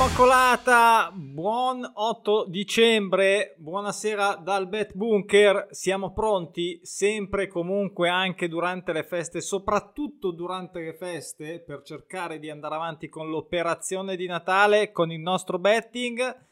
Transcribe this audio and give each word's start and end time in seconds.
Immacolata, 0.00 1.12
buon 1.14 1.84
8 1.84 2.46
dicembre, 2.48 3.54
buonasera 3.58 4.36
dal 4.36 4.66
Bet 4.66 4.94
Bunker, 4.94 5.66
siamo 5.72 6.14
pronti 6.14 6.80
sempre 6.82 7.42
e 7.42 7.48
comunque 7.48 8.08
anche 8.08 8.48
durante 8.48 8.94
le 8.94 9.04
feste, 9.04 9.42
soprattutto 9.42 10.30
durante 10.30 10.80
le 10.80 10.94
feste, 10.94 11.60
per 11.60 11.82
cercare 11.82 12.38
di 12.38 12.48
andare 12.48 12.76
avanti 12.76 13.10
con 13.10 13.28
l'operazione 13.28 14.16
di 14.16 14.24
Natale, 14.24 14.90
con 14.90 15.12
il 15.12 15.20
nostro 15.20 15.58
betting. 15.58 16.46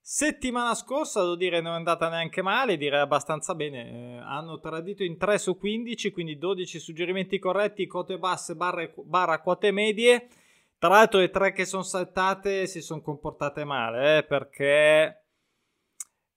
Settimana 0.00 0.74
scorsa, 0.74 1.20
devo 1.20 1.36
dire, 1.36 1.60
non 1.60 1.74
è 1.74 1.76
andata 1.76 2.08
neanche 2.08 2.42
male, 2.42 2.76
direi 2.76 2.98
abbastanza 2.98 3.54
bene. 3.54 3.90
Eh, 3.90 4.16
hanno 4.24 4.58
tradito 4.58 5.04
in 5.04 5.16
3 5.16 5.38
su 5.38 5.56
15, 5.56 6.10
quindi 6.10 6.36
12 6.36 6.80
suggerimenti 6.80 7.38
corretti, 7.38 7.86
quote 7.86 8.18
basse 8.18 8.56
barra, 8.56 8.90
barra 9.04 9.40
quote 9.40 9.70
medie. 9.70 10.26
Tra 10.78 10.90
l'altro 10.90 11.18
le 11.18 11.30
tre 11.30 11.52
che 11.52 11.64
sono 11.64 11.82
saltate 11.82 12.68
si 12.68 12.80
sono 12.80 13.00
comportate 13.00 13.64
male, 13.64 14.18
eh, 14.18 14.22
perché... 14.22 15.22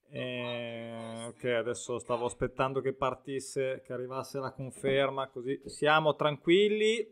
Eh, 0.10 1.26
ok, 1.28 1.44
adesso 1.46 2.00
stavo 2.00 2.26
aspettando 2.26 2.82
che 2.82 2.94
partisse, 2.94 3.82
che 3.86 3.94
arrivasse 3.94 4.40
la 4.40 4.52
conferma, 4.52 5.28
così 5.28 5.62
siamo 5.66 6.16
tranquilli. 6.16 7.08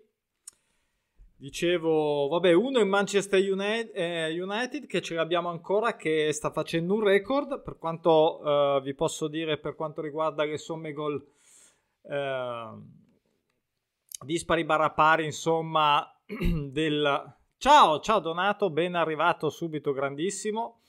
Dicevo, 1.37 2.27
vabbè, 2.27 2.51
uno 2.51 2.79
in 2.79 2.89
Manchester 2.89 3.39
United, 3.39 3.91
eh, 3.95 4.41
United, 4.41 4.87
che 4.87 5.01
ce 5.01 5.13
l'abbiamo 5.13 5.49
ancora, 5.49 5.95
che 5.95 6.33
sta 6.33 6.51
facendo 6.51 6.95
un 6.95 7.03
record, 7.03 7.61
per 7.61 7.77
quanto 7.77 8.41
eh, 8.43 8.81
vi 8.81 8.93
posso 8.93 9.27
dire 9.27 9.57
per 9.57 9.75
quanto 9.75 10.01
riguarda 10.01 10.43
le 10.43 10.57
somme 10.57 10.91
gol 10.91 11.25
eh, 12.01 12.69
dispari 14.25 14.65
barra 14.65 14.89
pari, 14.89 15.23
insomma, 15.23 16.05
del... 16.71 17.35
Ciao, 17.57 17.99
ciao 17.99 18.19
Donato, 18.19 18.69
ben 18.69 18.93
arrivato 18.93 19.49
subito, 19.49 19.91
grandissimo. 19.91 20.81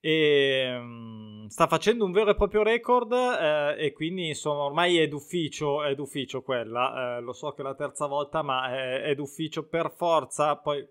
E, 0.00 0.76
um, 0.76 1.46
sta 1.46 1.68
facendo 1.68 2.04
un 2.04 2.10
vero 2.10 2.30
e 2.30 2.34
proprio 2.34 2.62
record 2.62 3.12
eh, 3.12 3.76
e 3.78 3.92
quindi 3.92 4.28
insomma 4.28 4.62
ormai 4.62 4.98
è 4.98 5.06
d'ufficio, 5.06 5.84
è 5.84 5.94
d'ufficio 5.94 6.42
quella, 6.42 7.18
eh, 7.18 7.20
lo 7.20 7.34
so 7.34 7.52
che 7.52 7.60
è 7.60 7.64
la 7.64 7.74
terza 7.74 8.06
volta 8.06 8.40
ma 8.40 8.74
è, 8.74 9.02
è 9.02 9.14
d'ufficio 9.14 9.66
per 9.66 9.92
forza, 9.94 10.56
poi 10.56 10.86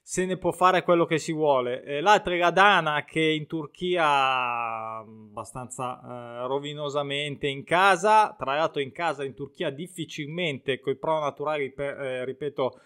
se 0.00 0.24
ne 0.24 0.36
può 0.36 0.52
fare 0.52 0.82
quello 0.82 1.04
che 1.04 1.18
si 1.18 1.32
vuole. 1.32 1.82
E 1.82 2.00
l'altra 2.00 2.32
è 2.32 2.38
la 2.38 2.50
Dana 2.50 3.04
che 3.04 3.20
in 3.20 3.46
Turchia 3.46 4.98
abbastanza 4.98 6.00
eh, 6.00 6.46
rovinosamente 6.46 7.48
in 7.48 7.64
casa, 7.64 8.34
tra 8.38 8.54
l'altro 8.54 8.80
in 8.80 8.92
casa 8.92 9.24
in 9.24 9.34
Turchia 9.34 9.70
difficilmente 9.70 10.80
con 10.80 10.92
i 10.92 10.96
pro 10.96 11.18
naturali, 11.18 11.70
per, 11.72 12.00
eh, 12.00 12.24
ripeto, 12.24 12.80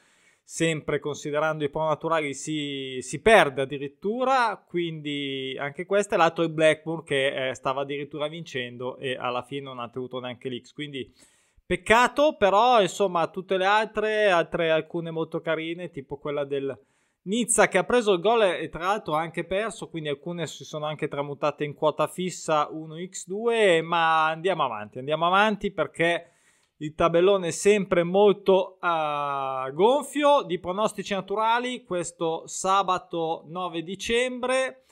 sempre 0.53 0.99
considerando 0.99 1.63
i 1.63 1.71
pro 1.71 1.87
naturali 1.87 2.35
si, 2.35 2.99
si, 3.03 3.21
perde 3.21 3.63
addirittura 3.63 4.61
quindi 4.67 5.57
anche 5.57 5.87
questo 5.87 6.15
è 6.15 6.19
l'altro 6.19 6.43
il 6.43 6.51
Blackburn 6.51 7.05
che 7.05 7.51
eh, 7.51 7.55
stava 7.55 7.83
addirittura 7.83 8.27
vincendo 8.27 8.97
e 8.97 9.15
alla 9.15 9.45
fine 9.45 9.61
non 9.61 9.79
ha 9.79 9.89
tenuto 9.89 10.19
neanche 10.19 10.49
l'X 10.49 10.73
quindi 10.73 11.09
peccato 11.65 12.35
però 12.37 12.83
insomma 12.83 13.29
tutte 13.29 13.57
le 13.57 13.65
altre 13.65 14.29
altre 14.29 14.73
alcune 14.73 15.13
molto 15.13 15.41
carine 15.41 15.93
tipo 15.93 16.17
quella 16.17 16.45
del 16.45 16.77
Nizza 17.23 17.69
che 17.69 17.79
ha 17.79 17.85
preso 17.85 18.15
il 18.15 18.21
gol 18.21 18.43
e 18.43 18.69
tra 18.71 18.87
l'altro 18.87 19.15
ha 19.15 19.21
anche 19.21 19.45
perso 19.45 19.89
quindi 19.89 20.09
alcune 20.09 20.49
si 20.49 20.65
sono 20.65 20.85
anche 20.85 21.07
tramutate 21.07 21.63
in 21.63 21.75
quota 21.75 22.09
fissa 22.09 22.69
1x2 22.73 23.85
ma 23.85 24.27
andiamo 24.27 24.65
avanti 24.65 24.99
andiamo 24.99 25.27
avanti 25.27 25.71
perché 25.71 26.40
il 26.81 26.95
tabellone 26.95 27.49
è 27.49 27.51
sempre 27.51 28.05
molto 28.05 28.79
uh, 28.81 29.71
gonfio 29.73 30.43
di 30.43 30.59
pronostici 30.59 31.13
naturali 31.13 31.85
questo 31.85 32.47
sabato 32.47 33.45
9 33.47 33.83
dicembre. 33.83 34.85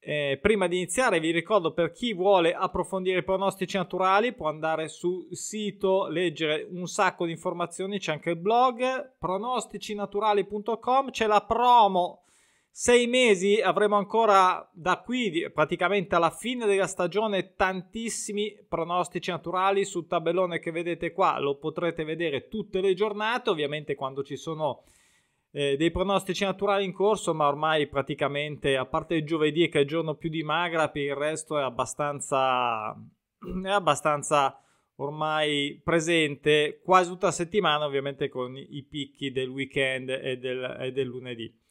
Eh, 0.00 0.38
prima 0.40 0.68
di 0.68 0.76
iniziare 0.76 1.20
vi 1.20 1.30
ricordo 1.32 1.72
per 1.72 1.90
chi 1.92 2.14
vuole 2.14 2.54
approfondire 2.54 3.18
i 3.18 3.24
pronostici 3.24 3.76
naturali 3.76 4.32
può 4.32 4.48
andare 4.48 4.88
sul 4.88 5.26
sito, 5.32 6.06
leggere 6.06 6.66
un 6.70 6.86
sacco 6.86 7.26
di 7.26 7.32
informazioni, 7.32 7.98
c'è 7.98 8.12
anche 8.12 8.30
il 8.30 8.36
blog 8.36 9.16
pronosticinaturali.com, 9.18 11.10
c'è 11.10 11.26
la 11.26 11.42
promo 11.42 12.22
sei 12.80 13.08
mesi 13.08 13.60
avremo 13.60 13.96
ancora 13.96 14.70
da 14.72 15.00
qui 15.00 15.50
praticamente 15.52 16.14
alla 16.14 16.30
fine 16.30 16.64
della 16.64 16.86
stagione 16.86 17.56
tantissimi 17.56 18.56
pronostici 18.68 19.32
naturali 19.32 19.84
sul 19.84 20.06
tabellone 20.06 20.60
che 20.60 20.70
vedete 20.70 21.10
qua. 21.10 21.40
Lo 21.40 21.56
potrete 21.56 22.04
vedere 22.04 22.46
tutte 22.46 22.80
le 22.80 22.94
giornate 22.94 23.50
ovviamente 23.50 23.96
quando 23.96 24.22
ci 24.22 24.36
sono 24.36 24.84
eh, 25.50 25.76
dei 25.76 25.90
pronostici 25.90 26.44
naturali 26.44 26.84
in 26.84 26.92
corso 26.92 27.34
ma 27.34 27.48
ormai 27.48 27.88
praticamente 27.88 28.76
a 28.76 28.86
parte 28.86 29.16
il 29.16 29.26
giovedì 29.26 29.68
che 29.68 29.78
è 29.78 29.82
il 29.82 29.88
giorno 29.88 30.14
più 30.14 30.30
di 30.30 30.44
magra 30.44 30.88
per 30.88 31.02
il 31.02 31.16
resto 31.16 31.58
è 31.58 31.62
abbastanza 31.62 32.92
è 32.92 33.70
abbastanza 33.70 34.62
ormai 34.98 35.80
presente 35.82 36.80
quasi 36.84 37.10
tutta 37.10 37.26
la 37.26 37.32
settimana 37.32 37.86
ovviamente 37.86 38.28
con 38.28 38.56
i 38.56 38.84
picchi 38.88 39.32
del 39.32 39.48
weekend 39.48 40.10
e 40.10 40.38
del, 40.38 40.76
e 40.80 40.92
del 40.92 41.08
lunedì 41.08 41.66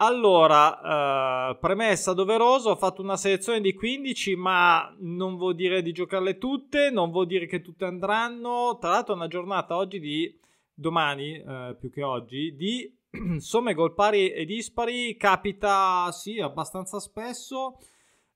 allora, 0.00 1.50
eh, 1.50 1.58
premessa 1.58 2.12
doverosa, 2.12 2.70
ho 2.70 2.76
fatto 2.76 3.02
una 3.02 3.16
selezione 3.16 3.60
di 3.60 3.74
15, 3.74 4.36
ma 4.36 4.94
non 5.00 5.36
vuol 5.36 5.56
dire 5.56 5.82
di 5.82 5.90
giocarle 5.90 6.38
tutte, 6.38 6.90
non 6.90 7.10
vuol 7.10 7.26
dire 7.26 7.46
che 7.46 7.62
tutte 7.62 7.84
andranno. 7.84 8.78
Tra 8.80 8.90
l'altro 8.90 9.14
è 9.14 9.16
una 9.16 9.26
giornata 9.26 9.76
oggi 9.76 9.98
di, 9.98 10.38
domani 10.72 11.34
eh, 11.36 11.76
più 11.80 11.90
che 11.90 12.04
oggi, 12.04 12.54
di 12.54 12.96
somme 13.38 13.74
gol 13.74 13.94
pari 13.94 14.30
e 14.30 14.44
dispari, 14.44 15.16
capita 15.16 16.10
sì 16.12 16.38
abbastanza 16.38 17.00
spesso. 17.00 17.78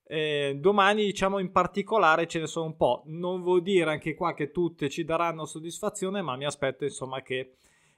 Eh, 0.04 0.56
domani 0.58 1.04
diciamo 1.04 1.38
in 1.38 1.52
particolare 1.52 2.26
ce 2.26 2.40
ne 2.40 2.46
sono 2.48 2.66
un 2.66 2.76
po', 2.76 3.04
non 3.06 3.40
vuol 3.40 3.62
dire 3.62 3.88
anche 3.88 4.14
qua 4.14 4.34
che 4.34 4.50
tutte 4.50 4.90
ci 4.90 5.04
daranno 5.04 5.46
soddisfazione, 5.46 6.22
ma 6.22 6.34
mi 6.36 6.44
aspetto 6.44 6.82
insomma 6.82 7.22
che 7.22 7.54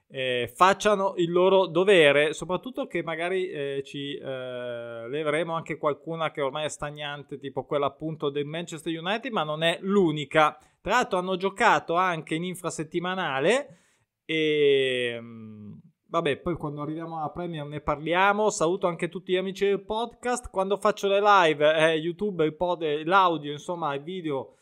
eh, 0.07 0.51
facciano 0.53 1.13
il 1.17 1.31
loro 1.31 1.65
dovere, 1.65 2.33
soprattutto 2.33 2.87
che 2.87 3.03
magari 3.03 3.49
eh, 3.49 3.81
ci 3.83 4.15
eh, 4.15 5.07
leveremo 5.09 5.53
anche 5.53 5.77
qualcuna 5.77 6.31
che 6.31 6.41
ormai 6.41 6.65
è 6.65 6.69
stagnante, 6.69 7.37
tipo 7.39 7.65
quella 7.65 7.87
appunto 7.87 8.29
del 8.29 8.45
Manchester 8.45 8.97
United, 8.97 9.31
ma 9.31 9.43
non 9.43 9.63
è 9.63 9.79
l'unica. 9.81 10.57
Tra 10.81 10.93
l'altro 10.93 11.17
hanno 11.17 11.35
giocato 11.35 11.95
anche 11.95 12.35
in 12.35 12.43
infrasettimanale 12.43 13.79
e 14.25 15.17
mm, 15.19 15.73
vabbè, 16.07 16.37
poi 16.37 16.55
quando 16.55 16.81
arriviamo 16.81 17.17
alla 17.17 17.31
Premier 17.31 17.65
ne 17.65 17.81
parliamo. 17.81 18.49
Saluto 18.49 18.87
anche 18.87 19.09
tutti 19.09 19.33
gli 19.33 19.37
amici 19.37 19.65
del 19.65 19.83
podcast. 19.83 20.49
Quando 20.49 20.77
faccio 20.77 21.07
le 21.07 21.19
live, 21.21 21.75
eh, 21.75 21.95
YouTube, 21.95 22.51
pod, 22.53 22.83
l'audio, 23.03 23.51
insomma, 23.51 23.93
il 23.95 24.03
video 24.03 24.53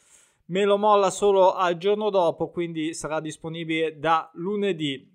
me 0.46 0.66
lo 0.66 0.78
molla 0.78 1.10
solo 1.10 1.54
al 1.54 1.78
giorno 1.78 2.10
dopo, 2.10 2.50
quindi 2.50 2.94
sarà 2.94 3.20
disponibile 3.20 3.98
da 4.00 4.30
lunedì. 4.34 5.13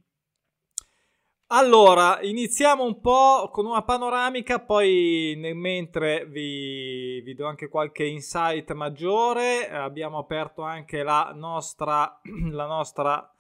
Allora, 1.50 2.20
iniziamo 2.20 2.84
un 2.84 3.00
po' 3.00 3.48
con 3.50 3.64
una 3.64 3.82
panoramica, 3.82 4.60
poi 4.60 5.32
nel 5.38 5.54
mentre 5.54 6.26
vi, 6.26 7.22
vi 7.22 7.32
do 7.32 7.46
anche 7.46 7.68
qualche 7.68 8.04
insight 8.04 8.70
maggiore. 8.72 9.66
Abbiamo 9.70 10.18
aperto 10.18 10.60
anche 10.60 11.02
la 11.02 11.32
nostra, 11.34 12.20
la 12.52 12.66
nostra 12.66 13.32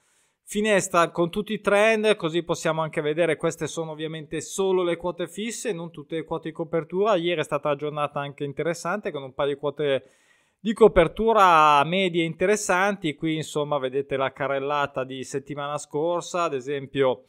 finestra 0.42 1.10
con 1.10 1.28
tutti 1.28 1.52
i 1.52 1.60
trend, 1.60 2.16
così 2.16 2.42
possiamo 2.44 2.80
anche 2.80 3.02
vedere. 3.02 3.36
Queste 3.36 3.66
sono 3.66 3.90
ovviamente 3.90 4.40
solo 4.40 4.82
le 4.82 4.96
quote 4.96 5.28
fisse, 5.28 5.74
non 5.74 5.90
tutte 5.90 6.14
le 6.14 6.24
quote 6.24 6.48
di 6.48 6.54
copertura. 6.54 7.14
Ieri 7.14 7.40
è 7.42 7.44
stata 7.44 7.68
una 7.68 7.76
giornata 7.76 8.20
anche 8.20 8.44
interessante 8.44 9.10
con 9.10 9.22
un 9.22 9.34
paio 9.34 9.52
di 9.52 9.60
quote 9.60 10.04
di 10.58 10.72
copertura 10.72 11.84
medie 11.84 12.24
interessanti. 12.24 13.14
Qui 13.14 13.36
insomma 13.36 13.76
vedete 13.76 14.16
la 14.16 14.32
carrellata 14.32 15.04
di 15.04 15.22
settimana 15.24 15.76
scorsa, 15.76 16.44
ad 16.44 16.54
esempio 16.54 17.24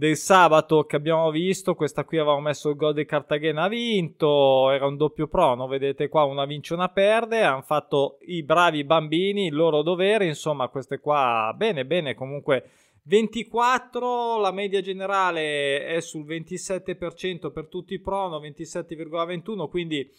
del 0.00 0.16
sabato 0.16 0.84
che 0.84 0.96
abbiamo 0.96 1.30
visto, 1.30 1.74
questa 1.74 2.06
qui 2.06 2.16
avevamo 2.16 2.40
messo 2.40 2.70
il 2.70 2.76
gol 2.76 2.94
di 2.94 3.04
Cartagena 3.04 3.64
ha 3.64 3.68
vinto, 3.68 4.70
era 4.70 4.86
un 4.86 4.96
doppio 4.96 5.26
prono, 5.26 5.66
vedete 5.66 6.08
qua 6.08 6.24
una 6.24 6.46
vince 6.46 6.72
una 6.72 6.88
perde, 6.88 7.42
hanno 7.42 7.60
fatto 7.60 8.16
i 8.22 8.42
bravi 8.42 8.82
bambini 8.84 9.48
il 9.48 9.54
loro 9.54 9.82
dovere, 9.82 10.24
insomma 10.24 10.68
queste 10.68 11.00
qua 11.00 11.52
bene 11.54 11.84
bene 11.84 12.14
comunque 12.14 12.70
24, 13.02 14.38
la 14.38 14.52
media 14.52 14.80
generale 14.80 15.84
è 15.84 16.00
sul 16.00 16.24
27% 16.24 17.52
per 17.52 17.66
tutti 17.68 17.92
i 17.92 18.00
prono, 18.00 18.40
27,21 18.40 19.68
quindi 19.68 20.10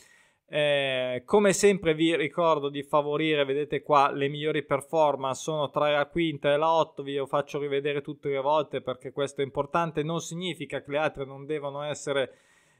eh, 0.53 1.21
come 1.23 1.53
sempre 1.53 1.93
vi 1.93 2.13
ricordo 2.13 2.67
di 2.67 2.83
favorire, 2.83 3.45
vedete 3.45 3.81
qua 3.81 4.11
le 4.11 4.27
migliori 4.27 4.63
performance 4.63 5.43
sono 5.43 5.69
tra 5.69 5.89
la 5.89 6.05
quinta 6.07 6.51
e 6.51 6.57
la 6.57 6.73
8, 6.73 7.03
vi 7.03 7.23
faccio 7.25 7.57
rivedere 7.57 8.01
tutte 8.01 8.27
le 8.27 8.41
volte 8.41 8.81
perché 8.81 9.13
questo 9.13 9.39
è 9.39 9.45
importante, 9.45 10.03
non 10.03 10.19
significa 10.19 10.83
che 10.83 10.91
le 10.91 10.97
altre 10.97 11.23
non 11.23 11.45
devono 11.45 11.83
essere 11.83 12.33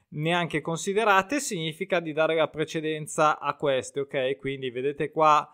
neanche 0.08 0.60
considerate, 0.60 1.40
significa 1.40 1.98
di 1.98 2.12
dare 2.12 2.34
la 2.34 2.48
precedenza 2.48 3.38
a 3.38 3.54
queste, 3.54 4.00
ok? 4.00 4.36
Quindi 4.36 4.70
vedete 4.70 5.10
qua 5.10 5.50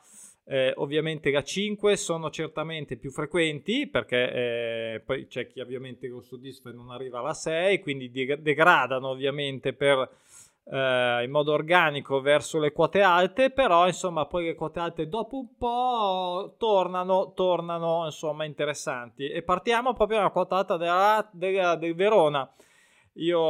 Eh, 0.50 0.72
ovviamente 0.76 1.30
la 1.30 1.42
5 1.42 1.94
sono 1.98 2.30
certamente 2.30 2.96
più 2.96 3.10
frequenti 3.10 3.86
perché 3.86 4.32
eh, 4.32 5.00
poi 5.04 5.26
c'è 5.26 5.46
chi 5.46 5.60
ovviamente 5.60 6.08
lo 6.08 6.22
soddisfa 6.22 6.70
e 6.70 6.72
non 6.72 6.88
arriva 6.90 7.18
alla 7.18 7.34
6, 7.34 7.80
quindi 7.80 8.10
degradano 8.10 9.08
ovviamente 9.08 9.74
per, 9.74 10.08
eh, 10.70 11.22
in 11.24 11.30
modo 11.30 11.52
organico 11.52 12.20
verso 12.20 12.58
le 12.58 12.72
quote 12.72 13.00
alte, 13.00 13.50
però 13.50 13.86
insomma 13.86 14.26
poi 14.26 14.44
le 14.44 14.54
quote 14.54 14.80
alte 14.80 15.08
dopo 15.08 15.38
un 15.38 15.56
po' 15.56 16.54
tornano, 16.58 17.32
tornano 17.32 18.04
insomma 18.04 18.44
interessanti. 18.44 19.28
E 19.28 19.42
partiamo 19.42 19.94
proprio 19.94 20.18
dalla 20.18 20.30
quota 20.30 20.56
alta 20.56 20.76
della, 20.76 21.28
della, 21.32 21.76
del 21.76 21.94
Verona. 21.94 22.50
Io 23.14 23.40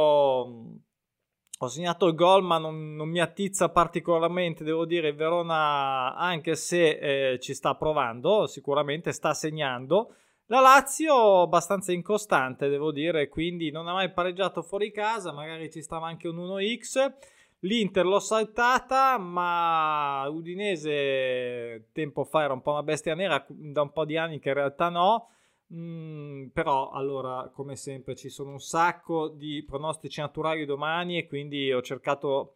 ho 1.61 1.67
segnato 1.67 2.07
il 2.07 2.15
gol, 2.15 2.41
ma 2.41 2.57
non, 2.57 2.95
non, 2.95 3.09
mi 3.09 3.19
attizza 3.19 3.69
particolarmente, 3.69 4.63
devo 4.63 4.85
dire, 4.85 5.09
il 5.09 5.15
Verona, 5.15 6.15
anche 6.15 6.55
se 6.55 7.33
eh, 7.33 7.39
ci 7.39 7.53
sta 7.53 7.75
provando, 7.75 8.47
sicuramente 8.47 9.11
sta 9.11 9.33
segnando. 9.33 10.15
La 10.51 10.61
Lazio 10.61 11.41
abbastanza 11.41 11.91
incostante, 11.91 12.69
devo 12.69 12.91
dire, 12.91 13.27
quindi 13.27 13.69
non 13.69 13.87
ha 13.87 13.93
mai 13.93 14.11
pareggiato 14.11 14.63
fuori 14.63 14.89
casa, 14.91 15.31
magari 15.31 15.69
ci 15.69 15.83
stava 15.83 16.07
anche 16.07 16.27
un 16.27 16.37
1x. 16.37 17.13
L'Inter 17.59 18.03
l'ho 18.03 18.19
saltata, 18.19 19.19
ma 19.19 20.27
Udinese 20.27 21.89
tempo 21.91 22.23
fa 22.23 22.45
era 22.45 22.53
un 22.53 22.63
po' 22.63 22.71
una 22.71 22.81
bestia 22.81 23.13
nera, 23.13 23.45
da 23.47 23.83
un 23.83 23.91
po' 23.91 24.05
di 24.05 24.17
anni 24.17 24.39
che 24.39 24.49
in 24.49 24.55
realtà 24.55 24.89
no. 24.89 25.29
Mm, 25.71 26.47
però 26.47 26.89
allora 26.89 27.51
come 27.53 27.75
sempre 27.75 28.15
ci 28.15 28.29
sono 28.29 28.49
un 28.49 28.59
sacco 28.59 29.27
di 29.27 29.63
pronostici 29.63 30.19
naturali 30.19 30.65
domani 30.65 31.19
e 31.19 31.27
quindi 31.27 31.71
ho 31.71 31.83
cercato 31.83 32.55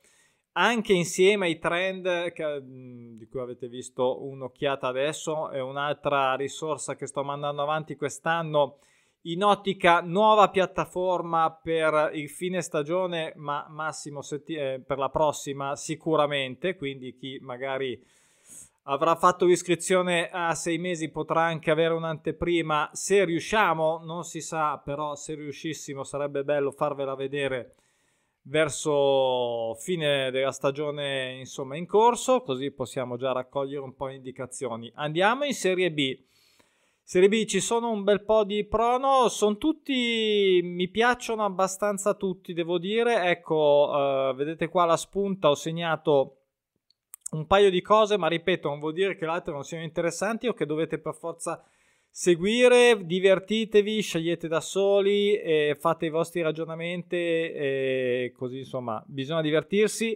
anche 0.53 0.93
insieme 0.93 1.47
ai 1.47 1.59
trend 1.59 2.31
che, 2.31 2.61
di 2.63 3.27
cui 3.27 3.39
avete 3.39 3.67
visto 3.67 4.23
un'occhiata 4.23 4.87
adesso 4.87 5.51
e 5.51 5.59
un'altra 5.59 6.35
risorsa 6.35 6.95
che 6.95 7.07
sto 7.07 7.23
mandando 7.23 7.61
avanti 7.61 7.95
quest'anno 7.95 8.77
in 9.25 9.43
ottica 9.43 10.01
nuova 10.01 10.49
piattaforma 10.49 11.51
per 11.51 12.11
il 12.13 12.29
fine 12.29 12.61
stagione 12.61 13.33
ma 13.37 13.65
massimo 13.69 14.21
setti- 14.21 14.55
eh, 14.55 14.83
per 14.85 14.97
la 14.97 15.09
prossima 15.09 15.75
sicuramente 15.75 16.75
quindi 16.75 17.15
chi 17.15 17.39
magari 17.41 17.99
avrà 18.83 19.15
fatto 19.15 19.45
l'iscrizione 19.45 20.29
a 20.29 20.53
sei 20.55 20.77
mesi, 20.77 21.09
potrà 21.09 21.43
anche 21.43 21.71
avere 21.71 21.93
un'anteprima. 21.93 22.89
Se 22.91 23.23
riusciamo, 23.23 24.01
non 24.03 24.23
si 24.23 24.41
sa, 24.41 24.77
però 24.83 25.15
se 25.15 25.35
riuscissimo 25.35 26.03
sarebbe 26.03 26.43
bello 26.43 26.71
farvela 26.71 27.15
vedere 27.15 27.75
verso 28.43 29.73
fine 29.75 30.29
della 30.31 30.51
stagione 30.51 31.37
insomma 31.39 31.77
in 31.77 31.87
corso 31.87 32.41
così 32.41 32.71
possiamo 32.71 33.15
già 33.15 33.31
raccogliere 33.31 33.81
un 33.81 33.95
po' 33.95 34.07
di 34.09 34.15
indicazioni. 34.15 34.91
Andiamo 34.95 35.45
in 35.45 35.53
serie 35.53 35.91
B. 35.91 36.19
Serie 37.05 37.27
B 37.27 37.45
ci 37.45 37.59
sono 37.59 37.91
un 37.91 38.03
bel 38.03 38.23
po' 38.23 38.43
di 38.43 38.65
prono 38.65 39.27
sono 39.27 39.57
tutti 39.57 40.61
mi 40.63 40.87
piacciono 40.87 41.43
abbastanza 41.43 42.13
tutti 42.13 42.53
devo 42.53 42.77
dire. 42.77 43.29
Ecco 43.29 43.91
uh, 43.91 44.35
vedete 44.35 44.67
qua 44.69 44.85
la 44.85 44.97
spunta 44.97 45.49
ho 45.49 45.55
segnato 45.55 46.37
un 47.33 47.47
paio 47.47 47.69
di 47.69 47.81
cose, 47.81 48.17
ma 48.17 48.27
ripeto, 48.27 48.69
non 48.69 48.79
vuol 48.79 48.93
dire 48.93 49.15
che 49.15 49.25
le 49.25 49.31
altre 49.31 49.53
non 49.53 49.63
siano 49.63 49.83
interessanti 49.83 50.47
o 50.47 50.53
che 50.53 50.65
dovete 50.65 50.99
per 50.99 51.15
forza 51.15 51.63
seguire, 52.15 53.07
divertitevi, 53.07 53.99
scegliete 53.99 54.47
da 54.47 54.61
soli, 54.61 55.35
e 55.35 55.75
fate 55.79 56.05
i 56.05 56.09
vostri 56.11 56.43
ragionamenti 56.43 57.15
e 57.15 58.31
così 58.35 58.59
insomma 58.59 59.03
bisogna 59.07 59.41
divertirsi 59.41 60.15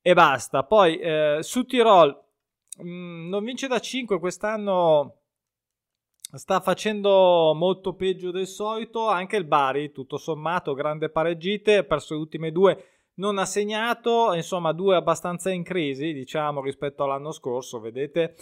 e 0.00 0.14
basta. 0.14 0.62
Poi 0.62 0.98
eh, 0.98 1.38
su 1.42 1.66
Tirol 1.66 2.18
mh, 2.78 2.88
mm, 2.88 3.28
non 3.28 3.44
vince 3.44 3.66
da 3.66 3.78
5 3.78 4.18
quest'anno 4.18 5.16
sta 6.32 6.60
facendo 6.60 7.52
molto 7.54 7.92
peggio 7.92 8.30
del 8.30 8.46
solito 8.46 9.06
anche 9.08 9.36
il 9.36 9.44
Bari 9.44 9.92
tutto 9.92 10.16
sommato 10.16 10.72
grande 10.72 11.10
pareggite 11.10 11.76
ha 11.76 11.84
perso 11.84 12.14
le 12.14 12.20
ultime 12.20 12.50
due 12.50 12.84
non 13.16 13.38
ha 13.38 13.44
segnato, 13.44 14.32
insomma 14.32 14.72
due 14.72 14.96
abbastanza 14.96 15.50
in 15.50 15.62
crisi 15.62 16.12
diciamo 16.12 16.62
rispetto 16.62 17.04
all'anno 17.04 17.32
scorso, 17.32 17.78
vedete? 17.80 18.34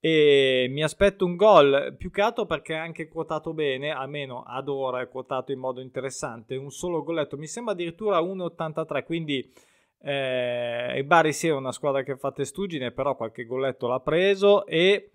E 0.00 0.68
mi 0.70 0.82
aspetto 0.82 1.24
un 1.24 1.34
gol 1.34 1.96
più 1.98 2.10
che 2.10 2.20
altro 2.20 2.46
perché 2.46 2.74
è 2.74 2.78
anche 2.78 3.08
quotato 3.08 3.52
bene, 3.52 3.90
almeno 3.90 4.44
ad 4.46 4.68
ora 4.68 5.00
è 5.00 5.08
quotato 5.08 5.50
in 5.50 5.58
modo 5.58 5.80
interessante, 5.80 6.54
un 6.54 6.70
solo 6.70 7.02
golletto, 7.02 7.36
mi 7.36 7.48
sembra 7.48 7.72
addirittura 7.72 8.20
1,83, 8.20 9.04
quindi 9.04 9.52
eh, 10.00 10.96
il 10.96 11.04
Bari 11.04 11.32
sì 11.32 11.48
è 11.48 11.52
una 11.52 11.72
squadra 11.72 12.02
che 12.02 12.16
fa 12.16 12.30
testuggine, 12.30 12.92
però 12.92 13.16
qualche 13.16 13.44
golletto 13.44 13.88
l'ha 13.88 13.98
preso 13.98 14.66
e 14.66 15.14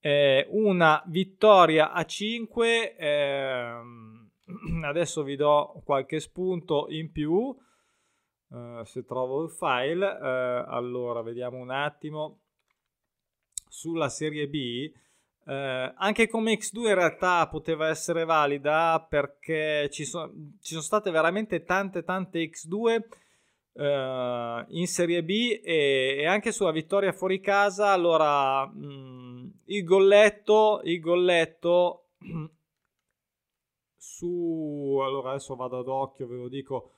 eh, 0.00 0.46
una 0.50 1.00
vittoria 1.06 1.92
a 1.92 2.04
5, 2.04 2.96
eh, 2.96 3.72
adesso 4.84 5.22
vi 5.22 5.36
do 5.36 5.80
qualche 5.84 6.18
spunto 6.18 6.86
in 6.88 7.12
più, 7.12 7.56
Uh, 8.46 8.84
se 8.84 9.04
trovo 9.04 9.42
il 9.42 9.50
file, 9.50 10.06
uh, 10.06 10.64
allora 10.68 11.22
vediamo 11.22 11.56
un 11.56 11.70
attimo 11.70 12.43
sulla 13.74 14.08
serie 14.08 14.46
B. 14.46 14.92
Uh, 15.44 15.92
anche 15.96 16.28
come 16.28 16.54
X2 16.54 16.78
in 16.86 16.94
realtà 16.94 17.46
poteva 17.48 17.88
essere 17.88 18.24
valida 18.24 19.04
perché 19.06 19.90
ci, 19.90 20.06
so- 20.06 20.32
ci 20.62 20.70
sono 20.70 20.80
state 20.80 21.10
veramente 21.10 21.64
tante 21.64 22.02
tante 22.02 22.48
X2 22.48 23.02
in 23.76 24.86
serie 24.86 25.24
B 25.24 25.60
e-, 25.64 26.16
e, 26.20 26.26
anche 26.26 26.52
sulla 26.52 26.70
vittoria 26.70 27.12
fuori 27.12 27.40
casa. 27.40 27.88
Allora, 27.90 28.64
mh, 28.66 28.86
mm, 28.86 29.46
il 29.64 29.82
golletto, 29.82 30.80
il 30.84 31.00
golletto 31.00 32.10
su 33.98 35.00
allora 35.02 35.30
adesso 35.30 35.56
vado 35.56 35.80
ad 35.80 35.88
occhio, 35.88 36.28
ve 36.28 36.36
lo 36.36 36.48
dico 36.48 36.92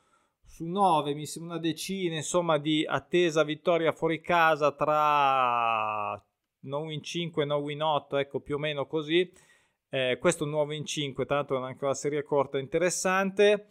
su 0.44 0.66
9, 0.66 1.14
mi 1.14 1.24
sembra 1.24 1.54
una 1.54 1.62
decina, 1.62 2.14
insomma, 2.14 2.58
di 2.58 2.84
attesa 2.86 3.42
vittoria 3.42 3.92
fuori 3.92 4.20
casa 4.20 4.72
tra 4.72 6.22
9 6.66 6.92
in 6.92 7.02
5 7.02 7.42
e 7.42 7.46
9 7.46 7.72
in 7.72 7.82
8, 7.82 8.16
ecco 8.16 8.40
più 8.40 8.56
o 8.56 8.58
meno 8.58 8.86
così. 8.86 9.30
Eh, 9.88 10.18
questo 10.20 10.44
9 10.44 10.74
in 10.76 10.84
5, 10.84 11.24
tanto 11.26 11.56
è 11.56 11.62
anche 11.62 11.84
una 11.84 11.94
serie 11.94 12.22
corta 12.22 12.58
interessante. 12.58 13.68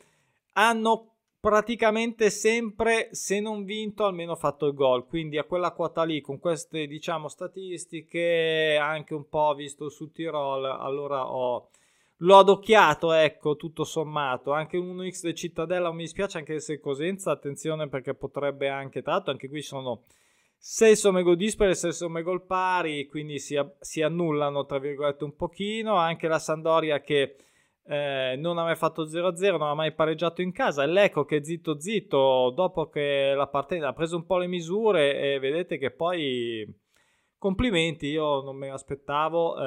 Hanno 0.53 1.13
praticamente 1.39 2.30
sempre, 2.30 3.09
se 3.12 3.39
non 3.39 3.65
vinto, 3.65 4.06
almeno 4.06 4.36
fatto 4.36 4.65
il 4.65 4.74
gol. 4.74 5.06
Quindi 5.06 5.37
a 5.37 5.44
quella 5.44 5.71
quota 5.71 6.04
lì, 6.04 6.21
con 6.21 6.40
queste 6.40 6.87
diciamo 6.87 7.28
statistiche, 7.28 8.78
anche 8.81 9.14
un 9.14 9.30
po' 9.30 9.54
visto 9.54 9.90
su 9.90 10.11
Tirol, 10.11 10.66
allora 10.66 11.30
ho 11.30 11.69
L'ho 12.19 12.37
adocchiato, 12.37 13.11
ecco, 13.11 13.57
tutto 13.57 13.83
sommato. 13.83 14.54
Anche 14.54 14.78
un 14.78 14.95
1x 14.95 15.23
del 15.23 15.35
Cittadella 15.35 15.92
mi 15.92 16.04
dispiace, 16.04 16.37
anche 16.37 16.59
se 16.61 16.80
Cosenza, 16.80 17.31
attenzione 17.31 17.90
perché 17.90 18.14
potrebbe 18.14 18.69
anche, 18.69 19.02
tanto 19.02 19.31
anche 19.31 19.49
qui 19.49 19.61
sono 19.61 20.04
6 20.57 20.95
somme 20.95 21.21
gol 21.21 21.35
dispari 21.35 21.71
e 21.71 21.76
6 21.76 21.94
somme 21.94 22.21
gol 22.21 22.45
pari, 22.45 23.06
quindi 23.07 23.40
si, 23.40 23.59
si, 23.80 24.02
annullano, 24.02 24.66
tra 24.66 24.80
virgolette, 24.80 25.24
un 25.24 25.35
pochino. 25.35 25.95
Anche 25.95 26.28
la 26.28 26.40
Sandoria 26.40 27.02
che 27.02 27.35
eh, 27.88 28.35
non 28.38 28.57
ha 28.57 28.64
mai 28.64 28.76
fatto 28.76 29.06
0-0, 29.07 29.57
non 29.57 29.69
ha 29.69 29.74
mai 29.76 29.94
pareggiato 29.94 30.42
in 30.42 30.52
casa. 30.52 30.83
E 30.83 30.88
l'Eco 30.88 31.26
che 31.26 31.44
zitto 31.44 31.80
zitto, 31.80 32.52
dopo 32.56 32.90
che 32.90 33.33
la 33.35 33.47
partita 33.47 33.90
ha 33.90 33.94
preso 33.94 34.16
un 34.16 34.26
po' 34.26 34.38
le 34.38 34.47
misure 34.47 35.33
e 35.33 35.40
vedete 35.40 35.78
che 35.78 35.92
poi 35.92 36.68
complimenti, 37.38 38.07
io 38.07 38.42
non 38.42 38.56
me 38.56 38.69
l'aspettavo, 38.69 39.57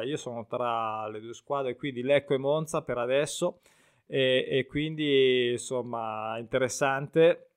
eh, 0.00 0.06
io 0.06 0.16
sono 0.16 0.46
tra 0.46 1.08
le 1.08 1.20
due 1.20 1.34
squadre 1.34 1.76
qui 1.76 1.92
di 1.92 2.02
Lecco 2.02 2.34
e 2.34 2.38
Monza 2.38 2.82
per 2.82 2.98
adesso 2.98 3.60
e, 4.06 4.46
e 4.50 4.66
quindi 4.66 5.50
insomma 5.52 6.36
interessante. 6.38 7.49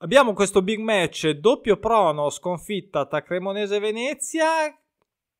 Abbiamo 0.00 0.32
questo 0.32 0.62
big 0.62 0.78
match 0.78 1.28
doppio 1.30 1.76
prono 1.76 2.30
sconfitta 2.30 3.06
tra 3.06 3.22
Cremonese 3.22 3.76
e 3.76 3.80
Venezia 3.80 4.46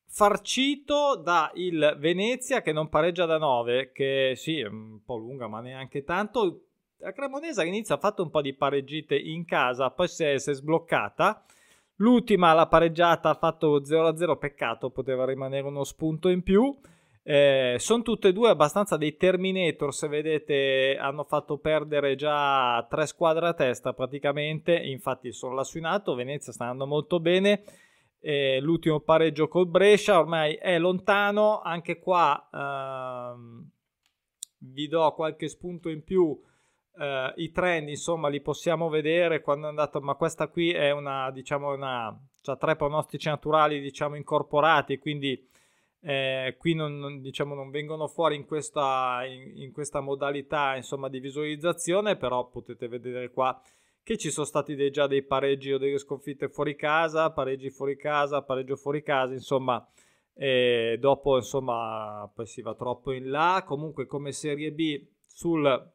farcito 0.05 1.15
da 1.15 1.51
il 1.53 1.95
Venezia 1.97 2.61
che 2.61 2.73
non 2.73 2.89
pareggia 2.89 3.25
da 3.25 3.37
9 3.37 3.91
che 3.93 4.33
sì 4.35 4.59
è 4.59 4.67
un 4.67 5.01
po' 5.05 5.15
lunga 5.15 5.47
ma 5.47 5.61
neanche 5.61 6.03
tanto 6.03 6.63
la 6.97 7.13
Cremonese 7.13 7.61
all'inizio 7.61 7.95
ha 7.95 7.99
fatto 7.99 8.21
un 8.21 8.29
po' 8.29 8.41
di 8.41 8.53
pareggite 8.53 9.15
in 9.15 9.45
casa 9.45 9.91
poi 9.91 10.07
si 10.07 10.23
è, 10.25 10.37
si 10.39 10.49
è 10.49 10.53
sbloccata 10.53 11.45
L'ultima, 12.01 12.53
la 12.53 12.67
pareggiata, 12.67 13.29
ha 13.29 13.35
fatto 13.35 13.81
0-0, 13.81 14.37
peccato, 14.37 14.89
poteva 14.89 15.25
rimanere 15.25 15.67
uno 15.67 15.83
spunto 15.83 16.29
in 16.29 16.43
più. 16.43 16.73
Eh, 17.31 17.75
sono 17.77 18.01
tutte 18.01 18.29
e 18.29 18.33
due 18.33 18.49
abbastanza 18.49 18.97
dei 18.97 19.15
Terminator, 19.15 19.93
se 19.93 20.07
vedete 20.07 20.97
hanno 20.99 21.23
fatto 21.23 21.59
perdere 21.59 22.15
già 22.15 22.83
tre 22.89 23.05
squadre 23.05 23.49
a 23.49 23.53
testa 23.53 23.93
praticamente, 23.93 24.75
infatti 24.75 25.31
sono 25.31 25.53
lassù 25.53 25.77
in 25.77 25.85
alto, 25.85 26.15
Venezia 26.15 26.51
sta 26.51 26.63
andando 26.63 26.87
molto 26.87 27.19
bene, 27.19 27.61
eh, 28.19 28.59
l'ultimo 28.59 29.01
pareggio 29.01 29.47
col 29.47 29.67
Brescia 29.67 30.17
ormai 30.17 30.55
è 30.55 30.79
lontano, 30.79 31.61
anche 31.61 31.99
qua 31.99 32.49
ehm, 32.51 33.69
vi 34.61 34.87
do 34.87 35.13
qualche 35.13 35.49
spunto 35.49 35.89
in 35.89 36.03
più 36.03 36.47
Uh, 36.91 37.31
I 37.37 37.51
trend, 37.51 37.87
insomma, 37.87 38.27
li 38.27 38.41
possiamo 38.41 38.89
vedere 38.89 39.39
quando 39.39 39.67
è 39.67 39.69
andato, 39.69 40.01
ma 40.01 40.15
questa 40.15 40.49
qui 40.49 40.71
è 40.71 40.91
una, 40.91 41.31
diciamo, 41.31 41.71
una 41.71 42.13
c'ha 42.41 42.57
tre 42.57 42.75
pronostici 42.75 43.29
naturali 43.29 43.79
diciamo 43.79 44.15
incorporati, 44.15 44.97
quindi 44.97 45.41
eh, 46.01 46.55
qui 46.57 46.73
non, 46.73 46.97
non, 46.97 47.21
diciamo, 47.21 47.55
non 47.55 47.69
vengono 47.69 48.07
fuori 48.07 48.35
in 48.35 48.45
questa, 48.45 49.23
in, 49.25 49.61
in 49.61 49.71
questa 49.71 49.99
modalità 49.99 50.75
insomma, 50.75 51.09
di 51.09 51.19
visualizzazione, 51.19 52.15
però 52.15 52.47
potete 52.47 52.87
vedere 52.87 53.31
qua 53.31 53.61
che 54.01 54.17
ci 54.17 54.31
sono 54.31 54.45
stati 54.45 54.75
dei, 54.75 54.91
già 54.91 55.07
dei 55.07 55.23
pareggi 55.23 55.73
o 55.73 55.77
delle 55.77 55.97
sconfitte 55.97 56.49
fuori 56.49 56.75
casa, 56.75 57.31
pareggi 57.31 57.69
fuori 57.69 57.97
casa, 57.97 58.41
pareggio 58.41 58.75
fuori 58.75 59.03
casa, 59.03 59.33
insomma, 59.33 59.85
e 60.33 60.97
dopo 60.99 61.35
insomma 61.35 62.31
poi 62.33 62.45
si 62.45 62.61
va 62.61 62.73
troppo 62.73 63.11
in 63.11 63.29
là. 63.29 63.63
Comunque 63.65 64.07
come 64.07 64.31
Serie 64.31 64.71
B 64.71 65.05
sul 65.25 65.91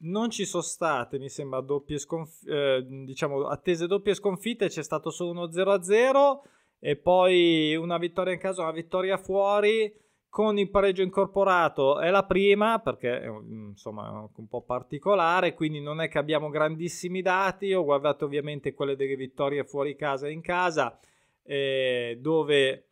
non 0.00 0.30
ci 0.30 0.44
sono 0.44 0.62
state, 0.62 1.18
mi 1.18 1.28
sembra, 1.28 1.60
doppie 1.60 1.98
sconfitte, 1.98 2.76
eh, 2.76 2.86
diciamo, 2.86 3.48
attese 3.48 3.86
doppie 3.86 4.14
sconfitte, 4.14 4.68
c'è 4.68 4.82
stato 4.82 5.10
solo 5.10 5.30
uno 5.30 5.46
0-0 5.46 6.40
e 6.78 6.96
poi 6.96 7.74
una 7.76 7.98
vittoria 7.98 8.32
in 8.32 8.38
casa, 8.38 8.62
una 8.62 8.72
vittoria 8.72 9.16
fuori 9.16 9.92
con 10.28 10.58
il 10.58 10.68
pareggio 10.70 11.02
incorporato 11.02 12.00
è 12.00 12.10
la 12.10 12.24
prima 12.24 12.78
perché 12.80 13.22
insomma 13.48 14.08
è 14.08 14.30
un 14.36 14.46
po' 14.46 14.62
particolare 14.62 15.54
quindi 15.54 15.80
non 15.80 16.00
è 16.00 16.08
che 16.08 16.18
abbiamo 16.18 16.50
grandissimi 16.50 17.22
dati 17.22 17.72
ho 17.72 17.82
guardato 17.82 18.26
ovviamente 18.26 18.74
quelle 18.74 18.94
delle 18.94 19.16
vittorie 19.16 19.64
fuori 19.64 19.96
casa 19.96 20.26
e 20.26 20.32
in 20.32 20.42
casa 20.42 20.98
eh, 21.42 22.18
dove 22.20 22.84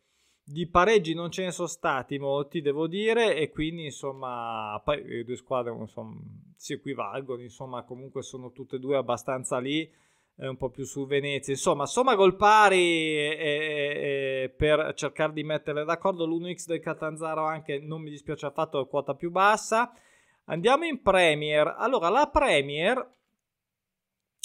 di 0.43 0.65
pareggi 0.65 1.13
non 1.13 1.29
ce 1.29 1.43
ne 1.43 1.51
sono 1.51 1.67
stati 1.67 2.17
molti 2.17 2.61
devo 2.61 2.87
dire 2.87 3.35
e 3.35 3.51
quindi 3.51 3.85
insomma 3.85 4.81
poi 4.83 5.03
le 5.03 5.23
due 5.23 5.35
squadre 5.35 5.73
insomma, 5.73 6.19
si 6.55 6.73
equivalgono 6.73 7.43
insomma 7.43 7.83
comunque 7.83 8.23
sono 8.23 8.51
tutte 8.51 8.77
e 8.77 8.79
due 8.79 8.97
abbastanza 8.97 9.59
lì 9.59 9.89
un 10.45 10.57
po' 10.57 10.69
più 10.69 10.85
su 10.85 11.07
Venezia. 11.07 11.53
Insomma, 11.53 11.85
somma 11.85 12.15
gol 12.15 12.35
pari 12.35 12.77
e, 12.77 13.37
e, 13.39 14.53
per 14.55 14.93
cercare 14.95 15.33
di 15.33 15.43
metterle 15.43 15.83
d'accordo. 15.83 16.25
L'1x 16.25 16.67
del 16.67 16.79
Catanzaro 16.79 17.45
anche 17.45 17.79
non 17.79 18.01
mi 18.01 18.09
dispiace 18.09 18.45
affatto, 18.45 18.81
è 18.81 18.87
quota 18.87 19.15
più 19.15 19.31
bassa. 19.31 19.91
Andiamo 20.45 20.85
in 20.85 21.01
Premier. 21.01 21.75
Allora, 21.77 22.09
la 22.09 22.29
Premier 22.31 23.15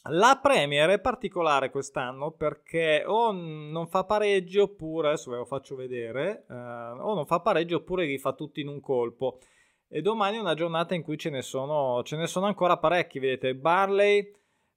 la 0.07 0.41
Premier 0.43 0.91
è 0.91 1.01
particolare 1.01 1.71
quest'anno 1.71 2.33
perché 2.33 3.05
o 3.07 3.31
non 3.31 3.87
fa 3.87 4.03
pareggio 4.03 4.65
oppure, 4.65 5.09
adesso 5.09 5.31
ve 5.31 5.37
lo 5.37 5.45
faccio 5.45 5.77
vedere, 5.77 6.45
eh, 6.51 6.55
o 6.55 7.15
non 7.15 7.25
fa 7.25 7.39
pareggio 7.39 7.77
oppure 7.77 8.05
li 8.05 8.19
fa 8.19 8.33
tutti 8.33 8.61
in 8.61 8.67
un 8.67 8.81
colpo. 8.81 9.39
E 9.87 10.01
domani 10.01 10.39
è 10.39 10.41
una 10.41 10.55
giornata 10.55 10.97
in 10.97 11.03
cui 11.03 11.17
ce 11.17 11.31
ne 11.31 11.43
sono, 11.43 12.03
ce 12.03 12.17
ne 12.17 12.27
sono 12.27 12.47
ancora 12.47 12.79
parecchi, 12.79 13.21
vedete, 13.21 13.55
Barley, 13.55 14.29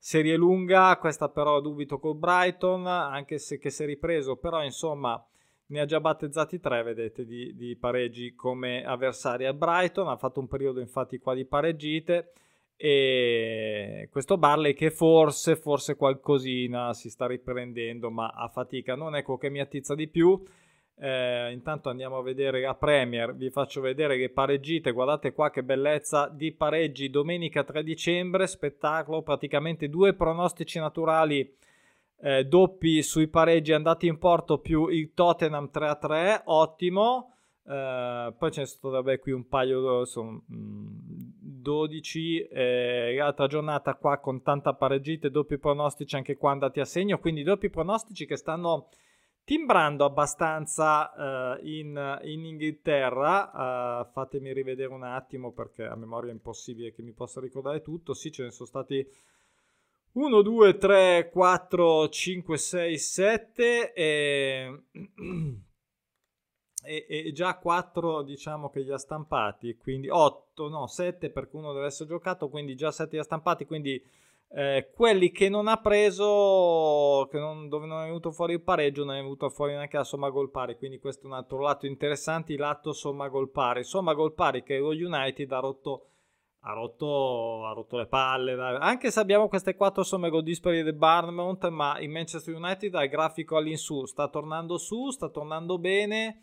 Serie 0.06 0.36
lunga, 0.36 0.96
questa 1.00 1.30
però 1.30 1.60
dubito 1.62 1.98
col 1.98 2.16
Brighton, 2.16 2.86
anche 2.86 3.40
se 3.40 3.58
che 3.58 3.72
si 3.72 3.82
è 3.82 3.86
ripreso, 3.88 4.36
però 4.36 4.64
insomma 4.64 5.20
ne 5.70 5.80
ha 5.80 5.86
già 5.86 6.00
battezzati 6.00 6.60
tre, 6.60 6.84
vedete, 6.84 7.26
di, 7.26 7.56
di 7.56 7.76
pareggi 7.76 8.36
come 8.36 8.86
avversari 8.86 9.48
al 9.48 9.56
Brighton, 9.56 10.08
ha 10.08 10.16
fatto 10.16 10.40
un 10.40 10.48
periodo 10.48 10.80
infatti 10.80 11.18
qua 11.18 11.34
di 11.34 11.44
pareggite 11.46 12.34
e 12.76 14.08
questo 14.12 14.38
Barley 14.38 14.76
che 14.76 14.92
forse, 14.92 15.56
forse 15.56 15.96
qualcosina 15.96 16.94
si 16.94 17.10
sta 17.10 17.26
riprendendo, 17.26 18.12
ma 18.12 18.28
a 18.28 18.48
fatica 18.48 18.94
non 18.94 19.16
ecco 19.16 19.38
che 19.38 19.50
mi 19.50 19.60
attizza 19.60 19.96
di 19.96 20.08
più. 20.08 20.40
Eh, 20.98 21.52
intanto 21.52 21.90
andiamo 21.90 22.18
a 22.18 22.24
vedere 22.24 22.62
la 22.62 22.74
Premier, 22.74 23.36
vi 23.36 23.50
faccio 23.50 23.82
vedere 23.82 24.18
che 24.18 24.30
pareggite, 24.30 24.92
guardate 24.92 25.34
qua 25.34 25.50
che 25.50 25.62
bellezza 25.62 26.30
di 26.30 26.54
pareggi, 26.54 27.10
domenica 27.10 27.66
3 27.66 27.84
dicembre, 27.84 28.48
spettacolo, 28.48 29.22
praticamente 29.22 29.90
due 29.90 30.14
pronostici 30.14 30.80
naturali 30.80 31.54
eh, 32.22 32.46
doppi 32.46 33.02
sui 33.02 33.28
pareggi 33.28 33.74
andati 33.74 34.08
in 34.08 34.18
porto 34.18 34.60
più 34.60 34.88
il 34.88 35.14
Tottenham 35.14 35.70
3 35.70 35.88
a 35.88 35.96
3, 35.96 36.42
ottimo. 36.46 37.32
Eh, 37.68 38.34
poi 38.38 38.52
c'è 38.52 38.66
stato 38.66 38.92
vabbè, 38.92 39.20
qui 39.20 39.34
un 39.34 39.48
paio, 39.48 40.06
sono 40.06 40.44
12, 40.48 42.48
eh, 42.48 43.16
l'altra 43.18 43.48
giornata 43.48 43.96
qua 43.96 44.20
con 44.20 44.42
tanta 44.42 44.74
pareggite, 44.74 45.30
doppi 45.30 45.58
pronostici 45.58 46.16
anche 46.16 46.38
qua 46.38 46.52
andati 46.52 46.80
a 46.80 46.86
segno, 46.86 47.20
quindi 47.20 47.44
doppi 47.44 47.70
pronostici 47.70 48.26
che 48.26 48.38
stanno 48.38 48.88
timbrando 49.46 50.04
abbastanza 50.04 51.56
uh, 51.56 51.66
in, 51.66 52.20
in, 52.24 52.46
Inghilterra. 52.46 54.02
Uh, 54.02 54.12
fatemi 54.12 54.52
rivedere 54.52 54.92
un 54.92 55.04
attimo 55.04 55.54
perché 55.54 55.84
a 55.86 55.96
memoria 55.96 56.32
è 56.32 56.34
impossibile 56.34 56.92
che 56.92 57.04
mi 57.04 57.14
possa 57.14 57.40
ricordare 57.40 57.82
tutto. 57.82 58.14
Sì, 58.14 58.32
ce 58.32 58.44
ne 58.44 58.52
sono 58.52 58.68
stati 58.68 59.08
1, 60.14 60.42
2, 60.42 60.78
3, 60.78 61.30
4, 61.32 62.10
5, 62.10 62.58
6, 62.58 62.98
7 62.98 63.94
e, 63.94 64.84
e, 66.84 67.06
e 67.08 67.32
già 67.34 67.58
4 67.58 68.24
diciamo 68.24 68.70
che 68.70 68.80
li 68.80 68.92
ha 68.92 68.98
stampati, 68.98 69.76
quindi 69.76 70.08
8, 70.10 70.70
no 70.70 70.88
7 70.88 71.30
perché 71.32 71.56
uno 71.58 71.74
deve 71.74 71.88
essere 71.88 72.08
giocato, 72.08 72.50
quindi 72.50 72.76
già 72.76 72.92
7 72.92 73.12
li 73.12 73.20
ha 73.20 73.24
stampati, 73.24 73.66
quindi 73.66 74.02
eh, 74.50 74.92
quelli 74.94 75.32
che 75.32 75.50
non 75.50 75.68
ha 75.68 75.78
preso, 75.78 77.28
che 77.30 77.40
non, 77.40 77.68
dove 77.68 77.86
non 77.88 78.02
è 78.02 78.06
venuto 78.06 78.32
fuori 78.32 78.54
il 78.54 78.62
pareggio, 78.62 79.04
non 79.04 79.16
è 79.16 79.22
venuto 79.22 79.50
fuori 79.50 79.74
neanche 79.74 79.98
la 79.98 80.04
somma 80.04 80.30
gol 80.30 80.52
pari. 80.52 80.78
Quindi 80.78 81.00
questo 81.00 81.24
è 81.24 81.26
un 81.28 81.34
altro 81.34 81.60
lato 81.60 81.86
interessante, 81.86 82.54
il 82.54 82.60
lato 82.60 82.94
somma 82.94 83.28
gol 83.28 83.50
pari. 83.50 83.84
Somma 83.84 84.14
gol 84.14 84.34
pari 84.34 84.64
che 84.64 84.78
lo 84.78 84.90
United 84.90 85.52
ha 85.52 85.60
rotto, 85.60 86.08
ha 86.62 86.74
rotto, 86.74 87.66
ha 87.66 87.74
rotto 87.74 87.98
le 87.98 88.08
palle. 88.08 88.54
Anche 88.80 89.12
se 89.12 89.20
abbiamo 89.20 89.50
queste 89.50 89.76
quattro 89.76 90.04
somme 90.04 90.30
gol 90.30 90.44
dispari 90.44 90.84
del 90.84 90.94
Barnmouth, 90.94 91.68
ma 91.68 92.00
il 92.00 92.10
Manchester 92.10 92.56
United 92.56 92.96
ha 92.96 93.04
il 93.04 93.10
grafico 93.10 93.58
all'insù, 93.58 94.06
sta 94.06 94.30
tornando 94.30 94.78
su, 94.78 95.10
sta 95.10 95.30
tornando 95.30 95.78
bene. 95.80 96.42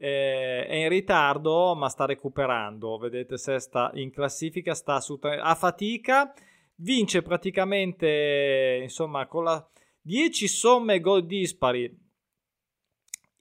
Eh, 0.00 0.64
è 0.64 0.76
in 0.76 0.88
ritardo, 0.88 1.74
ma 1.74 1.88
sta 1.88 2.04
recuperando. 2.04 2.98
Vedete, 2.98 3.36
se 3.36 3.58
sta 3.58 3.90
in 3.94 4.12
classifica, 4.12 4.74
sta 4.74 5.00
a 5.40 5.54
fatica 5.56 6.32
vince 6.80 7.22
praticamente 7.22 8.80
insomma 8.82 9.26
con 9.26 9.44
la 9.44 9.68
10 10.00 10.48
somme 10.48 11.00
gol 11.00 11.26
dispari 11.26 12.06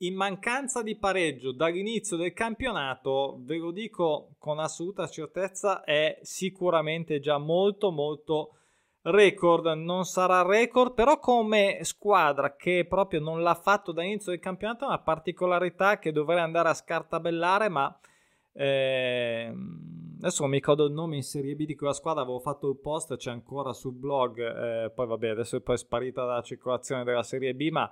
in 0.01 0.15
mancanza 0.15 0.83
di 0.83 0.95
pareggio 0.95 1.51
dall'inizio 1.51 2.17
del 2.17 2.33
campionato, 2.33 3.39
ve 3.41 3.57
lo 3.57 3.71
dico 3.71 4.35
con 4.37 4.59
assoluta 4.59 5.07
certezza, 5.07 5.83
è 5.83 6.19
sicuramente 6.21 7.19
già 7.19 7.37
molto 7.39 7.91
molto 7.91 8.57
record. 9.01 9.65
Non 9.77 10.05
sarà 10.05 10.43
record, 10.43 10.93
però 10.93 11.19
come 11.19 11.79
squadra 11.81 12.55
che 12.55 12.85
proprio 12.87 13.21
non 13.21 13.41
l'ha 13.41 13.55
fatto 13.55 13.91
dall'inizio 13.91 14.31
del 14.31 14.39
campionato 14.39 14.83
è 14.83 14.87
una 14.87 14.99
particolarità 14.99 15.97
che 15.97 16.11
dovrei 16.11 16.39
andare 16.39 16.69
a 16.69 16.75
scartabellare, 16.75 17.69
ma 17.69 17.99
eh, 18.53 19.51
adesso 20.19 20.41
non 20.41 20.51
mi 20.51 20.57
ricordo 20.57 20.85
il 20.85 20.93
nome 20.93 21.15
in 21.15 21.23
Serie 21.23 21.55
B 21.55 21.65
di 21.65 21.75
quella 21.75 21.93
squadra, 21.93 22.23
avevo 22.23 22.39
fatto 22.39 22.69
il 22.69 22.77
post, 22.77 23.15
c'è 23.15 23.31
ancora 23.31 23.73
sul 23.73 23.93
blog, 23.93 24.39
eh, 24.39 24.89
poi 24.89 25.07
vabbè 25.07 25.29
adesso 25.29 25.57
è 25.57 25.61
poi 25.61 25.77
sparita 25.77 26.25
dalla 26.25 26.41
circolazione 26.41 27.03
della 27.03 27.23
Serie 27.23 27.53
B, 27.53 27.69
ma 27.69 27.91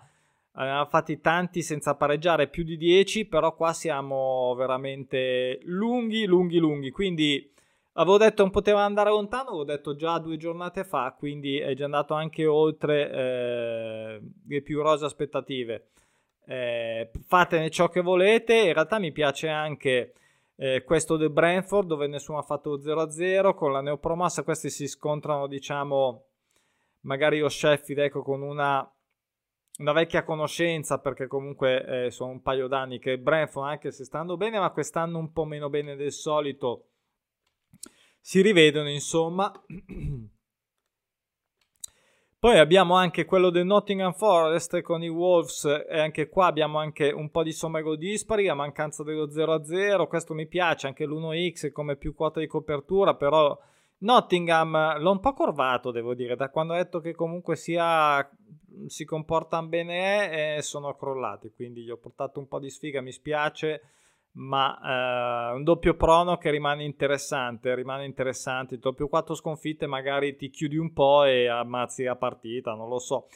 avevamo 0.54 0.86
fatti 0.86 1.20
tanti 1.20 1.62
senza 1.62 1.96
pareggiare, 1.96 2.48
più 2.48 2.64
di 2.64 2.78
10, 2.78 3.26
però 3.26 3.56
qua 3.56 3.74
siamo 3.74 4.54
veramente 4.56 5.60
lunghi, 5.64 6.26
lunghi, 6.26 6.58
lunghi, 6.58 6.92
quindi 6.92 7.52
avevo 7.94 8.18
detto 8.18 8.42
non 8.42 8.52
poteva 8.52 8.84
andare 8.84 9.10
lontano, 9.10 9.52
l'ho 9.52 9.64
detto 9.64 9.96
già 9.96 10.18
due 10.20 10.38
giornate 10.38 10.84
fa, 10.84 11.16
quindi 11.18 11.58
è 11.60 11.74
già 11.76 11.86
andato 11.86 12.14
anche 12.14 12.46
oltre 12.46 13.12
eh, 13.12 14.22
le 14.48 14.62
più 14.62 14.82
rose 14.82 15.06
aspettative. 15.06 15.90
Eh, 16.48 17.10
fatene 17.26 17.70
ciò 17.70 17.90
che 17.90 18.02
volete, 18.02 18.56
in 18.56 18.74
realtà 18.74 19.00
mi 19.00 19.12
piace 19.12 19.48
anche 19.48 20.14
eh, 20.58 20.84
questo 20.84 21.18
del 21.18 21.32
Brentford 21.32 21.88
dove 21.88 22.08
nessuno 22.08 22.38
ha 22.38 22.44
fatto 22.44 22.80
0-0 22.80 23.54
con 23.54 23.72
la 23.72 23.82
neopromossa 23.82 24.44
questi 24.44 24.70
si 24.70 24.88
scontrano 24.88 25.48
diciamo 25.48 26.26
magari 27.02 27.40
lo 27.40 27.50
Sheffield 27.50 28.02
ecco 28.02 28.22
con 28.22 28.42
una, 28.42 28.90
una 29.80 29.92
vecchia 29.92 30.24
conoscenza 30.24 31.00
perché 31.00 31.28
comunque 31.28 32.06
eh, 32.06 32.12
sono 32.12 32.32
un 32.32 32.42
paio 32.42 32.68
d'anni 32.68 33.00
che 33.00 33.20
Brentford 33.20 33.68
anche 33.68 33.92
se 33.92 34.06
stanno 34.06 34.38
bene 34.38 34.60
ma 34.60 34.72
quest'anno 34.72 35.18
un 35.18 35.32
po' 35.32 35.46
meno 35.46 35.70
bene 35.70 35.96
del 35.96 36.12
solito 36.12 36.90
si 38.20 38.42
rivedono 38.42 38.90
insomma 38.90 39.52
Poi 42.46 42.60
abbiamo 42.60 42.94
anche 42.94 43.26
quello 43.26 43.50
del 43.50 43.66
Nottingham 43.66 44.14
Forest 44.14 44.80
con 44.82 45.02
i 45.02 45.10
Wolves 45.10 45.66
e 45.90 46.00
anche 46.00 46.30
qua 46.30 46.46
abbiamo 46.46 46.78
anche 46.78 47.10
un 47.10 47.32
po' 47.32 47.42
di 47.42 47.52
somme 47.52 47.82
gol 47.82 47.98
dispari 47.98 48.48
a 48.50 48.54
mancanza 48.54 49.02
dello 49.02 49.26
0-0. 49.26 50.06
Questo 50.06 50.36
mi 50.36 50.46
piace, 50.46 50.86
anche 50.86 51.08
l'1x 51.08 51.72
come 51.72 51.96
più 51.96 52.14
quota 52.14 52.40
di 52.40 52.46
copertura, 52.46 53.16
però 53.16 53.60
Nottingham 53.98 55.00
l'ho 55.00 55.10
un 55.10 55.20
po' 55.22 55.34
corvato, 55.34 55.90
devo 55.90 56.14
dire, 56.14 56.36
da 56.36 56.52
quando 56.52 56.74
ho 56.74 56.76
detto 56.76 57.00
che 57.00 57.16
comunque 57.16 57.56
sia, 57.56 58.30
si 58.86 59.06
comportano 59.06 59.66
bene 59.66 60.58
e 60.58 60.62
sono 60.62 60.94
crollati, 60.94 61.52
quindi 61.52 61.82
gli 61.82 61.90
ho 61.90 61.98
portato 61.98 62.40
un 62.40 62.48
po' 62.48 62.60
di 62.60 62.70
sfiga, 62.70 63.02
mi 63.02 63.12
spiace 63.12 63.82
ma 64.36 65.52
eh, 65.52 65.56
un 65.56 65.64
doppio 65.64 65.96
prono 65.96 66.38
che 66.38 66.50
rimane 66.50 66.84
interessante, 66.84 67.74
rimane 67.76 68.06
interessante, 68.06 68.76
il 68.76 68.80
doppio 68.80 69.08
4 69.08 69.36
sconfitte 69.36 69.88
magari 69.88 70.36
ti 70.36 70.50
chiudi 70.50 70.78
un 70.78 70.92
po' 70.92 71.24
e 71.24 71.48
ammazzi 71.48 72.04
la 72.04 72.16
partita, 72.16 72.74
non 72.74 72.90
lo 72.90 73.00
so. 73.00 73.28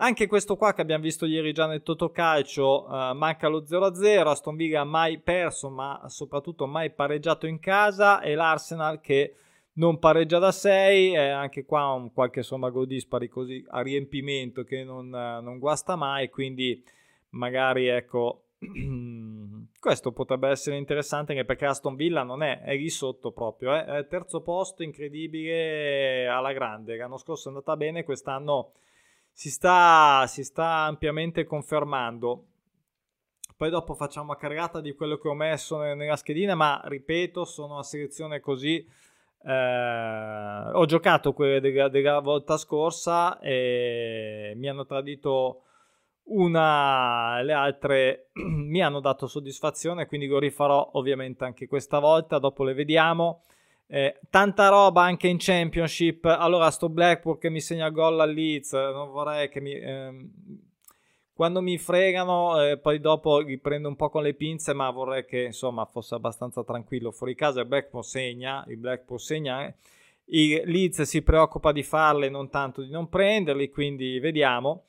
Anche 0.00 0.28
questo 0.28 0.56
qua 0.56 0.72
che 0.74 0.80
abbiamo 0.80 1.02
visto 1.02 1.26
ieri 1.26 1.52
già 1.52 1.66
nel 1.66 1.82
Totocalcio, 1.82 2.86
uh, 2.86 3.14
manca 3.16 3.48
lo 3.48 3.62
0-0, 3.62 4.28
Aston 4.28 4.54
Villa 4.54 4.84
mai 4.84 5.18
perso, 5.18 5.70
ma 5.70 6.02
soprattutto 6.06 6.66
mai 6.66 6.90
pareggiato 6.92 7.48
in 7.48 7.58
casa 7.58 8.20
e 8.20 8.36
l'Arsenal 8.36 9.00
che 9.00 9.34
non 9.74 9.98
pareggia 9.98 10.38
da 10.38 10.52
6, 10.52 11.14
eh, 11.14 11.28
anche 11.30 11.64
qua 11.64 11.92
un 11.92 12.12
qualche 12.12 12.42
somma 12.42 12.70
gol 12.70 12.86
dispari 12.86 13.28
così 13.28 13.64
a 13.70 13.80
riempimento 13.80 14.62
che 14.62 14.84
non, 14.84 15.08
non 15.08 15.58
guasta 15.58 15.96
mai, 15.96 16.30
quindi 16.30 16.80
magari 17.30 17.86
ecco 17.86 18.44
questo 19.80 20.12
potrebbe 20.12 20.48
essere 20.48 20.76
interessante 20.76 21.32
anche 21.32 21.44
perché 21.44 21.66
Aston 21.66 21.94
Villa 21.94 22.22
non 22.22 22.42
è, 22.42 22.60
è 22.62 22.76
lì 22.76 22.90
sotto 22.90 23.30
proprio, 23.30 23.74
eh? 23.74 24.06
terzo 24.08 24.40
posto 24.40 24.82
incredibile 24.82 26.26
alla 26.26 26.52
grande, 26.52 26.96
l'anno 26.96 27.16
scorso 27.16 27.48
è 27.48 27.52
andata 27.52 27.76
bene, 27.76 28.04
quest'anno 28.04 28.72
si 29.38 29.50
sta, 29.50 30.24
si 30.26 30.42
sta 30.42 30.84
ampiamente 30.86 31.44
confermando. 31.44 32.46
Poi 33.56 33.70
dopo 33.70 33.94
facciamo 33.94 34.30
una 34.30 34.36
carrata 34.36 34.80
di 34.80 34.94
quello 34.94 35.16
che 35.16 35.28
ho 35.28 35.34
messo 35.34 35.78
nella 35.78 36.16
schedina, 36.16 36.56
ma 36.56 36.80
ripeto, 36.84 37.44
sono 37.44 37.78
a 37.78 37.84
selezione 37.84 38.40
così. 38.40 38.84
Eh, 39.44 40.70
ho 40.72 40.84
giocato 40.86 41.32
quelle 41.32 41.60
della, 41.60 41.88
della 41.88 42.18
volta 42.18 42.56
scorsa 42.56 43.38
e 43.38 44.54
mi 44.56 44.68
hanno 44.68 44.84
tradito 44.86 45.62
una, 46.28 47.40
le 47.42 47.52
altre 47.52 48.30
mi 48.42 48.82
hanno 48.82 49.00
dato 49.00 49.26
soddisfazione, 49.26 50.06
quindi 50.06 50.26
lo 50.26 50.38
rifarò 50.38 50.90
ovviamente 50.94 51.44
anche 51.44 51.66
questa 51.66 51.98
volta, 51.98 52.38
dopo 52.38 52.64
le 52.64 52.74
vediamo. 52.74 53.42
Eh, 53.86 54.20
tanta 54.28 54.68
roba 54.68 55.02
anche 55.02 55.28
in 55.28 55.38
Championship. 55.38 56.24
Allora, 56.24 56.70
sto 56.70 56.88
Blackpool 56.88 57.38
che 57.38 57.48
mi 57.48 57.60
segna 57.60 57.88
gol 57.90 58.20
al 58.20 58.32
Leeds, 58.32 58.72
non 58.72 59.10
vorrei 59.10 59.48
che 59.48 59.60
mi... 59.60 59.72
Ehm, 59.72 60.30
quando 61.38 61.62
mi 61.62 61.78
fregano, 61.78 62.60
eh, 62.60 62.78
poi 62.78 62.98
dopo 62.98 63.38
li 63.38 63.58
prendo 63.58 63.86
un 63.86 63.94
po' 63.94 64.10
con 64.10 64.24
le 64.24 64.34
pinze, 64.34 64.74
ma 64.74 64.90
vorrei 64.90 65.24
che 65.24 65.44
insomma 65.44 65.84
fosse 65.84 66.16
abbastanza 66.16 66.64
tranquillo. 66.64 67.12
Fuori 67.12 67.36
casa 67.36 67.60
il 67.60 67.66
Blackpool 67.68 68.04
segna, 68.04 68.64
il 68.66 68.76
Blackpool 68.76 69.20
segna, 69.20 69.64
eh. 69.64 69.74
il 70.30 70.62
Leeds 70.64 71.02
si 71.02 71.22
preoccupa 71.22 71.70
di 71.70 71.84
farle, 71.84 72.28
non 72.28 72.50
tanto 72.50 72.82
di 72.82 72.90
non 72.90 73.08
prenderli, 73.08 73.70
quindi 73.70 74.18
vediamo. 74.18 74.86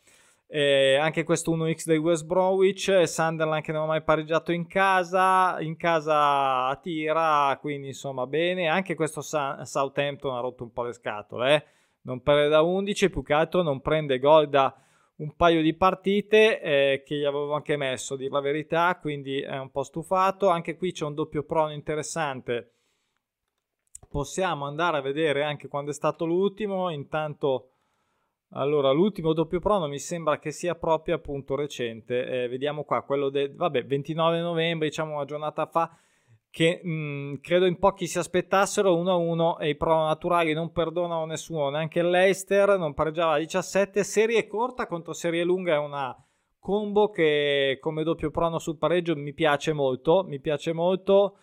Eh, 0.52 0.96
anche 0.96 1.24
questo 1.24 1.56
1x 1.56 1.86
del 1.86 2.00
West 2.00 2.26
Bromwich, 2.26 3.04
Sunderland 3.04 3.62
che 3.62 3.72
non 3.72 3.84
ha 3.84 3.86
mai 3.86 4.02
pareggiato 4.02 4.52
in 4.52 4.66
casa, 4.66 5.60
in 5.60 5.78
casa 5.78 6.76
tira, 6.82 7.56
quindi 7.62 7.90
insomma 7.90 8.26
bene. 8.26 8.68
Anche 8.68 8.96
questo 8.96 9.22
Sa- 9.22 9.64
Southampton 9.64 10.36
ha 10.36 10.40
rotto 10.40 10.64
un 10.64 10.72
po' 10.72 10.82
le 10.84 10.94
scatole, 10.94 11.56
eh? 11.56 11.64
non 12.02 12.24
perde 12.24 12.50
da 12.50 12.64
11, 12.64 13.12
più 13.12 13.22
che 13.22 13.34
altro 13.34 13.62
non 13.62 13.80
prende 13.80 14.18
gol 14.18 14.50
da 14.50 14.76
un 15.18 15.36
paio 15.36 15.62
di 15.62 15.76
partite 15.76 16.62
eh, 16.62 17.04
che 17.06 17.16
gli 17.16 17.26
avevo 17.26 17.54
anche 17.54 17.78
messo, 17.78 18.16
a 18.16 18.18
dire 18.18 18.32
la 18.32 18.40
verità, 18.40 18.98
quindi 19.00 19.42
è 19.42 19.58
un 19.60 19.70
po' 19.70 19.84
stufato. 19.84 20.50
Anche 20.50 20.78
qui 20.78 20.92
c'è 20.92 21.06
un 21.06 21.14
doppio 21.14 21.44
prono 21.44 21.74
interessante. 21.74 22.74
Possiamo 24.10 24.66
andare 24.66 24.98
a 24.98 25.02
vedere 25.02 25.44
anche 25.44 25.68
quando 25.68 25.92
è 25.92 25.94
stato 25.94 26.26
l'ultimo, 26.26 26.90
intanto 26.90 27.74
allora, 28.52 28.92
l'ultimo 28.92 29.34
doppio 29.34 29.60
prono 29.60 29.88
mi 29.88 30.00
sembra 30.00 30.40
che 30.40 30.52
sia 30.52 30.74
proprio 30.74 31.16
appunto 31.16 31.56
recente. 31.56 32.26
Eh, 32.26 32.48
vediamo 32.48 32.84
qua, 32.84 33.04
quello 33.04 33.30
del 33.30 33.54
vabbè, 33.54 33.86
29 33.86 34.40
novembre, 34.40 34.88
diciamo 34.88 35.16
una 35.16 35.26
giornata 35.26 35.68
fa, 35.68 35.96
che 36.50 36.82
mh, 36.84 36.90
mm, 36.90 37.34
credo 37.42 37.66
in 37.66 37.78
pochi 37.78 38.08
si 38.08 38.18
aspettassero 38.18 38.96
1-1 38.96 39.60
e 39.60 39.70
i 39.70 39.76
prono 39.76 40.06
naturali 40.06 40.54
non 40.54 40.72
perdonano 40.72 41.26
nessuno, 41.26 41.70
neanche 41.70 42.02
l'Eister 42.02 42.78
non 42.78 42.96
pareggiava 42.96 43.34
a 43.34 43.38
17. 43.38 44.04
Serie 44.04 44.48
corta 44.48 44.88
contro 44.88 45.14
serie 45.14 45.44
lunga 45.44 45.74
è 45.74 45.78
una 45.78 46.16
combo 46.60 47.10
che 47.10 47.78
come 47.80 48.04
doppio 48.04 48.32
prono 48.32 48.60
sul 48.60 48.78
pareggio 48.78 49.16
mi 49.16 49.34
piace 49.34 49.74
molto, 49.74 50.24
mi 50.28 50.40
piace 50.40 50.74
molto 50.74 51.38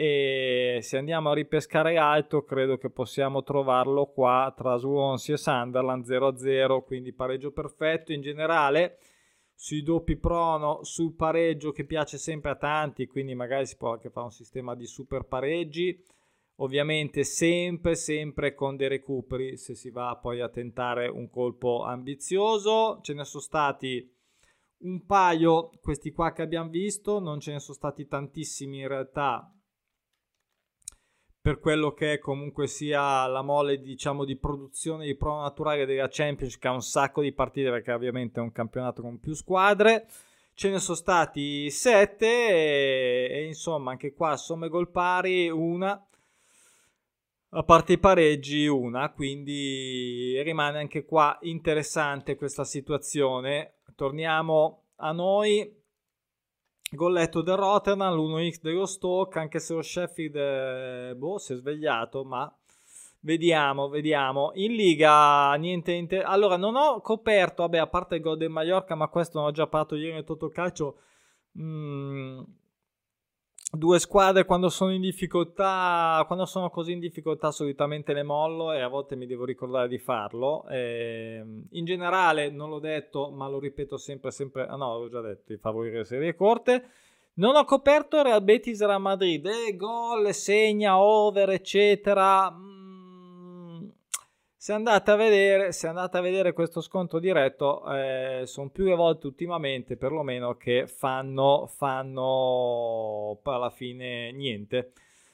e 0.00 0.78
se 0.80 0.96
andiamo 0.96 1.28
a 1.28 1.34
ripescare 1.34 1.98
alto 1.98 2.42
credo 2.42 2.78
che 2.78 2.88
possiamo 2.88 3.42
trovarlo 3.42 4.06
qua 4.06 4.50
tra 4.56 4.78
Swansea 4.78 5.34
e 5.34 5.36
Sunderland 5.36 6.06
0-0 6.06 6.82
quindi 6.84 7.12
pareggio 7.12 7.52
perfetto. 7.52 8.10
In 8.10 8.22
generale 8.22 8.96
sui 9.54 9.82
doppi 9.82 10.16
prono 10.16 10.82
sul 10.84 11.12
pareggio 11.12 11.70
che 11.70 11.84
piace 11.84 12.16
sempre 12.16 12.52
a 12.52 12.56
tanti 12.56 13.06
quindi 13.08 13.34
magari 13.34 13.66
si 13.66 13.76
può 13.76 13.92
anche 13.92 14.08
fare 14.08 14.24
un 14.24 14.32
sistema 14.32 14.74
di 14.74 14.86
super 14.86 15.24
pareggi. 15.24 16.02
Ovviamente 16.60 17.22
sempre 17.22 17.94
sempre 17.94 18.54
con 18.54 18.76
dei 18.76 18.88
recuperi 18.88 19.58
se 19.58 19.74
si 19.74 19.90
va 19.90 20.18
poi 20.18 20.40
a 20.40 20.48
tentare 20.48 21.08
un 21.08 21.28
colpo 21.28 21.84
ambizioso. 21.84 23.00
Ce 23.02 23.12
ne 23.12 23.24
sono 23.24 23.42
stati 23.42 24.10
un 24.78 25.04
paio 25.04 25.68
questi 25.82 26.10
qua 26.10 26.32
che 26.32 26.40
abbiamo 26.40 26.70
visto 26.70 27.20
non 27.20 27.38
ce 27.38 27.52
ne 27.52 27.60
sono 27.60 27.76
stati 27.76 28.06
tantissimi 28.06 28.78
in 28.78 28.88
realtà 28.88 29.54
per 31.40 31.58
quello 31.58 31.92
che 31.92 32.14
è 32.14 32.18
comunque 32.18 32.66
sia 32.66 33.26
la 33.26 33.42
mole 33.42 33.80
diciamo 33.80 34.24
di 34.24 34.36
produzione 34.36 35.06
di 35.06 35.16
prova 35.16 35.42
naturale 35.42 35.86
della 35.86 36.08
Champions 36.10 36.58
che 36.58 36.68
ha 36.68 36.72
un 36.72 36.82
sacco 36.82 37.22
di 37.22 37.32
partite 37.32 37.70
perché 37.70 37.92
ovviamente 37.92 38.40
è 38.40 38.42
un 38.42 38.52
campionato 38.52 39.02
con 39.02 39.18
più 39.18 39.32
squadre 39.34 40.06
ce 40.60 40.68
ne 40.68 40.78
sono 40.78 40.96
stati 40.98 41.70
sette 41.70 42.26
e, 42.26 43.28
e 43.30 43.46
insomma 43.46 43.92
anche 43.92 44.12
qua 44.12 44.36
somme 44.36 44.68
gol 44.68 44.90
pari 44.90 45.48
una. 45.48 46.06
A 47.52 47.62
parte 47.62 47.94
i 47.94 47.98
pareggi 47.98 48.66
una 48.66 49.10
quindi 49.10 50.38
rimane 50.42 50.78
anche 50.78 51.06
qua 51.06 51.38
interessante 51.40 52.36
questa 52.36 52.64
situazione. 52.64 53.76
Torniamo 53.94 54.88
a 54.96 55.12
noi 55.12 55.79
Golletto 56.92 57.40
del 57.42 57.56
Rotterdam, 57.56 58.12
l'1x 58.14 58.60
dello 58.60 58.84
Stoke, 58.84 59.38
anche 59.38 59.60
se 59.60 59.74
lo 59.74 59.82
Sheffield 59.82 61.14
boh, 61.14 61.38
si 61.38 61.52
è 61.52 61.56
svegliato, 61.56 62.24
ma 62.24 62.52
vediamo, 63.20 63.88
vediamo. 63.88 64.50
In 64.54 64.74
Liga 64.74 65.54
niente, 65.54 65.92
niente. 65.92 66.20
Allora, 66.20 66.56
non 66.56 66.74
ho 66.74 67.00
coperto, 67.00 67.62
vabbè, 67.62 67.78
a 67.78 67.86
parte 67.86 68.16
il 68.16 68.22
gol 68.22 68.36
del 68.36 68.50
Mallorca, 68.50 68.96
ma 68.96 69.08
questo 69.08 69.38
non 69.38 69.48
ho 69.48 69.50
già 69.52 69.68
parlato 69.68 69.94
ieri 69.94 70.14
nel 70.14 70.24
Totocalcio. 70.24 70.98
Mm, 71.60 72.42
due 73.72 74.00
squadre 74.00 74.44
quando 74.44 74.68
sono 74.68 74.92
in 74.92 75.00
difficoltà, 75.00 76.24
quando 76.26 76.44
sono 76.44 76.70
così 76.70 76.92
in 76.92 76.98
difficoltà 76.98 77.52
solitamente 77.52 78.12
le 78.12 78.24
mollo 78.24 78.72
e 78.72 78.80
a 78.80 78.88
volte 78.88 79.14
mi 79.14 79.26
devo 79.26 79.44
ricordare 79.44 79.88
di 79.88 79.98
farlo. 79.98 80.66
E, 80.68 81.36
ehm, 81.38 81.66
in 81.70 81.84
generale 81.84 82.50
non 82.50 82.68
l'ho 82.68 82.80
detto, 82.80 83.30
ma 83.30 83.48
lo 83.48 83.60
ripeto 83.60 83.96
sempre, 83.96 84.30
sempre, 84.30 84.66
ah 84.66 84.76
no, 84.76 84.98
l'ho 84.98 85.08
già 85.08 85.20
detto, 85.20 85.52
di 85.52 85.58
favorire 85.58 86.04
serie 86.04 86.34
corte. 86.34 86.84
Non 87.34 87.54
ho 87.54 87.64
coperto 87.64 88.22
Real 88.22 88.42
Betis 88.42 88.80
Real 88.84 89.00
Madrid, 89.00 89.46
eh, 89.46 89.76
gol, 89.76 90.34
segna, 90.34 91.00
over, 91.00 91.50
eccetera. 91.50 92.52
Se 94.62 94.74
andate 94.74 95.10
a 95.10 95.16
vedere, 95.16 95.70
andate 95.84 96.18
a 96.18 96.20
vedere 96.20 96.52
questo 96.52 96.82
sconto 96.82 97.18
diretto, 97.18 97.82
eh, 97.94 98.42
sono 98.44 98.68
più 98.68 98.84
le 98.84 98.94
volte 98.94 99.26
ultimamente 99.26 99.96
perlomeno 99.96 100.58
che 100.58 100.86
fanno, 100.86 101.66
fanno 101.66 103.40
alla 103.42 103.70
fine 103.70 104.30
niente. 104.32 104.92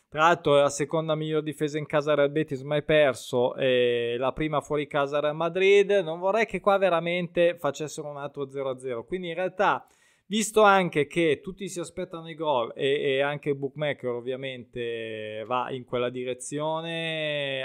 Tra 0.08 0.20
l'altro 0.20 0.56
è 0.56 0.60
la 0.60 0.68
seconda 0.68 1.16
miglior 1.16 1.42
difesa 1.42 1.76
in 1.76 1.86
casa 1.86 2.14
Real 2.14 2.30
Betis 2.30 2.60
mai 2.60 2.84
perso 2.84 3.56
e 3.56 4.14
la 4.16 4.30
prima 4.30 4.60
fuori 4.60 4.86
casa 4.86 5.18
Real 5.18 5.34
Madrid. 5.34 5.90
Non 5.90 6.20
vorrei 6.20 6.46
che 6.46 6.60
qua 6.60 6.78
veramente 6.78 7.56
facessero 7.56 8.08
un 8.08 8.18
altro 8.18 8.44
0-0. 8.44 9.04
Quindi 9.04 9.30
in 9.30 9.34
realtà, 9.34 9.88
visto 10.26 10.62
anche 10.62 11.08
che 11.08 11.40
tutti 11.42 11.68
si 11.68 11.80
aspettano 11.80 12.30
i 12.30 12.36
gol 12.36 12.72
e, 12.76 13.16
e 13.16 13.22
anche 13.22 13.48
il 13.48 13.56
bookmaker 13.56 14.10
ovviamente 14.10 15.42
va 15.48 15.68
in 15.72 15.84
quella 15.84 16.10
direzione, 16.10 17.64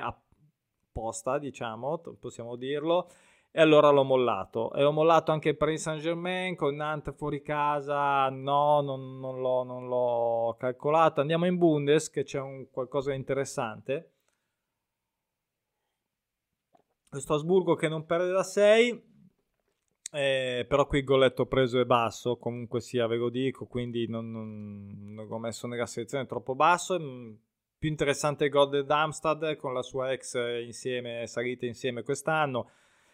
apposta, 0.91 1.39
diciamo, 1.39 1.97
possiamo 2.19 2.56
dirlo. 2.56 3.10
E 3.54 3.60
allora 3.60 3.89
l'ho 3.89 4.04
mollato. 4.04 4.71
E 4.73 4.84
ho 4.84 4.91
mollato 4.91 5.32
anche 5.32 5.49
il 5.49 5.80
Saint 5.80 6.01
Germain 6.01 6.56
con 6.56 6.75
Nantes 6.75 7.15
fuori 7.15 7.41
casa. 7.41 8.30
No, 8.30 8.82
non, 8.82 9.19
non, 9.19 9.41
l'ho, 9.41 9.63
non 9.63 9.88
l'ho 9.88 10.56
calcolato. 10.58 11.19
Andiamo 11.19 11.45
in 11.45 11.58
Bundes 11.58 12.10
che 12.10 12.23
c'è 12.23 12.39
un 12.39 12.69
qualcosa 12.71 13.12
di 13.12 13.17
interessante. 13.17 14.12
Questo 17.10 17.34
Asburgo 17.34 17.75
che 17.75 17.89
non 17.89 18.06
perde 18.06 18.32
da 18.32 18.43
6. 18.43 19.10
Eh, 20.13 20.65
però 20.67 20.88
qui 20.88 20.99
il 20.99 21.06
golletto 21.06 21.45
preso 21.45 21.80
è 21.80 21.86
basso, 21.86 22.36
comunque 22.36 22.82
sia, 22.82 23.08
ve 23.08 23.15
lo 23.15 23.30
dico, 23.30 23.65
quindi 23.65 24.10
non, 24.10 24.30
non, 24.30 25.13
non 25.13 25.25
l'ho 25.25 25.38
messo 25.38 25.67
nella 25.67 25.86
selezione 25.86 26.25
troppo 26.25 26.54
basso 26.54 26.99
mm, 26.99 27.34
più 27.82 27.89
interessante 27.89 28.48
del 28.48 28.86
Darmstadt 28.86 29.56
con 29.56 29.74
la 29.74 29.82
sua 29.82 30.12
ex 30.12 30.36
insieme, 30.63 31.26
salita 31.26 31.65
insieme 31.65 32.04
quest'anno 32.04 32.70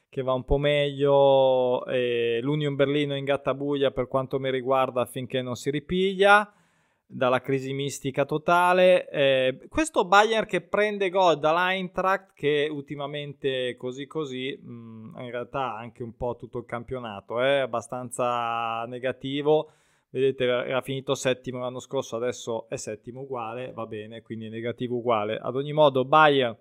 che 0.10 0.22
va 0.22 0.34
un 0.34 0.44
po' 0.44 0.58
meglio 0.58 1.86
e 1.86 2.42
l'Union 2.42 2.76
Berlino 2.76 3.16
in 3.16 3.24
gattabuia 3.24 3.92
per 3.92 4.10
quanto 4.10 4.40
mi 4.40 4.52
riguarda 4.52 5.06
finché 5.06 5.42
non 5.42 5.56
si 5.56 5.70
ripiglia 5.70 6.52
dalla 7.06 7.40
crisi 7.40 7.72
mistica 7.72 8.26
totale. 8.26 9.10
Eh, 9.10 9.68
questo 9.70 10.04
Bayern 10.04 10.46
che 10.46 10.60
prende 10.60 11.10
gol 11.10 11.40
dall'Eintracht 11.40 12.34
che 12.34 12.68
ultimamente 12.70 13.78
così 13.78 14.06
così, 14.06 14.60
mh, 14.62 14.70
mm, 14.70 15.20
in 15.20 15.32
realtà 15.32 15.78
anche 15.78 16.04
un 16.04 16.14
po' 16.18 16.36
tutto 16.36 16.58
il 16.58 16.66
campionato 16.66 17.40
è 17.40 17.46
eh, 17.46 17.60
abbastanza 17.60 18.84
negativo. 18.86 19.72
Vedete, 20.18 20.46
era 20.46 20.82
finito 20.82 21.14
settimo 21.14 21.60
l'anno 21.60 21.80
scorso, 21.80 22.16
adesso 22.16 22.68
è 22.70 22.76
settimo 22.76 23.22
uguale, 23.22 23.72
va 23.72 23.86
bene, 23.86 24.24
quindi 24.24 24.50
negativo 24.50 24.96
uguale. 24.96 25.38
Ad 25.38 25.56
ogni 25.56 25.74
modo, 25.74 26.06
Bayern 26.06 26.58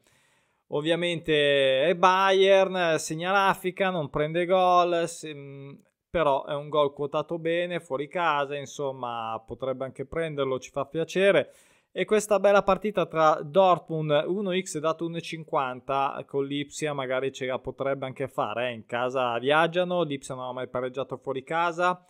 ovviamente 0.68 1.84
è 1.84 1.94
Bayern, 1.94 2.98
segna 2.98 3.32
l'Africa, 3.32 3.88
non 3.88 4.10
prende 4.10 4.44
gol, 4.44 5.08
se, 5.08 5.32
mm, 5.34 5.72
però 6.10 6.44
è 6.44 6.54
un 6.54 6.68
gol 6.68 6.92
quotato 6.92 7.38
bene, 7.38 7.80
fuori 7.80 8.08
casa, 8.08 8.54
insomma 8.56 9.42
potrebbe 9.46 9.84
anche 9.86 10.04
prenderlo, 10.04 10.58
ci 10.58 10.70
fa 10.70 10.84
piacere. 10.84 11.54
E 11.92 12.04
questa 12.04 12.38
bella 12.38 12.62
partita 12.62 13.06
tra 13.06 13.40
Dortmund 13.42 14.10
1x 14.10 14.76
dato 14.80 15.08
1,50 15.08 16.26
con 16.26 16.44
l'Ipsia 16.44 16.92
magari 16.92 17.32
ce 17.32 17.46
la 17.46 17.58
potrebbe 17.58 18.04
anche 18.04 18.28
fare. 18.28 18.68
Eh? 18.68 18.72
In 18.74 18.84
casa 18.84 19.38
viaggiano, 19.38 20.02
l'Ipsia 20.02 20.34
non 20.34 20.44
ha 20.44 20.52
mai 20.52 20.68
pareggiato 20.68 21.16
fuori 21.16 21.42
casa. 21.42 22.04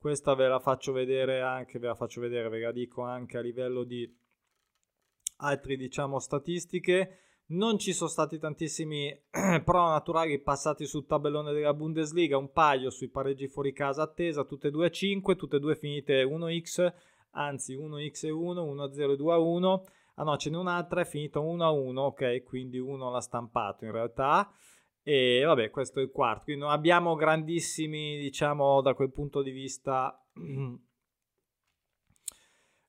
Questa 0.00 0.34
ve 0.34 0.46
la 0.46 0.60
faccio 0.60 0.92
vedere 0.92 1.40
anche, 1.40 1.80
ve 1.80 1.88
la 1.88 1.96
faccio 1.96 2.20
vedere, 2.20 2.48
ve 2.48 2.60
la 2.60 2.70
dico 2.70 3.02
anche 3.02 3.36
a 3.36 3.40
livello 3.40 3.82
di 3.82 4.08
altre 5.38 5.76
diciamo 5.76 6.20
statistiche. 6.20 7.18
Non 7.48 7.78
ci 7.78 7.92
sono 7.92 8.08
stati 8.08 8.38
tantissimi 8.38 9.10
pro 9.64 9.88
naturali 9.88 10.40
passati 10.40 10.86
sul 10.86 11.06
tabellone 11.06 11.52
della 11.52 11.74
Bundesliga, 11.74 12.36
un 12.36 12.52
paio 12.52 12.90
sui 12.90 13.08
pareggi 13.08 13.48
fuori 13.48 13.72
casa 13.72 14.02
attesa, 14.02 14.44
tutte 14.44 14.68
e 14.68 14.70
due 14.70 14.86
a 14.86 14.90
5, 14.90 15.34
tutte 15.34 15.56
e 15.56 15.60
due 15.60 15.74
finite 15.74 16.22
1x, 16.22 16.92
anzi 17.30 17.76
1x 17.76 18.26
e 18.26 18.30
1, 18.30 18.74
1-0 18.74 19.10
e 19.10 19.16
2-1. 19.16 19.82
Ah 20.14 20.22
no, 20.22 20.36
ce 20.36 20.50
n'è 20.50 20.56
un'altra, 20.56 21.00
è 21.00 21.04
finita 21.04 21.40
1-1, 21.40 21.96
ok, 21.96 22.42
quindi 22.44 22.78
uno 22.78 23.10
l'ha 23.10 23.20
stampato 23.20 23.84
in 23.84 23.92
realtà. 23.92 24.48
E 25.08 25.42
vabbè, 25.42 25.70
questo 25.70 26.00
è 26.00 26.02
il 26.02 26.10
quarto. 26.10 26.44
Quindi 26.44 26.60
non 26.60 26.70
abbiamo 26.70 27.14
grandissimi, 27.14 28.18
diciamo, 28.18 28.82
da 28.82 28.92
quel 28.92 29.10
punto 29.10 29.40
di 29.40 29.52
vista 29.52 30.22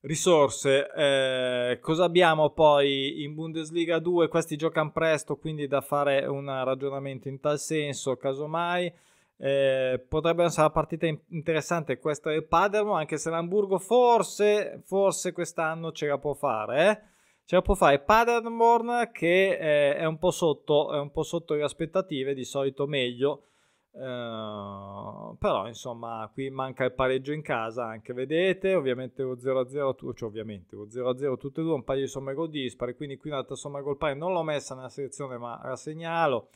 risorse. 0.00 0.92
Eh, 0.92 1.78
cosa 1.80 2.04
abbiamo 2.04 2.50
poi 2.50 3.22
in 3.22 3.32
Bundesliga 3.32 3.98
2? 3.98 4.28
Questi 4.28 4.56
giocano 4.56 4.92
presto, 4.92 5.38
quindi 5.38 5.66
da 5.66 5.80
fare 5.80 6.26
un 6.26 6.44
ragionamento 6.44 7.28
in 7.28 7.40
tal 7.40 7.58
senso, 7.58 8.18
casomai. 8.18 8.92
Eh, 9.38 10.04
potrebbe 10.06 10.44
essere 10.44 10.64
una 10.64 10.72
partita 10.72 11.06
interessante 11.06 11.98
questa 11.98 12.28
del 12.28 12.44
Padermo, 12.44 12.92
anche 12.92 13.16
se 13.16 13.30
l'Hamburgo 13.30 13.78
forse, 13.78 14.82
forse 14.84 15.32
quest'anno 15.32 15.90
ce 15.92 16.06
la 16.08 16.18
può 16.18 16.34
fare. 16.34 16.90
Eh? 16.90 17.00
Ce 17.44 17.56
la 17.56 17.62
può 17.62 17.74
fare 17.74 18.00
Paderborn 18.00 19.10
che 19.12 19.58
eh, 19.58 19.96
è 19.96 20.04
un 20.04 20.18
po' 20.18 20.30
sotto, 20.30 20.92
è 20.92 20.98
un 20.98 21.10
po' 21.10 21.22
sotto 21.22 21.54
le 21.54 21.62
aspettative, 21.62 22.34
di 22.34 22.44
solito 22.44 22.86
meglio. 22.86 23.46
Uh, 23.92 25.36
però 25.36 25.66
insomma 25.66 26.30
qui 26.32 26.48
manca 26.48 26.84
il 26.84 26.92
pareggio 26.92 27.32
in 27.32 27.42
casa 27.42 27.86
anche 27.86 28.12
vedete 28.12 28.76
ovviamente 28.76 29.24
lo 29.24 29.34
0-0 29.34 30.14
cioè 30.14 30.28
ovviamente 30.28 30.76
lo 30.76 30.86
0-0 30.86 31.36
tutte 31.36 31.60
e 31.60 31.64
due 31.64 31.72
un 31.72 31.82
paio 31.82 32.02
di 32.02 32.06
somme 32.06 32.32
gol 32.32 32.50
dispari 32.50 32.94
quindi 32.94 33.16
qui 33.16 33.30
un'altra 33.30 33.56
somma 33.56 33.80
gol 33.80 33.96
pari 33.96 34.16
non 34.16 34.32
l'ho 34.32 34.44
messa 34.44 34.76
nella 34.76 34.88
selezione 34.88 35.38
ma 35.38 35.60
la 35.64 35.74
segnalo. 35.74 36.50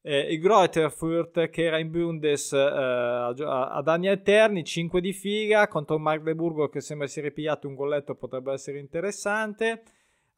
Eh, 0.00 0.32
il 0.32 0.40
Greuther 0.40 0.90
Fürth 0.90 1.50
che 1.50 1.64
era 1.64 1.76
in 1.76 1.90
Bundes 1.90 2.54
eh, 2.54 2.58
ad 2.58 3.86
anni 3.86 4.08
alterni 4.08 4.64
5 4.64 5.02
di 5.02 5.12
figa 5.12 5.68
contro 5.68 5.96
il 5.96 6.00
Magdeburgo 6.00 6.70
che 6.70 6.80
sembra 6.80 7.06
si 7.06 7.20
ripigliato 7.20 7.68
un 7.68 7.74
golletto 7.74 8.14
potrebbe 8.14 8.54
essere 8.54 8.78
interessante 8.78 9.82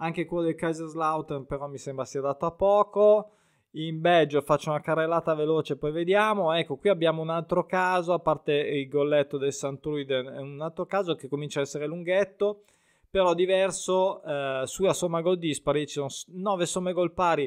anche 0.02 0.26
quello 0.26 0.44
del 0.44 0.54
Kaiserslautern 0.56 1.46
però 1.46 1.68
mi 1.68 1.78
sembra 1.78 2.04
sia 2.04 2.20
dato 2.20 2.46
a 2.46 2.50
poco. 2.50 3.30
In 3.76 4.00
Belgio 4.00 4.42
faccio 4.42 4.68
una 4.68 4.80
carrellata 4.80 5.34
veloce 5.34 5.76
poi 5.78 5.92
vediamo. 5.92 6.52
Ecco 6.52 6.76
qui 6.76 6.90
abbiamo 6.90 7.22
un 7.22 7.30
altro 7.30 7.64
caso 7.64 8.12
a 8.12 8.18
parte 8.18 8.52
il 8.52 8.88
golletto 8.88 9.38
del 9.38 9.52
Santruiden 9.52 10.26
è 10.26 10.38
un 10.38 10.60
altro 10.60 10.84
caso 10.84 11.14
che 11.14 11.28
comincia 11.28 11.60
a 11.60 11.62
essere 11.62 11.86
lunghetto 11.86 12.64
però 13.08 13.34
diverso 13.34 14.22
eh, 14.24 14.62
sulla 14.64 14.94
somma 14.94 15.20
gol 15.20 15.38
dispari 15.38 15.86
ci 15.86 15.94
sono 15.94 16.08
9 16.28 16.66
somme 16.66 16.92
gol 16.92 17.12
pari 17.12 17.44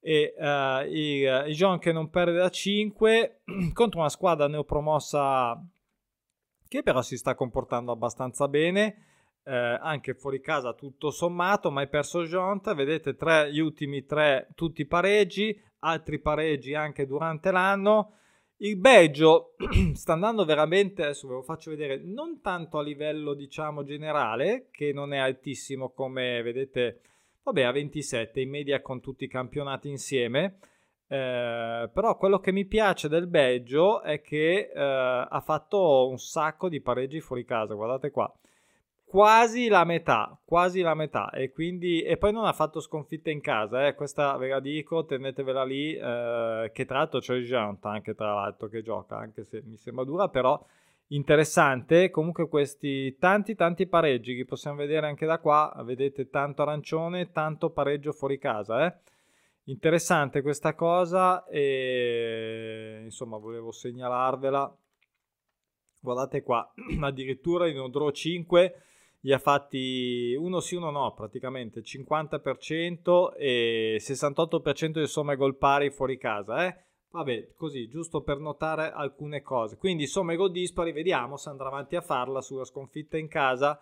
e 0.00 0.34
eh, 0.38 0.86
il, 0.90 1.44
il 1.48 1.54
John 1.54 1.78
che 1.78 1.92
non 1.92 2.10
perde 2.10 2.36
da 2.36 2.50
5 2.50 3.40
contro 3.72 4.00
una 4.00 4.10
squadra 4.10 4.46
neopromossa 4.48 5.62
che 6.68 6.82
però 6.82 7.00
si 7.00 7.16
sta 7.16 7.34
comportando 7.34 7.90
abbastanza 7.90 8.48
bene 8.48 9.07
eh, 9.48 9.78
anche 9.80 10.12
fuori 10.12 10.42
casa 10.42 10.74
tutto 10.74 11.10
sommato, 11.10 11.70
mai 11.70 11.88
perso 11.88 12.24
Jont, 12.24 12.74
vedete 12.74 13.16
tre, 13.16 13.50
gli 13.50 13.60
ultimi 13.60 14.04
tre 14.04 14.48
tutti 14.54 14.84
pareggi, 14.84 15.58
altri 15.80 16.18
pareggi 16.18 16.74
anche 16.74 17.06
durante 17.06 17.50
l'anno. 17.50 18.12
Il 18.58 18.76
Belgio 18.76 19.54
sta 19.94 20.12
andando 20.12 20.44
veramente, 20.44 21.02
adesso 21.02 21.26
ve 21.28 21.34
lo 21.34 21.42
faccio 21.42 21.70
vedere, 21.70 21.98
non 22.04 22.42
tanto 22.42 22.76
a 22.76 22.82
livello 22.82 23.32
diciamo 23.32 23.84
generale, 23.84 24.68
che 24.70 24.92
non 24.92 25.14
è 25.14 25.18
altissimo 25.18 25.90
come 25.90 26.42
vedete, 26.42 27.00
vabbè 27.44 27.62
a 27.62 27.72
27 27.72 28.42
in 28.42 28.50
media 28.50 28.82
con 28.82 29.00
tutti 29.00 29.24
i 29.24 29.28
campionati 29.28 29.88
insieme, 29.88 30.58
eh, 31.06 31.88
però 31.90 32.18
quello 32.18 32.38
che 32.38 32.52
mi 32.52 32.66
piace 32.66 33.08
del 33.08 33.28
Belgio 33.28 34.02
è 34.02 34.20
che 34.20 34.70
eh, 34.74 34.78
ha 34.78 35.40
fatto 35.42 36.06
un 36.06 36.18
sacco 36.18 36.68
di 36.68 36.82
pareggi 36.82 37.20
fuori 37.20 37.46
casa, 37.46 37.72
guardate 37.72 38.10
qua 38.10 38.30
quasi 39.08 39.68
la 39.68 39.84
metà, 39.84 40.38
quasi 40.44 40.82
la 40.82 40.94
metà 40.94 41.30
e 41.30 41.50
quindi 41.50 42.02
e 42.02 42.18
poi 42.18 42.30
non 42.30 42.44
ha 42.44 42.52
fatto 42.52 42.78
sconfitte 42.78 43.30
in 43.30 43.40
casa, 43.40 43.86
eh, 43.86 43.94
questa 43.94 44.36
ve 44.36 44.48
la 44.48 44.60
dico, 44.60 45.06
tenetevela 45.06 45.64
lì 45.64 45.94
eh, 45.94 46.70
che 46.74 46.84
tra 46.84 46.98
l'altro 46.98 47.18
c'è 47.18 47.38
Jant 47.38 47.86
anche 47.86 48.14
tra 48.14 48.34
l'altro 48.34 48.68
che 48.68 48.82
gioca, 48.82 49.16
anche 49.16 49.44
se 49.44 49.62
mi 49.64 49.78
sembra 49.78 50.04
dura, 50.04 50.28
però 50.28 50.62
interessante, 51.08 52.10
comunque 52.10 52.48
questi 52.48 53.16
tanti 53.16 53.54
tanti 53.54 53.86
pareggi 53.86 54.36
che 54.36 54.44
possiamo 54.44 54.76
vedere 54.76 55.06
anche 55.06 55.24
da 55.24 55.38
qua, 55.38 55.74
vedete 55.86 56.28
tanto 56.28 56.60
arancione, 56.60 57.32
tanto 57.32 57.70
pareggio 57.70 58.12
fuori 58.12 58.38
casa, 58.38 58.86
eh. 58.86 58.94
Interessante 59.68 60.40
questa 60.42 60.74
cosa 60.74 61.46
e 61.46 63.00
insomma 63.04 63.36
volevo 63.38 63.70
segnalarvela. 63.70 64.74
Guardate 66.00 66.42
qua, 66.42 66.72
addirittura 67.00 67.68
in 67.68 67.90
draw 67.90 68.10
5 68.10 68.82
gli 69.20 69.32
ha 69.32 69.38
fatti 69.38 70.36
uno 70.38 70.60
sì, 70.60 70.76
uno 70.76 70.90
no, 70.90 71.12
praticamente 71.12 71.82
50% 71.82 73.34
e 73.36 73.98
68% 74.00 75.00
di 75.00 75.06
somme 75.06 75.36
gol 75.36 75.56
pari 75.56 75.90
fuori 75.90 76.16
casa, 76.16 76.66
eh? 76.66 76.84
Vabbè, 77.10 77.54
così, 77.56 77.88
giusto 77.88 78.22
per 78.22 78.38
notare 78.38 78.92
alcune 78.92 79.42
cose. 79.42 79.76
Quindi 79.76 80.06
somme 80.06 80.36
gol 80.36 80.52
dispari, 80.52 80.92
vediamo 80.92 81.36
se 81.36 81.48
andrà 81.48 81.68
avanti 81.68 81.96
a 81.96 82.00
farla 82.00 82.40
sulla 82.40 82.64
sconfitta 82.64 83.16
in 83.16 83.28
casa. 83.28 83.80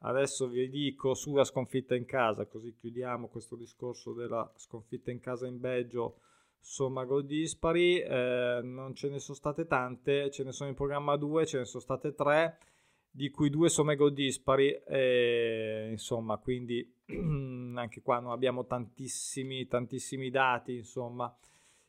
Adesso 0.00 0.48
vi 0.48 0.68
dico 0.68 1.14
sulla 1.14 1.44
sconfitta 1.44 1.94
in 1.94 2.04
casa, 2.04 2.46
così 2.46 2.74
chiudiamo 2.78 3.28
questo 3.28 3.56
discorso 3.56 4.12
della 4.12 4.52
sconfitta 4.56 5.10
in 5.10 5.20
casa 5.20 5.46
in 5.46 5.58
Belgio. 5.60 6.18
Somma 6.60 7.04
gol 7.04 7.24
dispari, 7.24 8.00
eh, 8.00 8.60
non 8.62 8.94
ce 8.94 9.08
ne 9.08 9.18
sono 9.18 9.36
state 9.36 9.66
tante, 9.66 10.30
ce 10.30 10.44
ne 10.44 10.52
sono 10.52 10.68
in 10.68 10.74
programma 10.74 11.16
due, 11.16 11.46
ce 11.46 11.58
ne 11.58 11.64
sono 11.64 11.82
state 11.82 12.14
tre 12.14 12.58
di 13.16 13.30
cui 13.30 13.48
due 13.48 13.68
somme 13.68 13.94
gol 13.94 14.12
dispari, 14.12 14.72
e, 14.72 15.86
insomma, 15.88 16.36
quindi 16.38 16.84
anche 17.76 18.02
qua 18.02 18.18
non 18.18 18.32
abbiamo 18.32 18.66
tantissimi, 18.66 19.68
tantissimi 19.68 20.30
dati, 20.30 20.74
insomma. 20.74 21.32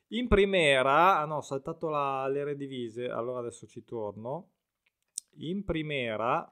In 0.09 0.27
primera, 0.27 1.17
ah 1.17 1.25
no, 1.25 1.37
ho 1.37 1.41
saltato 1.41 1.89
la, 1.89 2.27
l'Eredivisie, 2.27 3.09
allora 3.09 3.39
adesso 3.39 3.65
ci 3.65 3.83
torno. 3.83 4.51
In 5.37 5.63
primera, 5.65 6.47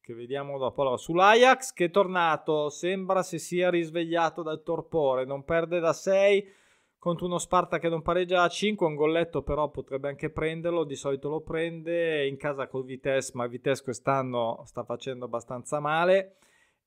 che 0.00 0.14
vediamo 0.14 0.56
dopo, 0.56 0.82
allora, 0.82 0.96
sull'Ajax 0.96 1.72
che 1.72 1.86
è 1.86 1.90
tornato, 1.90 2.70
sembra 2.70 3.24
si 3.24 3.40
sia 3.40 3.70
risvegliato 3.70 4.44
dal 4.44 4.62
torpore, 4.62 5.24
non 5.24 5.42
perde 5.42 5.80
da 5.80 5.92
6, 5.92 6.48
contro 7.06 7.26
uno 7.26 7.38
Sparta 7.38 7.78
che 7.78 7.88
non 7.88 8.02
pareggia 8.02 8.42
a 8.42 8.48
5, 8.48 8.84
un 8.84 8.96
golletto 8.96 9.42
però 9.42 9.68
potrebbe 9.68 10.08
anche 10.08 10.28
prenderlo, 10.28 10.82
di 10.82 10.96
solito 10.96 11.28
lo 11.28 11.40
prende 11.40 12.26
in 12.26 12.36
casa 12.36 12.66
col 12.66 12.84
Vitesse, 12.84 13.30
ma 13.34 13.46
Vitesse 13.46 13.84
quest'anno 13.84 14.62
sta 14.64 14.82
facendo 14.82 15.26
abbastanza 15.26 15.78
male. 15.78 16.38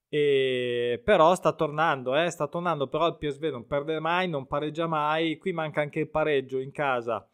E 0.09 1.01
però 1.05 1.33
sta 1.35 1.53
tornando, 1.53 2.17
eh, 2.17 2.29
sta 2.31 2.47
tornando, 2.47 2.87
però 2.87 3.07
il 3.07 3.15
PSV 3.15 3.45
non 3.45 3.65
perde 3.65 4.01
mai, 4.01 4.27
non 4.27 4.45
pareggia 4.45 4.87
mai, 4.87 5.37
qui 5.37 5.53
manca 5.53 5.79
anche 5.79 6.01
il 6.01 6.09
pareggio 6.09 6.57
in 6.59 6.71
casa 6.71 7.25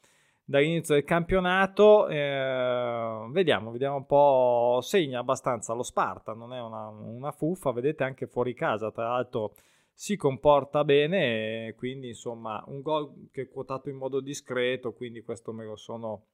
dall'inizio 0.43 0.93
del 0.93 1.05
campionato, 1.05 2.07
eh, 2.07 3.25
vediamo, 3.31 3.71
vediamo 3.71 3.95
un 3.95 4.05
po', 4.05 4.77
segna 4.83 5.19
abbastanza 5.21 5.73
lo 5.73 5.81
Sparta, 5.81 6.33
non 6.33 6.53
è 6.53 6.61
una, 6.61 6.87
una 6.87 7.31
fuffa, 7.31 7.71
vedete 7.71 8.03
anche 8.03 8.27
fuori 8.27 8.53
casa, 8.53 8.91
tra 8.91 9.07
l'altro 9.07 9.53
si 9.97 10.17
comporta 10.17 10.83
bene 10.83 11.67
e 11.67 11.73
quindi 11.73 12.09
insomma 12.09 12.61
un 12.67 12.81
gol 12.81 13.29
che 13.31 13.43
è 13.43 13.47
quotato 13.47 13.87
in 13.89 13.95
modo 13.95 14.19
discreto, 14.19 14.91
quindi 14.91 15.21
questo 15.21 15.53
me 15.53 15.63
lo 15.63 15.77
sono 15.77 16.25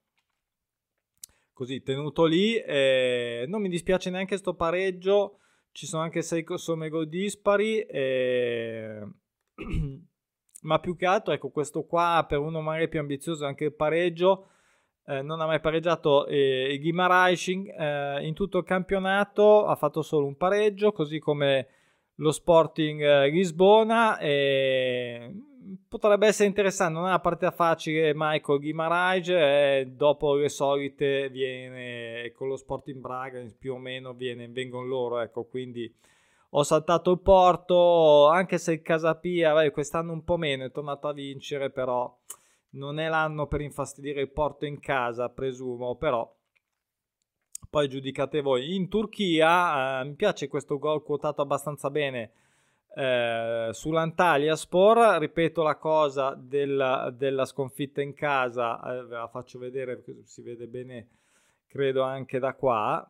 così 1.53 1.83
tenuto 1.83 2.25
lì. 2.25 2.55
Eh, 2.55 3.45
non 3.47 3.61
mi 3.61 3.69
dispiace 3.69 4.09
neanche 4.09 4.37
sto 4.37 4.55
pareggio, 4.55 5.37
ci 5.71 5.85
sono 5.85 6.01
anche 6.01 6.23
6 6.23 6.43
somme 6.55 6.89
gol 6.89 7.07
dispari. 7.07 7.81
Eh, 7.81 9.07
ma 10.63 10.79
più 10.79 10.95
che 10.95 11.05
altro, 11.05 11.31
ecco, 11.31 11.51
questo 11.51 11.83
qua 11.83 12.25
per 12.27 12.39
uno 12.39 12.61
magari 12.61 12.89
più 12.89 12.99
ambizioso 12.99 13.45
anche 13.45 13.65
il 13.65 13.75
pareggio. 13.75 14.47
Eh, 15.05 15.21
non 15.21 15.39
ha 15.39 15.45
mai 15.45 15.59
pareggiato 15.59 16.25
eh, 16.25 16.77
Guimaraes 16.79 17.47
eh, 17.47 18.19
in 18.21 18.33
tutto 18.33 18.57
il 18.57 18.63
campionato, 18.63 19.67
ha 19.67 19.75
fatto 19.75 20.01
solo 20.01 20.25
un 20.25 20.35
pareggio, 20.35 20.91
così 20.91 21.19
come 21.19 21.67
lo 22.15 22.31
Sporting 22.31 23.01
eh, 23.01 23.29
Lisbona. 23.29 24.17
E 24.19 25.33
potrebbe 25.87 26.27
essere 26.27 26.47
interessante, 26.47 26.93
non 26.93 27.05
è 27.05 27.09
una 27.09 27.19
partita 27.19 27.51
facile 27.51 28.13
Michael 28.15 28.59
Guimaraes 28.59 29.29
e 29.29 29.91
dopo 29.93 30.35
le 30.35 30.49
solite 30.49 31.29
viene 31.29 32.31
con 32.35 32.47
lo 32.47 32.55
Sporting 32.55 32.99
Braga 32.99 33.43
più 33.57 33.73
o 33.73 33.77
meno 33.77 34.13
viene, 34.13 34.47
vengono 34.47 34.85
loro, 34.85 35.19
ecco, 35.19 35.45
quindi 35.45 35.93
ho 36.53 36.63
saltato 36.63 37.11
il 37.11 37.19
Porto, 37.19 38.27
anche 38.27 38.57
se 38.57 38.73
il 38.73 38.81
Casapia 38.81 39.53
vai, 39.53 39.71
quest'anno 39.71 40.11
un 40.11 40.23
po' 40.23 40.37
meno, 40.37 40.65
è 40.65 40.71
tornato 40.71 41.07
a 41.07 41.13
vincere, 41.13 41.69
però 41.69 42.13
non 42.71 42.99
è 42.99 43.07
l'anno 43.07 43.47
per 43.47 43.61
infastidire 43.61 44.21
il 44.21 44.31
Porto 44.31 44.65
in 44.65 44.79
casa, 44.79 45.29
presumo, 45.29 45.95
però 45.95 46.29
poi 47.69 47.87
giudicate 47.87 48.41
voi. 48.41 48.75
In 48.75 48.89
Turchia 48.89 50.01
eh, 50.01 50.05
mi 50.05 50.15
piace 50.15 50.47
questo 50.47 50.77
gol 50.77 51.03
quotato 51.03 51.41
abbastanza 51.41 51.89
bene 51.89 52.31
eh, 52.93 53.69
sull'Antalya 53.71 54.55
Spor, 54.55 55.17
ripeto 55.19 55.63
la 55.63 55.77
cosa 55.77 56.35
della, 56.37 57.09
della 57.15 57.45
sconfitta 57.45 58.01
in 58.01 58.13
casa, 58.13 58.81
eh, 58.81 59.05
ve 59.05 59.15
la 59.15 59.27
faccio 59.29 59.59
vedere 59.59 59.95
perché 59.95 60.23
si 60.25 60.41
vede 60.41 60.67
bene, 60.67 61.07
credo 61.67 62.01
anche 62.03 62.39
da 62.39 62.53
qua. 62.53 63.09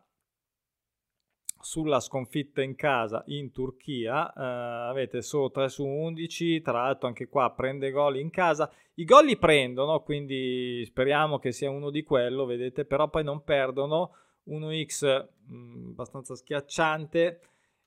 Sulla 1.64 2.00
sconfitta 2.00 2.60
in 2.60 2.74
casa 2.74 3.22
in 3.26 3.52
Turchia 3.52 4.32
eh, 4.32 4.88
avete 4.90 5.22
solo 5.22 5.48
3 5.52 5.68
su 5.68 5.86
11. 5.86 6.60
Tra 6.60 6.82
l'altro, 6.82 7.06
anche 7.06 7.28
qua 7.28 7.52
prende 7.52 7.92
gol 7.92 8.16
in 8.16 8.30
casa. 8.30 8.68
I 8.94 9.04
gol 9.04 9.26
li 9.26 9.36
prendono, 9.36 10.02
quindi 10.02 10.82
speriamo 10.84 11.38
che 11.38 11.52
sia 11.52 11.70
uno 11.70 11.90
di 11.90 12.02
quello, 12.02 12.46
vedete, 12.46 12.84
però 12.84 13.08
poi 13.08 13.22
non 13.22 13.44
perdono. 13.44 14.10
1x 14.48 15.26
mh, 15.46 15.54
mm, 15.54 15.88
abbastanza 15.90 16.34
schiacciante. 16.34 17.40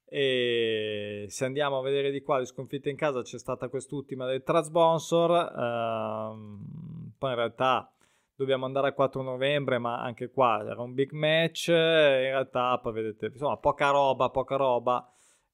E 0.08 1.26
se 1.30 1.46
andiamo 1.46 1.80
a 1.80 1.82
vedere 1.82 2.12
di 2.12 2.22
qua 2.22 2.38
le 2.38 2.46
sconfitte 2.46 2.90
in 2.90 2.96
casa 2.96 3.22
c'è 3.22 3.40
stata 3.40 3.70
quest'ultima 3.70 4.26
del 4.28 4.44
Trasbonsor. 4.44 5.32
Ehm, 5.58 7.12
poi 7.18 7.30
in 7.32 7.36
realtà 7.36 7.92
dobbiamo 8.36 8.66
andare 8.66 8.88
al 8.88 8.94
4 8.94 9.22
novembre 9.22 9.78
ma 9.80 10.02
anche 10.02 10.30
qua 10.30 10.64
era 10.66 10.82
un 10.82 10.94
big 10.94 11.12
match. 11.12 11.68
In 11.70 11.74
realtà 11.74 12.78
poi 12.80 12.94
vedete 12.94 13.28
insomma 13.28 13.58
poca 13.58 13.90
roba 13.90 14.30
poca 14.30 14.56
roba. 14.56 15.10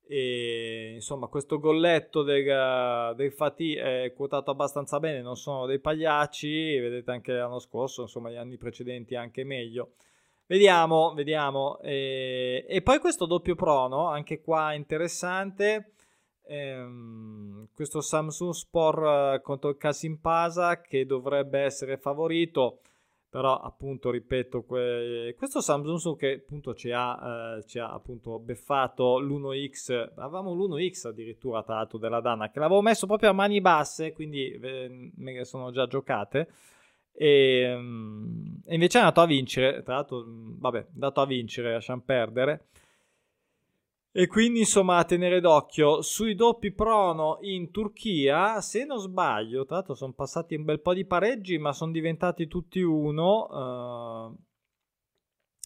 E 0.05 0.91
insomma 0.95 1.27
questo 1.27 1.57
golletto 1.57 2.21
del, 2.21 3.13
del 3.15 3.31
Fatih 3.31 3.77
è 3.77 4.13
quotato 4.13 4.51
abbastanza 4.51 4.99
bene 4.99 5.21
non 5.21 5.37
sono 5.37 5.65
dei 5.65 5.79
pagliacci. 5.79 6.77
Vedete 6.77 7.09
anche 7.11 7.31
l'anno 7.33 7.59
scorso 7.59 8.01
insomma 8.01 8.29
gli 8.29 8.35
anni 8.35 8.57
precedenti 8.57 9.15
anche 9.15 9.45
meglio 9.45 9.93
Vediamo, 10.51 11.13
vediamo. 11.13 11.79
E, 11.79 12.65
e, 12.67 12.81
poi 12.81 12.99
questo 12.99 13.25
doppio 13.25 13.55
prono, 13.55 14.07
anche 14.09 14.41
qua 14.41 14.73
interessante. 14.73 15.93
Ehm, 16.45 17.69
questo 17.73 18.01
Samsung 18.01 18.51
Sport 18.51 19.37
eh, 19.37 19.41
contro 19.41 19.69
il 19.69 19.77
Kasimpasa 19.77 20.81
che 20.81 21.05
dovrebbe 21.05 21.59
essere 21.61 21.95
favorito. 21.95 22.81
Però 23.29 23.61
appunto 23.61 24.11
ripeto, 24.11 24.63
que- 24.63 25.33
questo 25.37 25.61
Samsung 25.61 26.17
che 26.17 26.41
appunto 26.43 26.73
ci 26.73 26.91
ha, 26.91 27.57
eh, 27.59 27.65
ci 27.65 27.79
ha 27.79 27.89
appunto 27.89 28.37
beffato 28.37 29.19
l'1X, 29.19 30.11
avevamo 30.17 30.53
l'1X 30.53 31.07
addirittura 31.07 31.63
tra 31.63 31.75
l'altro 31.75 31.97
della 31.97 32.19
Dana 32.19 32.51
che 32.51 32.59
l'avevo 32.59 32.81
messo 32.81 33.07
proprio 33.07 33.29
a 33.29 33.33
mani 33.33 33.61
basse, 33.61 34.11
quindi 34.11 34.51
eh, 34.51 35.11
me 35.15 35.31
ne 35.31 35.45
sono 35.45 35.71
già 35.71 35.87
giocate. 35.87 36.49
E, 37.13 37.73
um, 37.73 38.61
invece 38.67 38.97
è 38.97 39.01
andato 39.01 39.21
a 39.21 39.25
vincere, 39.25 39.83
tra 39.83 39.95
l'altro, 39.95 40.23
vabbè, 40.27 40.79
è 40.79 40.87
andato 40.93 41.21
a 41.21 41.25
vincere, 41.25 41.73
lasciamo 41.73 42.01
perdere. 42.01 42.67
E 44.13 44.27
quindi 44.27 44.59
insomma 44.59 44.97
a 44.97 45.05
tenere 45.05 45.39
d'occhio 45.39 46.01
sui 46.01 46.35
doppi 46.35 46.73
prono 46.73 47.37
in 47.43 47.71
Turchia, 47.71 48.59
se 48.59 48.83
non 48.83 48.99
sbaglio, 48.99 49.65
tra 49.65 49.77
l'altro 49.77 49.93
sono 49.93 50.11
passati 50.11 50.53
un 50.55 50.65
bel 50.65 50.81
po' 50.81 50.93
di 50.93 51.05
pareggi, 51.05 51.57
ma 51.57 51.71
sono 51.71 51.93
diventati 51.93 52.47
tutti 52.47 52.81
uno. 52.81 54.27
Uh, 54.29 54.37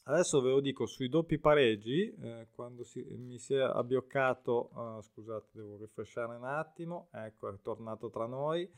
adesso 0.03 0.41
ve 0.41 0.49
lo 0.51 0.59
dico 0.59 0.85
sui 0.85 1.09
doppi 1.09 1.39
pareggi, 1.39 2.13
eh, 2.21 2.47
quando 2.51 2.83
si, 2.83 3.03
mi 3.17 3.39
si 3.39 3.55
è 3.55 3.61
abbioccato, 3.61 4.69
uh, 4.73 5.01
scusate, 5.01 5.47
devo 5.53 5.77
rifresciare 5.77 6.35
un 6.35 6.45
attimo, 6.45 7.07
ecco, 7.13 7.51
è 7.51 7.59
tornato 7.63 8.11
tra 8.11 8.27
noi. 8.27 8.69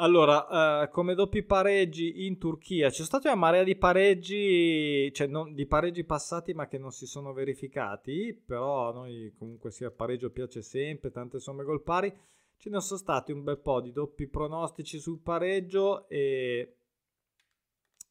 Allora, 0.00 0.84
uh, 0.84 0.90
come 0.90 1.14
doppi 1.14 1.42
pareggi 1.42 2.24
in 2.26 2.38
Turchia, 2.38 2.88
c'è 2.88 3.02
stata 3.02 3.32
una 3.32 3.40
marea 3.40 3.64
di 3.64 3.74
pareggi, 3.74 5.12
cioè 5.12 5.26
non, 5.26 5.54
di 5.54 5.66
pareggi 5.66 6.04
passati 6.04 6.54
ma 6.54 6.68
che 6.68 6.78
non 6.78 6.92
si 6.92 7.04
sono 7.04 7.32
verificati, 7.32 8.32
però 8.32 8.90
a 8.90 8.92
noi 8.92 9.34
comunque 9.36 9.72
sia 9.72 9.90
pareggio 9.90 10.30
piace 10.30 10.62
sempre, 10.62 11.10
tante 11.10 11.40
somme 11.40 11.64
gol 11.64 11.82
pari. 11.82 12.16
Ce 12.56 12.70
ne 12.70 12.80
sono 12.80 12.98
stati 13.00 13.32
un 13.32 13.42
bel 13.42 13.58
po' 13.58 13.80
di 13.80 13.90
doppi 13.90 14.28
pronostici 14.28 15.00
sul 15.00 15.18
pareggio 15.20 16.08
e 16.08 16.76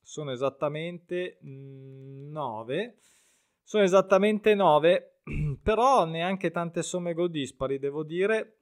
sono 0.01 0.31
esattamente 0.31 1.37
9. 1.39 2.97
Sono 3.63 3.83
esattamente 3.83 4.55
9, 4.55 5.21
però 5.63 6.03
neanche 6.03 6.51
tante 6.51 6.83
somme 6.83 7.13
gol 7.13 7.29
dispari, 7.31 7.79
devo 7.79 8.03
dire 8.03 8.56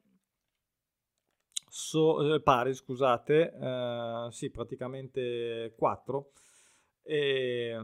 so, 1.76 2.34
eh, 2.34 2.40
pari, 2.40 2.72
scusate, 2.74 3.52
eh, 3.52 4.28
sì, 4.30 4.50
praticamente 4.50 5.74
4. 5.76 6.32
E, 7.02 7.76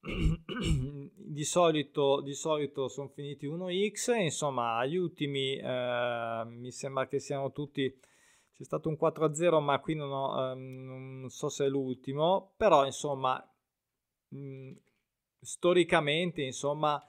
di 1.14 1.44
solito, 1.44 2.20
di 2.20 2.34
solito 2.34 2.88
sono 2.88 3.08
finiti 3.08 3.46
1x, 3.46 4.20
insomma, 4.20 4.76
agli 4.78 4.96
ultimi 4.96 5.56
eh, 5.56 6.42
mi 6.46 6.72
sembra 6.72 7.06
che 7.06 7.20
siano 7.20 7.52
tutti 7.52 7.96
c'è 8.52 8.64
stato 8.64 8.88
un 8.88 8.96
4-0, 9.00 9.60
ma 9.62 9.78
qui 9.78 9.94
non, 9.94 10.10
ho, 10.10 10.50
ehm, 10.50 10.84
non 10.84 11.30
so 11.30 11.48
se 11.48 11.66
è 11.66 11.68
l'ultimo, 11.68 12.54
però 12.56 12.84
insomma, 12.84 13.40
mh, 14.28 14.72
storicamente, 15.40 16.42
insomma, 16.42 17.00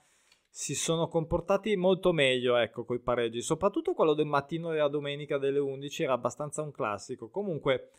si 0.54 0.76
sono 0.76 1.08
comportati 1.08 1.78
molto 1.78 2.12
meglio, 2.12 2.58
ecco, 2.58 2.86
i 2.94 3.00
pareggi. 3.00 3.42
Soprattutto 3.42 3.94
quello 3.94 4.14
del 4.14 4.26
mattino 4.26 4.70
della 4.70 4.90
domenica 4.90 5.38
delle 5.38 5.60
11 5.60 6.04
era 6.04 6.14
abbastanza 6.14 6.62
un 6.62 6.72
classico. 6.72 7.30
Comunque, 7.30 7.92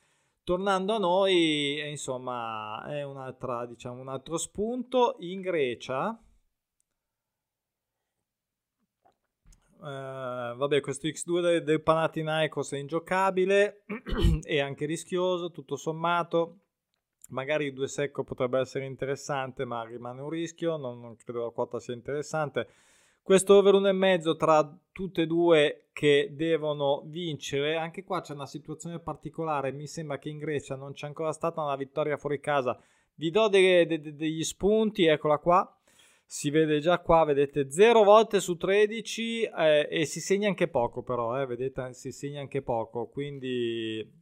tornando 0.45 0.95
a 0.95 0.99
noi, 0.99 1.89
insomma, 1.89 2.85
è 2.87 3.03
un'altra, 3.03 3.65
diciamo, 3.65 4.03
un 4.03 4.09
altro 4.09 4.37
spunto. 4.37 5.17
In 5.21 5.41
Grecia, 5.41 6.23
Uh, 9.83 10.55
vabbè, 10.55 10.81
questo 10.81 11.09
X2 11.09 11.41
del, 11.41 11.65
del 11.65 11.83
Panathinaikos 11.83 12.71
è 12.71 12.79
ingiocabile 12.79 13.83
e 14.47 14.61
anche 14.61 14.87
rischioso, 14.87 15.51
tutto 15.51 15.75
sommato. 15.75 16.59
Magari 17.33 17.67
il 17.67 17.73
2 17.75 17.89
secco 17.89 18.25
potrebbe 18.25 18.61
essere 18.61 18.85
interessante, 18.85 19.65
ma 19.65 19.83
rimane 19.85 20.21
un 20.21 20.29
rischio. 20.29 20.77
Non, 20.77 21.01
non 21.01 21.17
credo 21.17 21.45
la 21.45 21.51
quota 21.51 21.81
sia 21.81 21.95
interessante. 21.95 22.69
Questo 23.23 23.55
over 23.55 23.75
1,5 23.75 24.37
tra 24.37 24.79
tutte 24.93 25.23
e 25.23 25.27
due 25.27 25.89
che 25.93 26.31
devono 26.33 27.03
vincere. 27.07 27.77
Anche 27.77 28.05
qua 28.05 28.21
c'è 28.21 28.35
una 28.35 28.47
situazione 28.47 28.99
particolare. 28.99 29.73
Mi 29.73 29.87
sembra 29.87 30.19
che 30.19 30.29
in 30.29 30.39
Grecia 30.39 30.77
non 30.77 30.93
c'è 30.93 31.07
ancora 31.07 31.33
stata 31.33 31.63
una 31.63 31.77
vittoria 31.77 32.17
fuori 32.17 32.39
casa. 32.39 32.79
Vi 33.15 33.31
do 33.31 33.49
de, 33.49 33.87
de, 33.87 34.01
de, 34.01 34.15
degli 34.15 34.45
spunti, 34.45 35.07
eccola 35.07 35.39
qua. 35.39 35.77
Si 36.25 36.51
vede 36.51 36.81
già 36.81 36.99
qua, 36.99 37.25
vedete 37.25 37.71
0 37.71 38.05
volte 38.05 38.41
su 38.41 38.57
13 38.57 39.43
eh, 39.43 39.89
e 39.91 40.05
si 40.07 40.21
segna 40.21 40.49
anche 40.49 40.67
poco 40.67 41.03
però, 41.03 41.39
eh, 41.39 41.45
vedete 41.45 41.93
si 41.93 42.11
segna 42.11 42.41
anche 42.41 42.63
poco, 42.63 43.09
quindi 43.09 44.22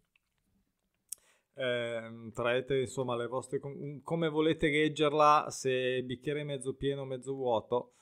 eh, 1.60 2.30
traete 2.32 2.80
insomma 2.80 3.16
le 3.16 3.26
vostre 3.26 3.60
come 4.02 4.28
volete 4.30 4.70
leggerla 4.70 5.46
se 5.50 6.02
bicchiere 6.02 6.42
mezzo 6.42 6.74
pieno 6.74 7.02
o 7.02 7.04
mezzo 7.04 7.34
vuoto. 7.34 7.92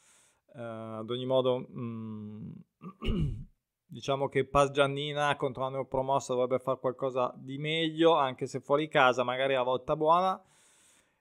Eh, 0.54 0.60
ad 0.60 1.10
ogni 1.10 1.26
modo 1.26 1.66
mm, 1.68 2.50
diciamo 3.84 4.28
che 4.28 4.46
Paz 4.46 4.70
Giannina 4.70 5.34
contro 5.36 5.64
la 5.64 5.70
neopromossa 5.70 6.34
dovrebbe 6.34 6.62
fare 6.62 6.78
qualcosa 6.78 7.34
di 7.36 7.58
meglio 7.58 8.14
anche 8.14 8.46
se 8.46 8.60
fuori 8.60 8.88
casa 8.88 9.24
magari 9.24 9.54
a 9.54 9.62
volta 9.62 9.96
buona 9.96 10.40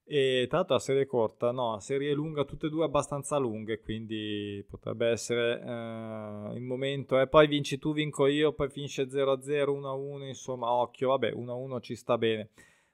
e 0.09 0.45
tra 0.47 0.59
l'altro 0.59 0.75
la 0.75 0.81
serie 0.81 1.05
corta, 1.05 1.51
no, 1.51 1.73
la 1.73 1.79
serie 1.81 2.13
lunga, 2.13 2.45
tutte 2.45 2.67
e 2.67 2.69
due 2.69 2.85
abbastanza 2.85 3.35
lunghe, 3.35 3.81
quindi 3.81 4.65
potrebbe 4.69 5.07
essere 5.09 5.59
eh, 5.59 6.55
il 6.55 6.61
momento. 6.61 7.19
E 7.19 7.23
eh. 7.23 7.27
poi 7.27 7.45
vinci 7.47 7.77
tu, 7.77 7.91
vinco 7.91 8.25
io, 8.25 8.53
poi 8.53 8.69
finisce 8.69 9.09
0-0, 9.09 9.65
1-1, 9.65 10.27
insomma, 10.27 10.71
occhio, 10.71 11.09
vabbè, 11.09 11.33
1-1 11.33 11.81
ci 11.81 11.95
sta 11.95 12.17
bene. 12.17 12.51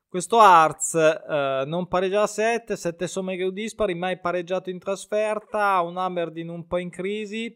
Questo 0.08 0.40
Arts 0.40 0.96
eh, 0.96 1.64
non 1.68 1.88
pareggia 1.88 2.24
a 2.24 2.28
7, 2.28 2.76
7 2.76 3.06
somme 3.06 3.38
che 3.38 3.52
dispari, 3.52 3.94
mai 3.94 4.20
pareggiato 4.20 4.72
in 4.72 4.80
trasferta, 4.80 5.82
un 5.82 5.98
Aberdeen 5.98 6.50
un 6.50 6.66
po' 6.66 6.80
in 6.80 6.90
crisi. 6.90 7.56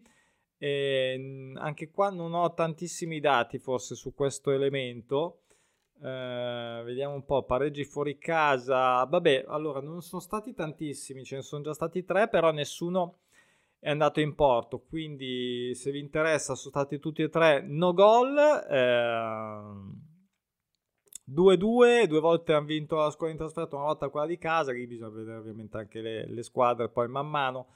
E 0.59 1.53
anche 1.55 1.89
qua 1.89 2.09
non 2.09 2.33
ho 2.35 2.53
tantissimi 2.53 3.19
dati 3.19 3.57
forse 3.57 3.95
su 3.95 4.13
questo 4.13 4.51
elemento. 4.51 5.41
Eh, 6.01 6.81
vediamo 6.86 7.15
un 7.15 7.25
po', 7.25 7.43
pareggi 7.43 7.83
fuori 7.83 8.17
casa. 8.17 9.03
Vabbè, 9.03 9.45
allora 9.47 9.81
non 9.81 10.01
sono 10.01 10.21
stati 10.21 10.53
tantissimi, 10.53 11.23
ce 11.23 11.38
ne 11.38 11.41
sono 11.41 11.63
già 11.63 11.73
stati 11.73 12.03
tre, 12.03 12.27
però 12.27 12.51
nessuno 12.51 13.19
è 13.79 13.89
andato 13.89 14.19
in 14.19 14.36
porto. 14.36 14.79
Quindi 14.79 15.73
se 15.75 15.91
vi 15.91 15.99
interessa 15.99 16.55
sono 16.55 16.71
stati 16.71 16.99
tutti 16.99 17.21
e 17.21 17.29
tre 17.29 17.62
no 17.62 17.93
gol. 17.93 18.38
Eh, 18.38 20.15
2-2, 21.29 22.05
due 22.05 22.19
volte 22.21 22.53
hanno 22.53 22.65
vinto 22.65 22.95
la 22.95 23.10
squadra 23.10 23.31
in 23.31 23.38
trasferta, 23.38 23.75
una 23.75 23.86
volta 23.86 24.07
quella 24.07 24.25
di 24.25 24.38
casa, 24.38 24.71
lì 24.71 24.88
bisogna 24.88 25.10
vedere 25.10 25.38
ovviamente 25.38 25.77
anche 25.77 25.99
le, 25.99 26.25
le 26.25 26.43
squadre 26.43 26.88
poi 26.89 27.10
man 27.10 27.27
mano. 27.27 27.67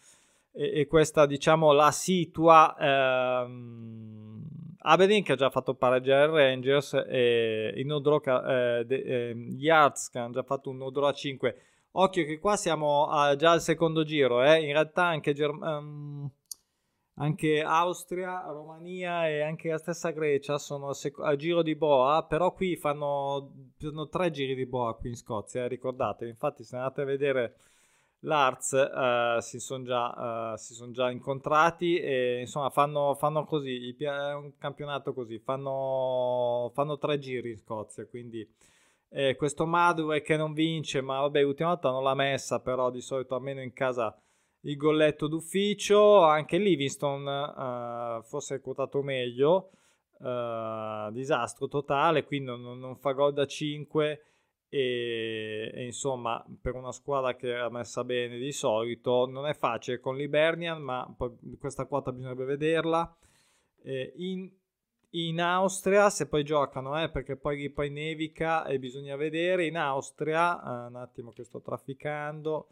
E, 0.53 0.81
e 0.81 0.87
questa 0.87 1.25
diciamo 1.25 1.71
la 1.73 1.91
situa 1.91 2.75
ehm, 2.79 4.40
Aberdeen 4.83 5.23
che 5.23 5.33
ha 5.33 5.35
già 5.35 5.49
fatto 5.49 5.75
pareggiare 5.75 6.25
il 6.25 6.31
Rangers 6.31 6.93
e 7.07 7.73
i 7.75 7.83
Nodro, 7.83 8.21
eh, 8.23 8.85
eh, 8.87 9.35
gli 9.35 9.69
Arts 9.69 10.09
che 10.09 10.19
hanno 10.19 10.33
già 10.33 10.43
fatto 10.43 10.69
un 10.69 10.77
Nodro 10.77 11.07
a 11.07 11.13
5. 11.13 11.55
Occhio 11.93 12.25
che 12.25 12.39
qua 12.39 12.55
siamo 12.55 13.07
a, 13.07 13.35
già 13.35 13.51
al 13.51 13.61
secondo 13.61 14.03
giro, 14.03 14.43
eh. 14.43 14.61
in 14.61 14.71
realtà 14.73 15.05
anche 15.05 15.33
Germania... 15.33 15.77
Um, 15.77 16.31
anche 17.15 17.61
Austria, 17.61 18.41
Romania 18.47 19.27
e 19.27 19.41
anche 19.41 19.69
la 19.69 19.77
stessa 19.77 20.09
Grecia 20.09 20.57
sono 20.57 20.87
al, 20.87 20.95
sec- 20.95 21.35
giro 21.35 21.61
di 21.61 21.75
boa, 21.75 22.25
però 22.25 22.51
qui 22.53 22.75
fanno, 22.75 23.51
fanno, 23.77 24.07
tre 24.09 24.31
giri 24.31 24.55
di 24.55 24.65
boa 24.65 24.95
qui 24.95 25.09
in 25.09 25.15
Scozia, 25.15 25.63
eh, 25.65 25.67
ricordatevi, 25.67 26.31
infatti 26.31 26.63
se 26.63 26.75
andate 26.77 27.01
a 27.01 27.05
vedere 27.05 27.55
l'Arts 28.21 28.73
eh, 28.73 29.37
si 29.41 29.59
sono 29.59 29.83
già, 29.83 30.53
eh, 30.53 30.57
son 30.57 30.91
già, 30.91 31.09
incontrati 31.09 31.97
e 31.97 32.39
insomma 32.41 32.69
fanno, 32.69 33.15
fanno 33.15 33.45
così, 33.45 33.95
è 33.97 34.33
un 34.33 34.57
campionato 34.57 35.13
così, 35.13 35.39
fanno, 35.39 36.71
fanno 36.73 36.97
tre 36.97 37.19
giri 37.19 37.51
in 37.51 37.57
Scozia, 37.57 38.05
quindi 38.07 38.47
eh, 39.09 39.35
questo 39.35 39.65
Madue 39.65 40.21
che 40.21 40.37
non 40.37 40.53
vince, 40.53 41.01
ma 41.01 41.19
vabbè 41.21 41.41
l'ultima 41.41 41.69
volta 41.69 41.89
non 41.89 42.03
l'ha 42.03 42.15
messa, 42.15 42.59
però 42.61 42.89
di 42.89 43.01
solito 43.01 43.35
almeno 43.35 43.61
in 43.61 43.73
casa 43.73 44.15
il 44.61 44.77
golletto 44.77 45.27
d'ufficio, 45.27 46.23
anche 46.23 46.57
Livingston 46.57 47.25
uh, 47.25 48.23
forse 48.23 48.55
è 48.55 48.61
quotato 48.61 49.01
meglio, 49.01 49.71
uh, 50.19 51.11
disastro 51.11 51.67
totale, 51.67 52.23
quindi 52.23 52.45
non, 52.47 52.79
non, 52.79 52.95
fa 52.97 53.13
gol 53.13 53.33
da 53.33 53.45
5 53.45 54.21
e, 54.73 55.69
e, 55.73 55.85
insomma 55.85 56.41
per 56.61 56.75
una 56.75 56.93
squadra 56.93 57.35
che 57.35 57.49
era 57.49 57.69
messa 57.69 58.05
bene 58.05 58.37
di 58.37 58.53
solito 58.53 59.27
non 59.29 59.45
è 59.45 59.53
facile 59.53 59.99
con 59.99 60.15
l'Ibernian, 60.15 60.81
ma 60.81 61.13
questa 61.59 61.85
quota 61.85 62.13
bisognerebbe 62.13 62.45
vederla. 62.45 63.13
Eh, 63.83 64.13
in, 64.15 64.49
in, 65.09 65.41
Austria, 65.41 66.09
se 66.09 66.27
poi 66.27 66.45
giocano, 66.45 67.01
eh, 67.03 67.09
perché 67.09 67.35
poi, 67.35 67.69
poi 67.69 67.89
nevica 67.89 68.65
e 68.65 68.79
bisogna 68.79 69.17
vedere, 69.17 69.65
in 69.65 69.75
Austria, 69.75 70.53
uh, 70.53 70.87
un 70.87 70.95
attimo 70.95 71.31
che 71.33 71.43
sto 71.43 71.59
trafficando, 71.61 72.69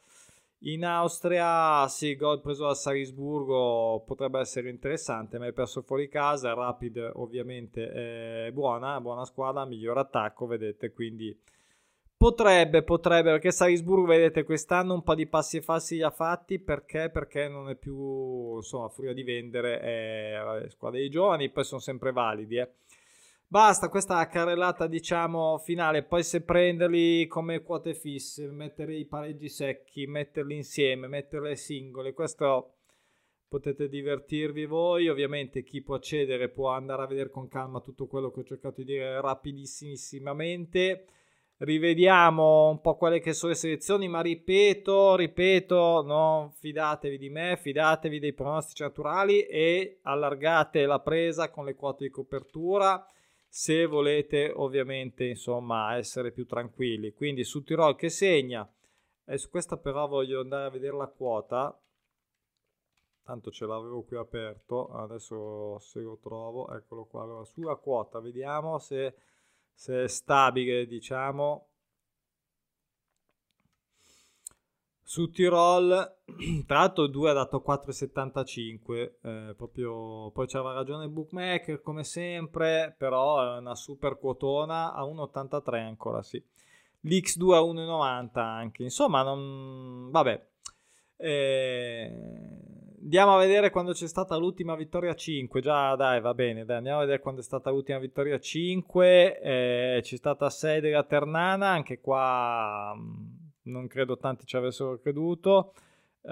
in 0.63 0.85
Austria, 0.85 1.85
sì, 1.89 2.15
gol 2.15 2.39
preso 2.41 2.65
da 2.65 2.75
Salisburgo 2.75 4.03
potrebbe 4.05 4.39
essere 4.39 4.69
interessante, 4.69 5.37
ma 5.37 5.47
è 5.47 5.53
perso 5.53 5.81
fuori 5.81 6.07
casa. 6.09 6.53
Rapid, 6.53 7.11
ovviamente, 7.15 8.47
è 8.47 8.51
buona, 8.51 8.99
buona 9.01 9.25
squadra, 9.25 9.65
miglior 9.65 9.97
attacco, 9.97 10.47
vedete. 10.47 10.91
Quindi 10.91 11.37
potrebbe, 12.19 12.83
potrebbe, 12.83 13.31
perché 13.31 13.49
Salisburgo, 13.49 14.07
vedete, 14.07 14.43
quest'anno 14.43 14.93
un 14.93 15.03
po' 15.03 15.15
di 15.15 15.25
passi 15.25 15.61
falsi 15.61 15.95
li 15.95 16.03
ha 16.03 16.09
fatti. 16.09 16.59
Perché? 16.59 17.09
Perché 17.09 17.47
non 17.47 17.69
è 17.69 17.75
più, 17.75 18.57
insomma, 18.57 18.87
a 18.87 18.89
furia 18.89 19.13
di 19.13 19.23
vendere, 19.23 19.79
è 19.79 20.65
squadra 20.67 20.99
dei 20.99 21.09
giovani, 21.09 21.49
poi 21.49 21.63
sono 21.63 21.79
sempre 21.79 22.11
validi, 22.11 22.57
eh. 22.57 22.69
Basta 23.47 23.87
questa 23.87 24.27
carrellata, 24.27 24.85
diciamo, 24.85 25.59
finale. 25.59 26.03
Poi 26.03 26.21
se 26.21 26.41
prenderli 26.41 27.25
come 27.27 27.63
quote 27.63 27.93
fisse, 27.93 28.47
mettere 28.47 28.95
i 28.95 29.05
pareggi 29.05 29.47
secchi, 29.47 30.05
metterli 30.05 30.55
insieme, 30.55 31.07
metterle 31.07 31.55
singole, 31.55 32.13
questo 32.13 32.73
potete 33.47 33.87
divertirvi 33.87 34.65
voi. 34.65 35.07
Ovviamente 35.07 35.63
chi 35.63 35.81
può 35.81 35.95
accedere 35.95 36.49
può 36.49 36.69
andare 36.69 37.01
a 37.01 37.07
vedere 37.07 37.29
con 37.29 37.47
calma 37.47 37.79
tutto 37.79 38.07
quello 38.07 38.29
che 38.29 38.41
ho 38.41 38.43
cercato 38.43 38.81
di 38.81 38.91
dire 38.91 39.21
rapidissimamente. 39.21 41.05
Rivediamo 41.61 42.69
un 42.69 42.79
po' 42.79 42.95
quelle 42.95 43.19
che 43.19 43.33
sono 43.33 43.51
le 43.51 43.57
selezioni, 43.57 44.07
ma 44.07 44.21
ripeto, 44.21 45.15
ripeto, 45.15 46.01
non 46.03 46.51
fidatevi 46.51 47.17
di 47.17 47.29
me, 47.29 47.57
fidatevi 47.57 48.19
dei 48.19 48.33
pronostici 48.33 48.81
naturali 48.81 49.41
e 49.41 49.99
allargate 50.03 50.85
la 50.85 50.99
presa 50.99 51.49
con 51.49 51.65
le 51.65 51.75
quote 51.75 52.05
di 52.05 52.09
copertura 52.09 53.05
se 53.49 53.87
volete 53.87 54.53
ovviamente 54.55 55.25
insomma 55.25 55.97
essere 55.97 56.31
più 56.31 56.45
tranquilli. 56.45 57.11
Quindi 57.11 57.43
su 57.43 57.63
Tirol 57.63 57.95
che 57.95 58.09
segna? 58.09 58.71
E 59.25 59.37
su 59.37 59.49
questa 59.49 59.75
però 59.75 60.07
voglio 60.07 60.39
andare 60.39 60.67
a 60.67 60.69
vedere 60.69 60.95
la 60.95 61.07
quota. 61.07 61.77
Tanto 63.23 63.51
ce 63.51 63.65
l'avevo 63.65 64.03
qui 64.03 64.17
aperto 64.17 64.93
adesso 64.93 65.77
se 65.79 65.99
lo 65.99 66.17
trovo 66.21 66.71
eccolo 66.73 67.05
qua. 67.05 67.23
Allora 67.23 67.43
sulla 67.43 67.75
quota 67.75 68.19
vediamo 68.19 68.77
se, 68.77 69.15
se 69.79 70.03
è 70.03 70.07
stabile 70.09 70.85
diciamo 70.85 71.67
Su 75.01 75.31
Tirol, 75.31 76.17
tra 76.67 76.79
l'altro 76.79 77.07
2 77.07 77.29
ha 77.29 77.33
dato 77.33 77.63
4,75, 77.65 79.13
eh, 79.21 79.53
proprio, 79.55 80.29
poi 80.31 80.47
c'aveva 80.47 80.73
ragione 80.73 81.05
il 81.05 81.09
bookmaker 81.09 81.81
come 81.81 82.03
sempre, 82.03 82.93
però 82.95 83.55
è 83.55 83.57
una 83.57 83.73
super 83.73 84.19
quotona 84.19 84.93
a 84.93 85.03
1,83 85.05 85.75
ancora 85.79 86.21
sì. 86.21 86.37
L'X2 87.05 87.53
a 87.53 87.61
1,90 87.61 88.39
anche, 88.39 88.83
insomma, 88.83 89.23
non... 89.23 90.11
vabbè. 90.11 90.47
Eh, 91.15 92.68
andiamo 93.01 93.35
a 93.35 93.39
vedere 93.39 93.69
quando 93.69 93.91
c'è 93.91 94.07
stata 94.07 94.35
l'ultima 94.35 94.75
vittoria 94.75 95.13
5. 95.13 95.61
Già, 95.61 95.95
dai, 95.95 96.21
va 96.21 96.33
bene. 96.33 96.65
Dai, 96.65 96.77
andiamo 96.77 96.99
a 96.99 97.01
vedere 97.01 97.21
quando 97.21 97.41
è 97.41 97.43
stata 97.43 97.69
l'ultima 97.69 97.99
vittoria 97.99 98.39
5. 98.39 99.41
Eh, 99.41 99.99
c'è 100.01 100.15
stata 100.15 100.49
6 100.49 100.81
della 100.81 101.03
Ternana. 101.03 101.67
Anche 101.69 101.99
qua 101.99 102.95
non 103.63 103.87
credo 103.87 104.17
tanti 104.17 104.45
ci 104.45 104.57
avessero 104.57 104.99
creduto. 104.99 105.73
Uh, 106.21 106.31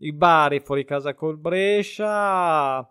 il 0.00 0.12
Bari 0.12 0.60
fuori 0.60 0.84
casa 0.84 1.14
col 1.14 1.38
Brescia. 1.38 2.88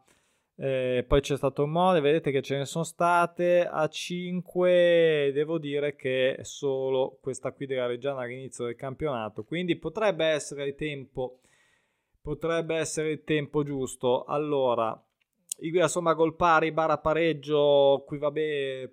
Eh, 0.57 1.03
poi 1.05 1.19
c'è 1.19 1.35
stato 1.35 1.67
Mole, 1.67 1.99
vedete 1.99 2.31
che 2.31 2.41
ce 2.41 2.55
ne 2.55 2.65
sono 2.65 2.85
state 2.85 3.67
a 3.69 3.87
5. 3.87 5.31
Devo 5.33 5.57
dire 5.57 5.95
che 5.95 6.39
solo 6.43 7.17
questa 7.21 7.51
qui 7.51 7.65
della 7.65 7.87
Reggiana 7.87 8.21
all'inizio 8.21 8.65
del 8.65 8.75
campionato, 8.75 9.43
quindi 9.43 9.75
potrebbe 9.75 10.25
essere 10.25 10.75
tempo. 10.75 11.39
Potrebbe 12.25 12.75
essere 12.75 13.11
il 13.11 13.23
tempo 13.23 13.61
giusto. 13.61 14.23
Allora, 14.23 14.99
insomma, 15.59 16.13
gol 16.13 16.35
pari, 16.35 16.71
bara 16.71 16.97
pareggio. 16.97 18.03
Qui 18.03 18.17
vabbè, 18.17 18.89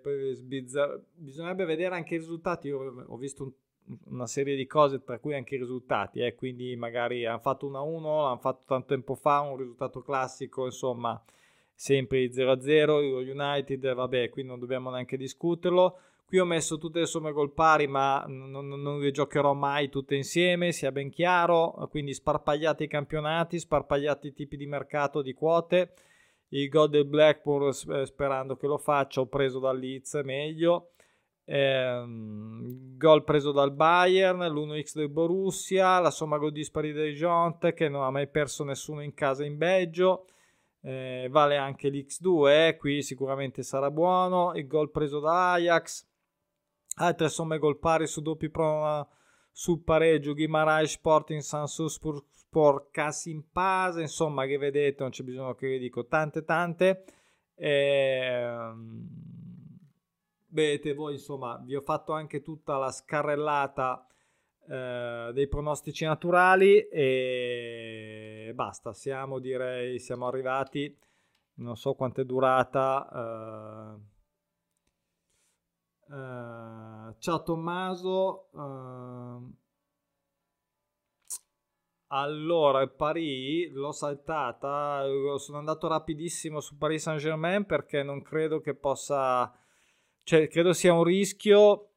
bisognerebbe 1.15 1.65
vedere 1.65 1.95
anche 1.95 2.17
i 2.17 2.19
risultati. 2.19 2.69
Io 2.69 3.07
ho 3.07 3.17
visto 3.17 3.43
un 3.45 3.53
una 4.11 4.27
serie 4.27 4.55
di 4.57 4.67
cose, 4.67 5.03
tra 5.03 5.19
cui 5.19 5.35
anche 5.35 5.55
i 5.57 5.59
risultati. 5.59 6.21
Eh? 6.21 6.35
Quindi 6.35 6.77
magari 6.77 7.25
hanno 7.27 7.41
fatto 7.41 7.69
1-1, 7.69 8.03
l'hanno 8.03 8.39
fatto 8.39 8.65
tanto 8.67 8.87
tempo 8.89 9.15
fa, 9.15 9.41
un 9.41 9.57
risultato 9.57 10.03
classico, 10.03 10.67
insomma, 10.67 11.21
sempre 11.75 12.21
il 12.21 12.31
0-0, 12.31 12.87
lo 12.87 13.19
United, 13.19 13.95
vabbè, 13.95 14.29
qui 14.31 14.45
non 14.45 14.59
dobbiamo 14.59 14.91
neanche 14.91 15.17
discuterlo. 15.17 15.99
Qui 16.33 16.41
ho 16.41 16.47
messo 16.47 16.79
tutte 16.79 17.01
le 17.01 17.05
somme 17.05 17.31
gol 17.31 17.53
pari, 17.53 17.87
ma 17.87 18.25
non, 18.27 18.67
non, 18.67 19.01
le 19.01 19.11
giocherò 19.11 19.53
mai 19.53 19.91
tutte 19.91 20.15
insieme, 20.15 20.73
sia 20.73 20.91
ben 20.91 21.11
chiaro. 21.11 21.73
Quindi 21.91 22.15
sparpagliati 22.15 22.85
i 22.85 22.89
campionati, 22.89 23.59
sparpagliati 23.59 24.29
i 24.29 24.33
tipi 24.33 24.57
di 24.57 24.65
mercato, 24.65 25.21
di 25.21 25.35
quote. 25.35 25.93
Il 26.49 26.71
gol 26.71 26.89
del 26.89 27.05
Blackpool, 27.05 27.69
eh, 27.69 28.07
sperando 28.07 28.57
che 28.57 28.67
lo 28.67 28.79
faccia, 28.79 29.21
ho 29.21 29.27
preso 29.27 29.59
da 29.59 29.73
Leeds, 29.73 30.23
meglio. 30.25 30.93
Ehm, 31.45 32.97
gol 32.97 33.25
preso 33.25 33.53
dal 33.53 33.75
Bayern, 33.75 34.39
l'1x 34.39 34.95
del 34.95 35.11
Borussia, 35.11 35.99
la 35.99 36.11
somma 36.11 36.39
gol 36.39 36.53
dispari 36.53 36.93
del 36.93 37.15
Jonte 37.15 37.75
che 37.75 37.91
non 37.91 38.05
ha 38.05 38.11
mai 38.11 38.27
perso 38.27 38.65
nessuno 38.65 39.03
in 39.03 39.13
casa 39.13 39.45
in 39.45 39.59
Belgio. 39.59 40.25
Eh, 40.81 41.29
vale 41.31 41.59
anche 41.59 41.91
l'X2, 41.91 42.69
eh, 42.69 42.77
qui 42.79 43.03
sicuramente 43.03 43.63
sarà 43.63 43.91
buono. 43.91 44.55
Il 44.55 44.67
gol 44.67 44.91
preso 44.91 45.21
da 45.21 45.53
Ajax, 45.53 46.09
altre 46.97 47.29
somme 47.29 47.59
gol 47.59 47.79
pari 47.79 48.07
su 48.07 48.21
doppi 48.21 48.51
prova 48.51 49.07
sul 49.51 49.83
pareggio. 49.83 50.35
Guimarães 50.35 50.93
Sporting 50.93 51.41
San 51.41 51.67
Sport, 51.67 52.25
Sport 52.31 52.91
Casim 52.91 53.45
Pasa, 53.53 54.01
insomma 54.01 54.47
che 54.47 54.59
vedete 54.59 55.03
non 55.03 55.11
c'è 55.11 55.23
bisogno 55.23 55.55
che 55.55 55.69
vi 55.69 55.79
dico 55.79 56.07
tante 56.07 56.45
tante. 56.45 57.05
Eh, 57.55 58.73
vedete 60.49 60.95
voi 60.95 61.15
insomma 61.15 61.61
vi 61.65 61.77
ho 61.77 61.81
fatto 61.81 62.13
anche 62.13 62.43
tutta 62.43 62.77
la 62.77 62.91
scarrellata 62.91 64.07
eh, 64.69 65.31
dei 65.33 65.49
pronostici 65.49 66.05
naturali 66.05 66.89
e 66.89 68.53
basta. 68.55 68.93
Siamo 68.93 69.39
direi 69.39 69.99
siamo 69.99 70.27
arrivati. 70.27 70.97
Non 71.55 71.77
so 71.77 71.93
quanto 71.95 72.23
è 72.23 72.25
durata 72.25 73.99
eh, 73.99 74.12
eh, 76.13 77.15
ciao 77.19 77.43
Tommaso 77.43 78.51
eh, 78.55 79.61
allora, 82.15 82.87
Paris? 82.89 83.71
L'ho 83.73 83.93
saltata, 83.93 85.03
sono 85.39 85.57
andato 85.57 85.89
rapidissimo 85.89 86.61
su 86.61 86.77
Paris 86.77 87.03
Saint 87.03 87.19
Germain 87.19 87.65
perché 87.65 88.03
non 88.03 88.21
credo 88.21 88.61
che 88.61 88.75
possa, 88.75 89.51
cioè 90.23 90.47
credo 90.49 90.75
sia 90.75 90.93
un 90.93 91.05
rischio, 91.05 91.93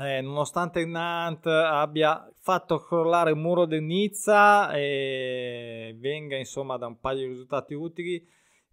eh, 0.00 0.20
nonostante 0.20 0.84
Nantes 0.84 1.52
abbia 1.52 2.28
fatto 2.40 2.80
crollare 2.80 3.30
il 3.30 3.36
muro 3.36 3.66
del 3.66 3.84
Nizza 3.84 4.72
e 4.72 5.94
venga 6.00 6.36
insomma 6.36 6.76
da 6.76 6.88
un 6.88 6.98
paio 6.98 7.18
di 7.18 7.26
risultati 7.26 7.74
utili, 7.74 8.28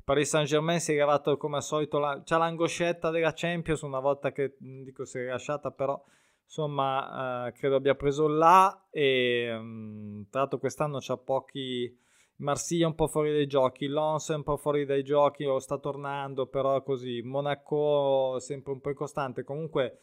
Paris 0.09 0.27
Saint 0.27 0.47
Germain 0.47 0.79
si 0.79 0.91
è 0.91 0.95
arrivato 0.95 1.37
come 1.37 1.57
al 1.57 1.61
solito, 1.61 1.99
la, 1.99 2.23
c'ha 2.25 2.39
l'angoscetta 2.39 3.11
della 3.11 3.31
Champions 3.31 3.81
una 3.81 3.99
volta 3.99 4.31
che, 4.31 4.55
dico 4.57 5.05
si 5.05 5.19
è 5.19 5.21
rilasciata 5.21 5.69
però 5.69 6.03
insomma 6.45 7.45
eh, 7.45 7.51
credo 7.51 7.75
abbia 7.75 7.93
preso 7.93 8.27
là 8.27 8.87
e 8.89 9.55
um, 9.55 10.25
tra 10.31 10.39
l'altro 10.39 10.57
quest'anno 10.57 10.97
c'ha 10.99 11.15
pochi 11.15 11.95
Marsiglia 12.37 12.87
un 12.87 12.95
po' 12.95 13.05
fuori 13.05 13.33
dai 13.33 13.45
giochi 13.45 13.85
Lons 13.85 14.31
è 14.31 14.33
un 14.33 14.41
po' 14.41 14.57
fuori 14.57 14.83
dai 14.83 15.03
giochi 15.03 15.45
o 15.45 15.59
sta 15.59 15.77
tornando 15.77 16.47
però 16.47 16.81
così 16.81 17.21
Monaco 17.21 18.39
sempre 18.39 18.71
un 18.71 18.81
po' 18.81 18.89
incostante. 18.89 19.43
Comunque 19.43 19.99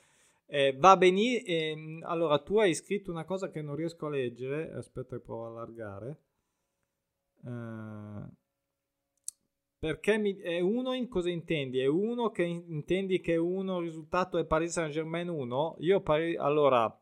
eh, 0.47 0.73
va 0.79 0.97
benissimo 0.97 1.49
eh, 1.49 1.99
allora 2.03 2.39
tu 2.39 2.61
hai 2.61 2.75
scritto 2.75 3.11
una 3.11 3.25
cosa 3.25 3.51
che 3.51 3.61
non 3.61 3.75
riesco 3.75 4.07
a 4.07 4.11
leggere 4.11 4.73
aspetta 4.73 5.17
che 5.17 5.23
provo 5.23 5.47
a 5.47 5.49
allargare 5.49 6.21
eh, 7.45 8.45
perché 9.87 10.19
mi, 10.19 10.37
è 10.39 10.59
uno 10.59 10.95
in 10.95 11.07
cosa 11.07 11.31
intendi? 11.31 11.79
È 11.79 11.87
uno 11.87 12.31
che 12.31 12.43
intendi 12.43 13.21
che 13.21 13.37
uno 13.37 13.79
risultato 13.79 14.37
è 14.37 14.45
Paris 14.45 14.73
Saint 14.73 14.91
Germain 14.91 15.29
1? 15.29 15.77
Io 15.79 16.01
pari, 16.01 16.37
allora 16.37 16.93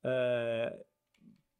eh, 0.00 0.86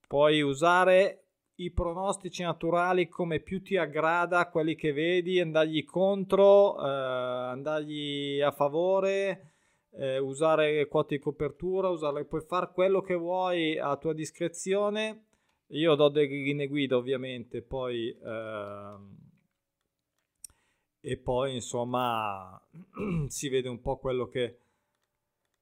puoi 0.06 0.40
usare 0.40 1.24
i 1.56 1.70
pronostici 1.70 2.42
naturali 2.42 3.08
come 3.08 3.40
più 3.40 3.60
ti 3.60 3.76
aggrada, 3.76 4.48
quelli 4.48 4.74
che 4.74 4.94
vedi, 4.94 5.38
andargli 5.38 5.84
contro, 5.84 6.82
eh, 6.82 6.88
andargli 6.88 8.40
a 8.40 8.50
favore, 8.50 9.52
eh, 9.98 10.16
usare 10.16 10.88
quote 10.88 11.16
di 11.16 11.20
copertura, 11.20 11.90
usare, 11.90 12.24
puoi 12.24 12.40
fare 12.40 12.70
quello 12.72 13.02
che 13.02 13.16
vuoi 13.16 13.78
a 13.78 13.94
tua 13.98 14.14
discrezione. 14.14 15.26
Io 15.72 15.94
do 15.94 16.08
delle 16.08 16.28
linee 16.28 16.68
guida 16.68 16.96
ovviamente, 16.96 17.60
poi 17.60 18.16
ehm, 18.18 19.27
e 21.08 21.16
poi 21.16 21.54
insomma 21.54 22.60
si 23.28 23.48
vede 23.48 23.70
un 23.70 23.80
po' 23.80 23.96
quello 23.96 24.28
che, 24.28 24.58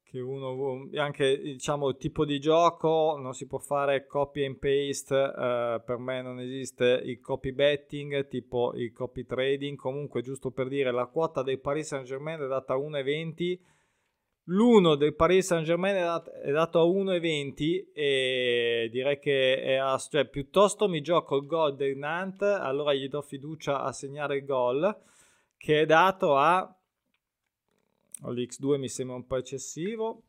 che 0.03 0.19
uno 0.19 0.89
anche 0.97 1.41
diciamo 1.41 1.89
il 1.91 1.97
tipo 1.97 2.25
di 2.25 2.41
gioco 2.41 3.17
non 3.17 3.33
si 3.33 3.47
può 3.47 3.59
fare 3.59 4.07
copy 4.07 4.45
and 4.45 4.57
paste 4.57 5.15
eh, 5.15 5.81
per 5.87 5.99
me 5.99 6.21
non 6.21 6.41
esiste 6.41 7.01
il 7.05 7.21
copy 7.21 7.53
betting 7.53 8.27
tipo 8.27 8.73
il 8.75 8.93
copy 8.93 9.25
trading. 9.25 9.77
Comunque 9.77 10.21
giusto 10.23 10.51
per 10.51 10.67
dire 10.67 10.91
la 10.91 11.07
quota 11.07 11.43
del 11.43 11.61
Paris 11.61 11.87
Saint 11.87 12.07
Germain 12.07 12.41
è 12.41 12.49
data 12.49 12.75
a 12.75 12.79
1,20 12.79 13.59
l'uno 14.49 14.97
del 14.97 15.15
Paris 15.15 15.47
Saint 15.47 15.65
Germain 15.65 15.95
è, 15.95 16.03
dat- 16.03 16.31
è 16.31 16.51
dato 16.51 16.81
a 16.81 16.85
1,20 16.85 17.93
e 17.93 18.89
direi 18.91 19.21
che 19.21 19.63
è 19.63 19.75
a- 19.75 19.97
cioè, 19.97 20.27
piuttosto 20.27 20.89
mi 20.89 21.01
gioco 21.03 21.37
il 21.37 21.47
gol 21.47 21.77
del 21.77 21.97
Nantes 21.97 22.49
allora 22.49 22.93
gli 22.93 23.09
do 23.09 23.23
fiducia 23.23 23.83
a 23.83 23.93
segnare 23.93 24.39
il 24.39 24.45
gol 24.45 25.05
che 25.57 25.83
è 25.83 25.87
dato 25.87 26.37
a 26.37 26.71
l'X2 28.23 28.79
mi 28.79 28.89
sembra 28.89 29.17
un 29.17 29.27
po' 29.27 29.37
eccessivo 29.37 30.23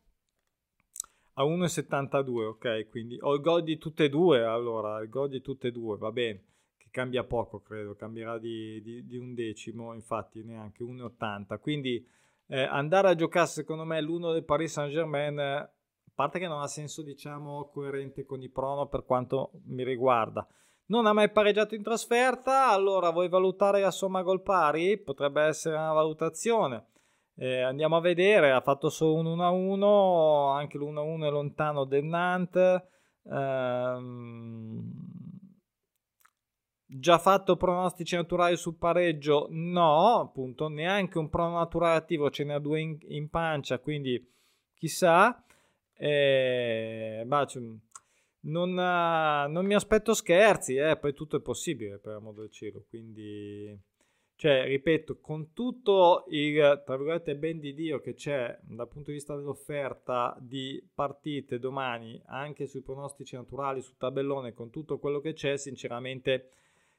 a 1.34 1.43
1,72 1.43 2.45
ok 2.45 2.89
quindi 2.89 3.17
ho 3.21 3.34
il 3.34 3.41
gol 3.41 3.63
di 3.63 3.78
tutte 3.78 4.05
e 4.05 4.09
due 4.09 4.43
allora 4.43 4.99
il 4.99 5.09
gol 5.09 5.30
di 5.30 5.41
tutte 5.41 5.67
e 5.67 5.71
due 5.71 5.97
va 5.97 6.11
bene 6.11 6.43
che 6.78 6.88
cambia 6.91 7.23
poco 7.23 7.61
credo 7.61 7.95
cambierà 7.95 8.38
di, 8.38 8.82
di, 8.82 9.05
di 9.05 9.17
un 9.17 9.34
decimo 9.34 9.93
infatti 9.93 10.43
neanche 10.43 10.84
1,80 10.84 11.59
quindi 11.59 12.05
eh, 12.47 12.61
andare 12.61 13.09
a 13.09 13.15
giocare 13.15 13.47
secondo 13.47 13.84
me 13.84 14.01
l'uno 14.01 14.32
del 14.32 14.45
Paris 14.45 14.71
Saint 14.71 14.91
Germain 14.91 15.38
a 15.39 15.71
parte 16.13 16.39
che 16.39 16.47
non 16.47 16.61
ha 16.61 16.67
senso 16.67 17.03
diciamo 17.03 17.69
coerente 17.69 18.25
con 18.25 18.41
i 18.41 18.49
prono 18.49 18.88
per 18.88 19.05
quanto 19.05 19.51
mi 19.65 19.84
riguarda 19.84 20.47
non 20.88 21.05
ha 21.05 21.13
mai 21.13 21.31
pareggiato 21.31 21.75
in 21.75 21.83
trasferta, 21.83 22.69
allora 22.69 23.09
vuoi 23.11 23.29
valutare 23.29 23.81
la 23.81 23.91
somma 23.91 24.21
gol 24.21 24.41
pari? 24.41 24.97
Potrebbe 24.97 25.41
essere 25.43 25.75
una 25.75 25.93
valutazione. 25.93 26.85
Eh, 27.35 27.61
andiamo 27.61 27.97
a 27.97 28.01
vedere, 28.01 28.51
ha 28.51 28.61
fatto 28.61 28.89
solo 28.89 29.19
un 29.19 29.38
1-1, 29.38 30.55
anche 30.55 30.77
l'1-1 30.77 31.23
è 31.25 31.29
lontano 31.29 31.83
del 31.85 32.03
Nantes. 32.03 32.83
Ehm, 33.29 34.91
già 36.85 37.17
fatto 37.19 37.57
pronostici 37.57 38.15
naturali 38.15 38.55
sul 38.55 38.77
pareggio? 38.77 39.47
No, 39.51 40.19
appunto, 40.19 40.67
neanche 40.67 41.17
un 41.19 41.29
prono 41.29 41.57
naturale 41.57 41.97
attivo, 41.97 42.31
ce 42.31 42.43
ne 42.43 42.53
ha 42.55 42.59
due 42.59 42.79
in, 42.79 42.97
in 43.09 43.29
pancia, 43.29 43.77
quindi 43.79 44.25
chissà. 44.73 45.43
Eh, 45.99 47.23
bah, 47.25 47.45
non, 48.47 48.71
uh, 48.71 49.49
non 49.49 49.65
mi 49.65 49.73
aspetto 49.73 50.13
scherzi, 50.13 50.75
eh, 50.75 50.97
poi 50.97 51.13
tutto 51.13 51.37
è 51.37 51.41
possibile 51.41 51.97
per 51.97 52.13
amor 52.13 52.33
del 52.35 52.51
cielo, 52.51 52.83
quindi 52.89 53.77
cioè, 54.39 54.65
ripeto, 54.65 55.17
con 55.19 55.51
tutto 55.51 56.25
il, 56.29 56.83
tra 56.85 56.95
virgolette, 56.95 57.35
ben 57.35 57.59
di 57.59 57.73
Dio 57.73 57.99
che 57.99 58.13
c'è 58.13 58.55
dal 58.61 58.87
punto 58.87 59.09
di 59.09 59.13
vista 59.13 59.35
dell'offerta 59.35 60.37
di 60.39 60.79
partite 60.93 61.57
domani, 61.57 62.21
anche 62.27 62.67
sui 62.67 62.81
pronostici 62.81 63.35
naturali, 63.35 63.81
sul 63.81 63.97
tabellone, 63.97 64.53
con 64.53 64.69
tutto 64.69 64.99
quello 64.99 65.21
che 65.21 65.33
c'è, 65.33 65.57
sinceramente 65.57 66.51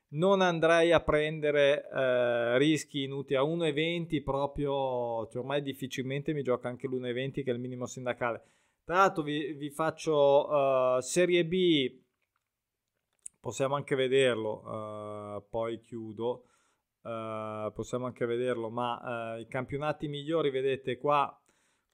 non 0.08 0.40
andrei 0.40 0.90
a 0.90 1.00
prendere 1.00 1.88
eh, 1.88 2.58
rischi 2.58 3.04
inutili 3.04 3.38
a 3.38 3.42
1,20 3.42 4.20
proprio, 4.24 5.28
cioè 5.28 5.40
ormai 5.40 5.62
difficilmente 5.62 6.32
mi 6.32 6.42
gioca 6.42 6.66
anche 6.68 6.88
l'1,20 6.88 7.44
che 7.44 7.50
è 7.52 7.54
il 7.54 7.60
minimo 7.60 7.86
sindacale. 7.86 8.42
Tra 8.88 8.96
l'altro 8.96 9.22
vi, 9.22 9.52
vi 9.52 9.68
faccio 9.68 10.48
uh, 10.48 11.00
Serie 11.00 11.44
B, 11.44 11.94
possiamo 13.38 13.74
anche 13.74 13.94
vederlo, 13.94 14.62
uh, 14.64 15.44
poi 15.46 15.78
chiudo, 15.78 16.46
uh, 17.02 17.70
possiamo 17.74 18.06
anche 18.06 18.24
vederlo, 18.24 18.70
ma 18.70 19.36
i 19.38 19.46
campionati 19.46 20.08
migliori 20.08 20.48
vedete 20.48 20.96
qua 20.96 21.38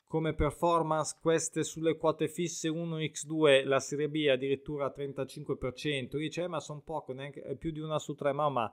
come 0.04 0.34
performance 0.34 1.18
queste 1.20 1.64
sulle 1.64 1.96
quote 1.96 2.28
fisse 2.28 2.68
1x2 2.68 3.66
la 3.66 3.80
Serie 3.80 4.08
B 4.08 4.28
addirittura 4.30 4.94
35% 4.96 6.16
dice 6.16 6.42
eh, 6.44 6.46
ma 6.46 6.60
sono 6.60 6.80
poco 6.82 7.12
neanche 7.12 7.56
più 7.58 7.72
di 7.72 7.80
una 7.80 7.98
su 7.98 8.14
tre 8.14 8.32
ma, 8.32 8.72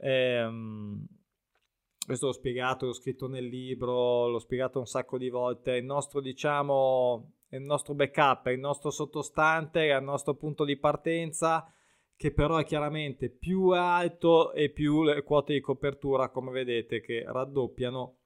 ehm, 0.00 1.06
questo 2.08 2.28
l'ho 2.28 2.32
spiegato, 2.32 2.86
l'ho 2.86 2.94
scritto 2.94 3.28
nel 3.28 3.44
libro, 3.44 4.28
l'ho 4.28 4.38
spiegato 4.38 4.78
un 4.78 4.86
sacco 4.86 5.18
di 5.18 5.28
volte, 5.28 5.72
il 5.72 5.84
nostro 5.84 6.22
diciamo, 6.22 7.34
il 7.50 7.60
nostro 7.60 7.92
backup, 7.92 8.46
il 8.46 8.58
nostro 8.58 8.88
sottostante, 8.88 9.84
il 9.84 10.02
nostro 10.02 10.34
punto 10.34 10.64
di 10.64 10.78
partenza, 10.78 11.70
che 12.16 12.32
però 12.32 12.56
è 12.56 12.64
chiaramente 12.64 13.28
più 13.28 13.68
alto 13.72 14.54
e 14.54 14.70
più 14.70 15.02
le 15.02 15.22
quote 15.22 15.52
di 15.52 15.60
copertura, 15.60 16.30
come 16.30 16.50
vedete, 16.50 17.02
che 17.02 17.24
raddoppiano 17.26 18.16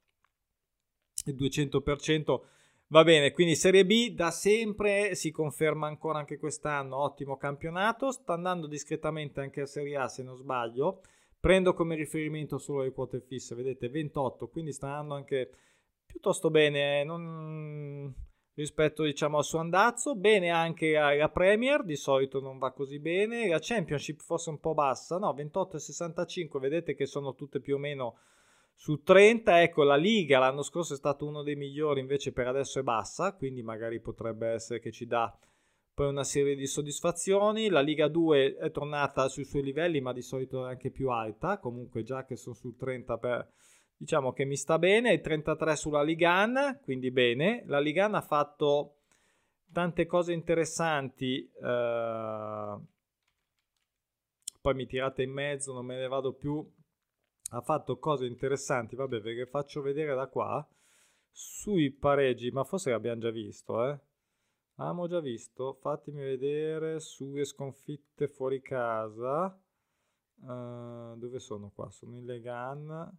il 1.26 1.34
200%. 1.34 2.40
Va 2.86 3.02
bene, 3.02 3.32
quindi 3.32 3.56
Serie 3.56 3.84
B 3.84 4.12
da 4.14 4.30
sempre 4.30 5.16
si 5.16 5.32
conferma 5.32 5.88
ancora 5.88 6.20
anche 6.20 6.38
quest'anno, 6.38 6.98
ottimo 6.98 7.36
campionato, 7.36 8.12
sta 8.12 8.34
andando 8.34 8.68
discretamente 8.68 9.40
anche 9.40 9.62
a 9.62 9.66
Serie 9.66 9.96
A 9.96 10.06
se 10.06 10.22
non 10.22 10.36
sbaglio 10.36 11.00
Prendo 11.42 11.74
come 11.74 11.96
riferimento 11.96 12.56
solo 12.56 12.82
le 12.82 12.92
quote 12.92 13.20
fisse, 13.20 13.56
vedete 13.56 13.88
28, 13.88 14.46
quindi 14.46 14.70
sta 14.70 14.90
andando 14.90 15.14
anche 15.14 15.50
piuttosto 16.06 16.50
bene 16.50 17.00
eh, 17.00 17.04
non... 17.04 18.14
rispetto 18.54 19.02
diciamo 19.02 19.38
al 19.38 19.44
suo 19.44 19.58
andazzo. 19.58 20.14
Bene 20.14 20.50
anche 20.50 20.92
la 20.92 21.28
Premier, 21.30 21.82
di 21.82 21.96
solito 21.96 22.38
non 22.40 22.58
va 22.58 22.70
così 22.70 23.00
bene. 23.00 23.48
La 23.48 23.58
Championship 23.60 24.20
forse 24.20 24.50
un 24.50 24.60
po' 24.60 24.74
bassa, 24.74 25.18
no, 25.18 25.34
28 25.34 25.78
e 25.78 25.80
65, 25.80 26.60
vedete 26.60 26.94
che 26.94 27.06
sono 27.06 27.34
tutte 27.34 27.58
più 27.58 27.74
o 27.74 27.78
meno 27.78 28.18
su 28.76 29.02
30. 29.02 29.62
Ecco, 29.62 29.82
la 29.82 29.96
Liga 29.96 30.38
l'anno 30.38 30.62
scorso 30.62 30.94
è 30.94 30.96
stato 30.96 31.26
uno 31.26 31.42
dei 31.42 31.56
migliori, 31.56 31.98
invece 31.98 32.30
per 32.30 32.46
adesso 32.46 32.78
è 32.78 32.84
bassa, 32.84 33.34
quindi 33.34 33.64
magari 33.64 33.98
potrebbe 34.00 34.46
essere 34.46 34.78
che 34.78 34.92
ci 34.92 35.06
dà 35.06 35.36
poi 35.94 36.08
una 36.08 36.24
serie 36.24 36.54
di 36.54 36.66
soddisfazioni. 36.66 37.68
La 37.68 37.80
Liga 37.80 38.08
2 38.08 38.56
è 38.56 38.70
tornata 38.70 39.28
sui 39.28 39.44
suoi 39.44 39.62
livelli, 39.62 40.00
ma 40.00 40.12
di 40.12 40.22
solito 40.22 40.66
è 40.66 40.70
anche 40.70 40.90
più 40.90 41.10
alta. 41.10 41.58
Comunque, 41.58 42.02
già 42.02 42.24
che 42.24 42.36
sono 42.36 42.54
sul 42.54 42.76
30 42.76 43.18
per 43.18 43.52
diciamo 44.02 44.32
che 44.32 44.44
mi 44.44 44.56
sta 44.56 44.80
bene, 44.80 45.20
33 45.20 45.76
sulla 45.76 46.02
Ligan, 46.02 46.80
quindi 46.82 47.12
bene. 47.12 47.62
La 47.66 47.78
Ligan 47.78 48.14
ha 48.16 48.20
fatto 48.20 48.96
tante 49.72 50.06
cose 50.06 50.32
interessanti. 50.32 51.48
Eh, 51.48 52.78
poi 54.60 54.74
mi 54.74 54.86
tirate 54.86 55.22
in 55.22 55.30
mezzo, 55.30 55.72
non 55.72 55.86
me 55.86 55.96
ne 55.96 56.08
vado 56.08 56.32
più. 56.32 56.68
Ha 57.50 57.60
fatto 57.60 57.98
cose 57.98 58.26
interessanti, 58.26 58.96
vabbè, 58.96 59.20
ve 59.20 59.34
le 59.34 59.46
faccio 59.46 59.82
vedere 59.82 60.14
da 60.14 60.26
qua. 60.26 60.66
Sui 61.30 61.90
pareggi, 61.90 62.50
ma 62.50 62.64
forse 62.64 62.90
l'abbiamo 62.90 63.20
già 63.20 63.30
visto, 63.30 63.88
eh. 63.88 63.98
Abbiamo 64.76 65.06
già 65.06 65.20
visto, 65.20 65.74
fatemi 65.74 66.22
vedere 66.22 66.98
sulle 66.98 67.44
sconfitte 67.44 68.26
fuori 68.26 68.60
casa. 68.62 69.56
Uh, 70.40 71.14
dove 71.16 71.38
sono 71.38 71.70
qua? 71.74 71.90
Sono 71.90 72.16
in 72.16 72.24
Legan. 72.24 73.18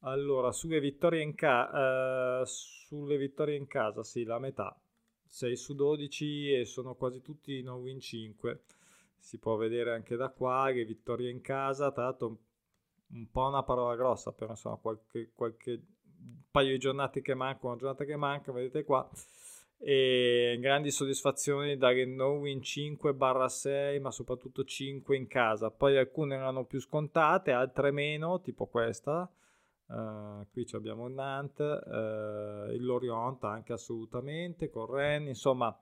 Allora, 0.00 0.52
sulle 0.52 0.80
vittorie 0.80 1.22
in, 1.22 1.34
ca- 1.34 2.40
uh, 2.40 2.44
sulle 2.44 3.16
vittorie 3.16 3.56
in 3.56 3.66
casa, 3.66 4.02
sì, 4.02 4.24
la 4.24 4.38
metà. 4.38 4.78
6 5.26 5.56
su 5.56 5.74
12 5.74 6.52
e 6.52 6.64
sono 6.64 6.94
quasi 6.94 7.20
tutti 7.20 7.60
no 7.62 7.74
win 7.76 7.98
5. 7.98 8.62
Si 9.18 9.38
può 9.38 9.56
vedere 9.56 9.92
anche 9.92 10.14
da 10.14 10.28
qua 10.28 10.70
le 10.70 10.84
vittorie 10.84 11.30
in 11.30 11.40
casa, 11.40 11.90
tra 11.90 12.04
l'altro 12.04 12.38
un 13.08 13.28
po' 13.30 13.48
una 13.48 13.64
parola 13.64 13.96
grossa, 13.96 14.32
però 14.32 14.52
insomma 14.52 14.76
qualche, 14.76 15.32
qualche 15.34 15.82
paio 16.50 16.70
di 16.70 16.78
giornate 16.78 17.20
che 17.20 17.34
mancano, 17.34 17.70
una 17.70 17.80
giornata 17.80 18.04
che 18.04 18.16
manca, 18.16 18.52
vedete 18.52 18.84
qua. 18.84 19.10
E 19.86 20.56
grandi 20.60 20.90
soddisfazioni 20.90 21.76
dare 21.76 22.06
no 22.06 22.38
win 22.38 22.60
5-6, 22.60 24.00
ma 24.00 24.10
soprattutto 24.10 24.64
5 24.64 25.16
in 25.16 25.26
casa. 25.26 25.70
Poi 25.70 25.98
alcune 25.98 26.36
erano 26.36 26.64
più 26.64 26.80
scontate, 26.80 27.52
altre 27.52 27.90
meno, 27.90 28.40
tipo 28.40 28.66
questa 28.66 29.30
Uh, 29.86 30.46
qui 30.50 30.66
abbiamo 30.72 31.06
il 31.08 31.14
Nantes, 31.14 31.82
uh, 31.84 32.72
il 32.72 32.82
Lorient 32.84 33.42
anche 33.44 33.74
assolutamente, 33.74 34.70
con 34.70 34.86
Rennes, 34.86 35.28
insomma. 35.28 35.78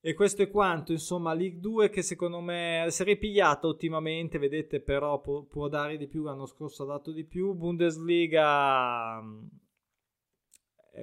E 0.00 0.14
questo 0.14 0.42
è 0.42 0.50
quanto, 0.50 0.92
insomma, 0.92 1.34
League 1.34 1.60
2 1.60 1.90
che 1.90 2.02
secondo 2.02 2.40
me 2.40 2.86
si 2.88 3.02
è 3.02 3.04
ripigliata 3.04 3.66
ultimamente, 3.66 4.38
vedete, 4.38 4.80
però 4.80 5.20
può, 5.20 5.42
può, 5.42 5.68
dare 5.68 5.96
di 5.96 6.06
più, 6.06 6.22
l'anno 6.22 6.46
scorso 6.46 6.84
ha 6.84 6.86
dato 6.86 7.12
di 7.12 7.24
più. 7.24 7.52
Bundesliga 7.52 9.20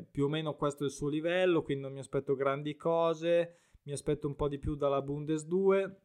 più 0.04 0.26
o 0.26 0.28
meno 0.28 0.56
questo 0.56 0.84
è 0.84 0.88
il 0.88 0.91
suo 0.91 1.10
livello, 1.10 1.64
quindi 1.64 1.84
non 1.84 1.93
mi 1.93 2.00
aspetto 2.00 2.36
grandi 2.36 2.76
cose, 2.76 3.58
mi 3.84 3.93
aspetto 3.93 4.28
un 4.28 4.36
po' 4.36 4.48
di 4.48 4.58
più 4.58 4.76
dalla 4.76 5.02
Bundes 5.02 5.46
2. 5.46 6.00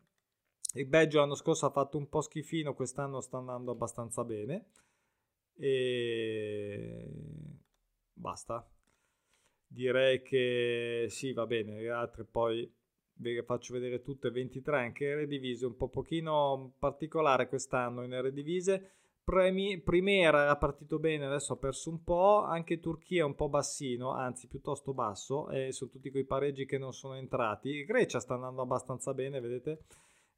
Il 0.74 0.86
Belgio 0.86 1.18
l'anno 1.18 1.34
scorso 1.34 1.66
ha 1.66 1.70
fatto 1.70 1.98
un 1.98 2.08
po' 2.08 2.20
schifino, 2.20 2.74
quest'anno 2.74 3.20
sta 3.20 3.38
andando 3.38 3.72
abbastanza 3.72 4.24
bene 4.24 4.66
e 5.54 7.10
basta. 8.12 8.68
Direi 9.66 10.22
che 10.22 11.06
sì, 11.08 11.32
va 11.32 11.46
bene, 11.46 11.80
le 11.80 11.90
altre 11.90 12.24
poi 12.24 12.72
ve 13.14 13.34
le 13.34 13.42
faccio 13.42 13.74
vedere 13.74 14.02
tutte 14.02 14.30
23 14.30 14.78
anche 14.78 15.06
Eredivisie, 15.06 15.66
un 15.66 15.76
po' 15.76 15.88
pochino 15.88 16.74
particolare 16.78 17.48
quest'anno 17.48 18.02
in 18.02 18.12
Eredivisie. 18.12 18.92
Premi, 19.22 19.80
Primera 19.80 20.42
era 20.42 20.56
partito 20.56 20.98
bene, 20.98 21.26
adesso 21.26 21.52
ha 21.52 21.56
perso 21.56 21.90
un 21.90 22.02
po', 22.02 22.42
anche 22.42 22.80
Turchia 22.80 23.24
un 23.24 23.34
po' 23.34 23.48
bassino, 23.48 24.12
anzi 24.12 24.48
piuttosto 24.48 24.92
basso, 24.92 25.48
e 25.50 25.72
sono 25.72 25.90
tutti 25.90 26.10
quei 26.10 26.24
pareggi 26.24 26.66
che 26.66 26.78
non 26.78 26.92
sono 26.92 27.14
entrati. 27.14 27.84
Grecia 27.84 28.18
sta 28.18 28.34
andando 28.34 28.62
abbastanza 28.62 29.14
bene, 29.14 29.40
vedete? 29.40 29.84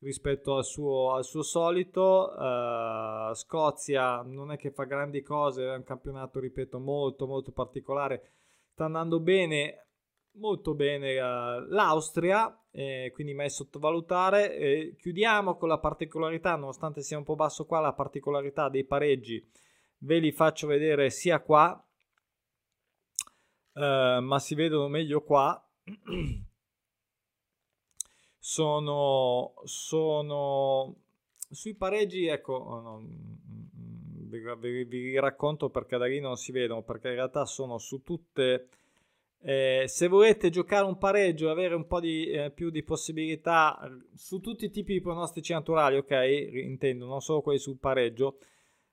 rispetto 0.02 0.56
al 0.56 0.64
suo, 0.64 1.12
al 1.12 1.24
suo 1.24 1.42
solito. 1.42 2.34
Uh, 2.36 3.34
Scozia 3.34 4.22
non 4.22 4.52
è 4.52 4.56
che 4.56 4.70
fa 4.70 4.84
grandi 4.84 5.22
cose, 5.22 5.64
è 5.64 5.74
un 5.74 5.84
campionato, 5.84 6.38
ripeto, 6.38 6.78
molto 6.78 7.26
molto 7.26 7.52
particolare. 7.52 8.32
Sta 8.70 8.84
andando 8.84 9.20
bene, 9.20 9.86
molto 10.32 10.74
bene 10.74 11.18
uh, 11.18 11.66
l'Austria, 11.68 12.56
eh, 12.72 13.10
quindi 13.14 13.34
mai 13.34 13.50
sottovalutare. 13.50 14.56
Eh, 14.56 14.96
chiudiamo 14.98 15.56
con 15.56 15.68
la 15.68 15.78
particolarità, 15.78 16.56
nonostante 16.56 17.02
sia 17.02 17.18
un 17.18 17.24
po' 17.24 17.36
basso 17.36 17.64
qua, 17.66 17.80
la 17.80 17.92
particolarità 17.92 18.68
dei 18.68 18.84
pareggi. 18.84 19.46
Ve 19.98 20.18
li 20.18 20.32
faccio 20.32 20.66
vedere 20.66 21.10
sia 21.10 21.40
qua, 21.40 21.80
uh, 23.74 23.80
ma 24.20 24.38
si 24.40 24.54
vedono 24.54 24.88
meglio 24.88 25.22
qua. 25.22 25.64
sono, 28.38 29.54
sono 29.64 30.96
sui 31.50 31.74
pareggi, 31.74 32.26
ecco, 32.26 32.54
oh 32.54 32.80
no, 32.80 32.98
mm, 32.98 34.34
mm, 34.34 34.58
vi, 34.58 34.84
vi, 34.84 35.20
racconto 35.20 35.68
perché 35.70 35.96
da 35.98 36.06
lì 36.06 36.18
non 36.18 36.36
si 36.36 36.50
vedono, 36.50 36.82
perché 36.82 37.08
in 37.08 37.14
realtà 37.14 37.44
sono 37.44 37.78
su 37.78 38.02
tutte... 38.02 38.68
Eh, 39.44 39.84
se 39.88 40.06
volete 40.06 40.50
giocare 40.50 40.86
un 40.86 40.98
pareggio 40.98 41.48
e 41.48 41.50
avere 41.50 41.74
un 41.74 41.88
po' 41.88 41.98
di, 41.98 42.30
eh, 42.30 42.52
più 42.52 42.70
di 42.70 42.84
possibilità 42.84 43.76
su 44.14 44.38
tutti 44.38 44.66
i 44.66 44.70
tipi 44.70 44.92
di 44.92 45.00
pronostici 45.00 45.52
naturali, 45.52 45.96
ok? 45.96 46.12
Intendo, 46.64 47.06
non 47.06 47.20
solo 47.20 47.42
quelli 47.42 47.58
sul 47.58 47.78
pareggio. 47.78 48.38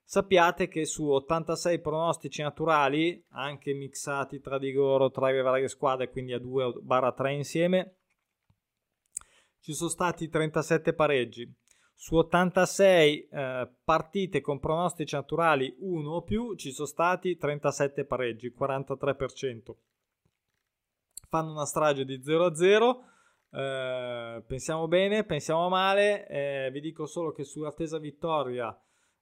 Sappiate 0.02 0.66
che 0.66 0.86
su 0.86 1.08
86 1.08 1.80
pronostici 1.80 2.42
naturali, 2.42 3.24
anche 3.28 3.72
mixati 3.74 4.40
tra 4.40 4.58
di 4.58 4.72
loro, 4.72 5.12
tra 5.12 5.30
le 5.30 5.40
varie 5.40 5.68
squadre, 5.68 6.10
quindi 6.10 6.32
a 6.32 6.38
2-3 6.38 7.30
insieme, 7.30 7.94
ci 9.60 9.72
sono 9.72 9.88
stati 9.88 10.28
37 10.28 10.94
pareggi. 10.94 11.48
Su 11.94 12.16
86 12.16 13.28
eh, 13.28 13.70
partite 13.84 14.40
con 14.40 14.58
pronostici 14.58 15.14
naturali 15.14 15.76
1 15.78 16.10
o 16.10 16.22
più 16.22 16.56
ci 16.56 16.72
sono 16.72 16.88
stati 16.88 17.36
37 17.36 18.04
pareggi, 18.04 18.52
43%. 18.58 19.74
Fanno 21.30 21.52
una 21.52 21.64
strage 21.64 22.04
di 22.04 22.20
0 22.20 22.44
a 22.44 22.54
0. 22.56 23.04
Eh, 23.52 24.42
pensiamo 24.44 24.88
bene, 24.88 25.22
pensiamo 25.22 25.68
male. 25.68 26.26
Eh, 26.26 26.70
vi 26.72 26.80
dico 26.80 27.06
solo 27.06 27.30
che 27.30 27.44
sull'attesa 27.44 27.98
vittoria, 27.98 28.76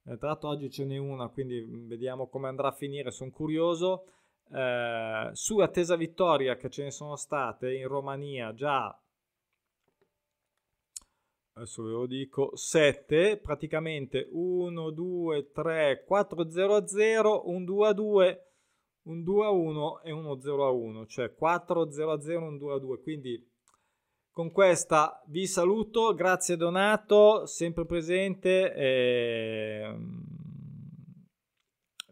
eh, 0.07 0.17
tra 0.17 0.29
l'altro 0.29 0.49
oggi 0.49 0.71
ce 0.71 0.87
n'è 0.87 0.97
una, 0.97 1.29
quindi 1.29 1.63
vediamo 1.87 2.29
come 2.29 2.49
andrà 2.49 2.69
a 2.69 2.73
finire. 2.73 3.11
Sono 3.11 3.31
curioso. 3.31 4.07
Eh, 4.51 5.29
su 5.35 5.59
attesa 5.59 5.97
vittoria 5.97 6.57
che 6.57 6.71
ce 6.71 6.85
ne 6.85 6.91
sono 6.91 7.17
state 7.17 7.75
in 7.75 7.87
Romania 7.87 8.55
già 8.55 8.99
adesso 11.53 11.83
ve 11.83 11.91
lo 11.91 12.07
dico 12.07 12.57
7 12.57 13.37
praticamente 13.37 14.27
1 14.31 14.91
2 14.91 15.51
3 15.53 16.05
4 16.07 16.49
0 16.49 16.75
a 16.75 16.87
0 16.87 17.51
un 17.51 17.65
2 17.67 17.89
a 17.89 17.93
2 17.93 18.48
un 19.09 19.23
2 19.23 19.47
a 19.47 19.51
1 19.51 20.03
e 20.03 20.13
uno 20.13 20.41
0 20.41 20.67
a 20.67 20.71
1 20.71 21.07
cioè 21.07 21.35
4 21.35 21.91
0 21.91 22.13
a 22.13 22.21
0 22.21 22.47
un 22.47 22.59
2 22.59 22.75
a 22.75 22.79
2 22.79 23.01
quindi 23.01 23.47
con 24.31 24.51
questa 24.53 25.23
vi 25.27 25.47
saluto 25.47 26.15
grazie 26.15 26.57
Donato 26.57 27.47
sempre 27.47 27.85
presente 27.85 28.73
e... 28.75 29.97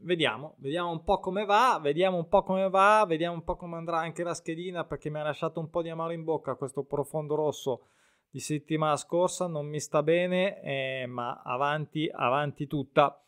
vediamo 0.01 0.57
vediamo 0.59 0.91
un 0.91 1.05
po' 1.05 1.19
come 1.21 1.45
va 1.45 1.79
vediamo 1.81 2.17
un 2.17 2.29
po' 2.29 2.43
come 2.43 2.69
va 2.69 3.05
vediamo 3.07 3.35
un 3.35 3.45
po' 3.45 3.57
come 3.57 3.77
andrà 3.77 3.99
anche 3.99 4.23
la 4.23 4.35
schedina 4.35 4.85
perché 4.85 5.11
mi 5.11 5.19
ha 5.19 5.23
lasciato 5.23 5.61
un 5.61 5.71
po' 5.71 5.83
di 5.83 5.91
amaro 5.91 6.13
in 6.13 6.25
bocca 6.25 6.55
questo 6.55 6.83
profondo 6.83 7.35
rosso 7.35 7.89
di 8.37 8.43
settimana 8.43 8.97
scorsa, 8.97 9.47
non 9.47 9.67
mi 9.67 9.81
sta 9.81 10.03
bene, 10.03 10.61
eh, 10.61 11.07
ma 11.07 11.41
avanti, 11.43 12.07
avanti 12.13 12.67
tutta. 12.67 13.19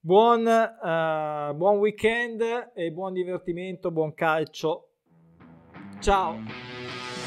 Buon, 0.00 0.46
uh, 0.46 1.54
buon 1.56 1.78
weekend 1.78 2.40
e 2.74 2.90
buon 2.92 3.12
divertimento, 3.12 3.90
buon 3.90 4.14
calcio. 4.14 4.90
Ciao. 6.00 6.40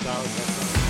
Ciao. 0.01 0.23
ciao. 0.23 0.80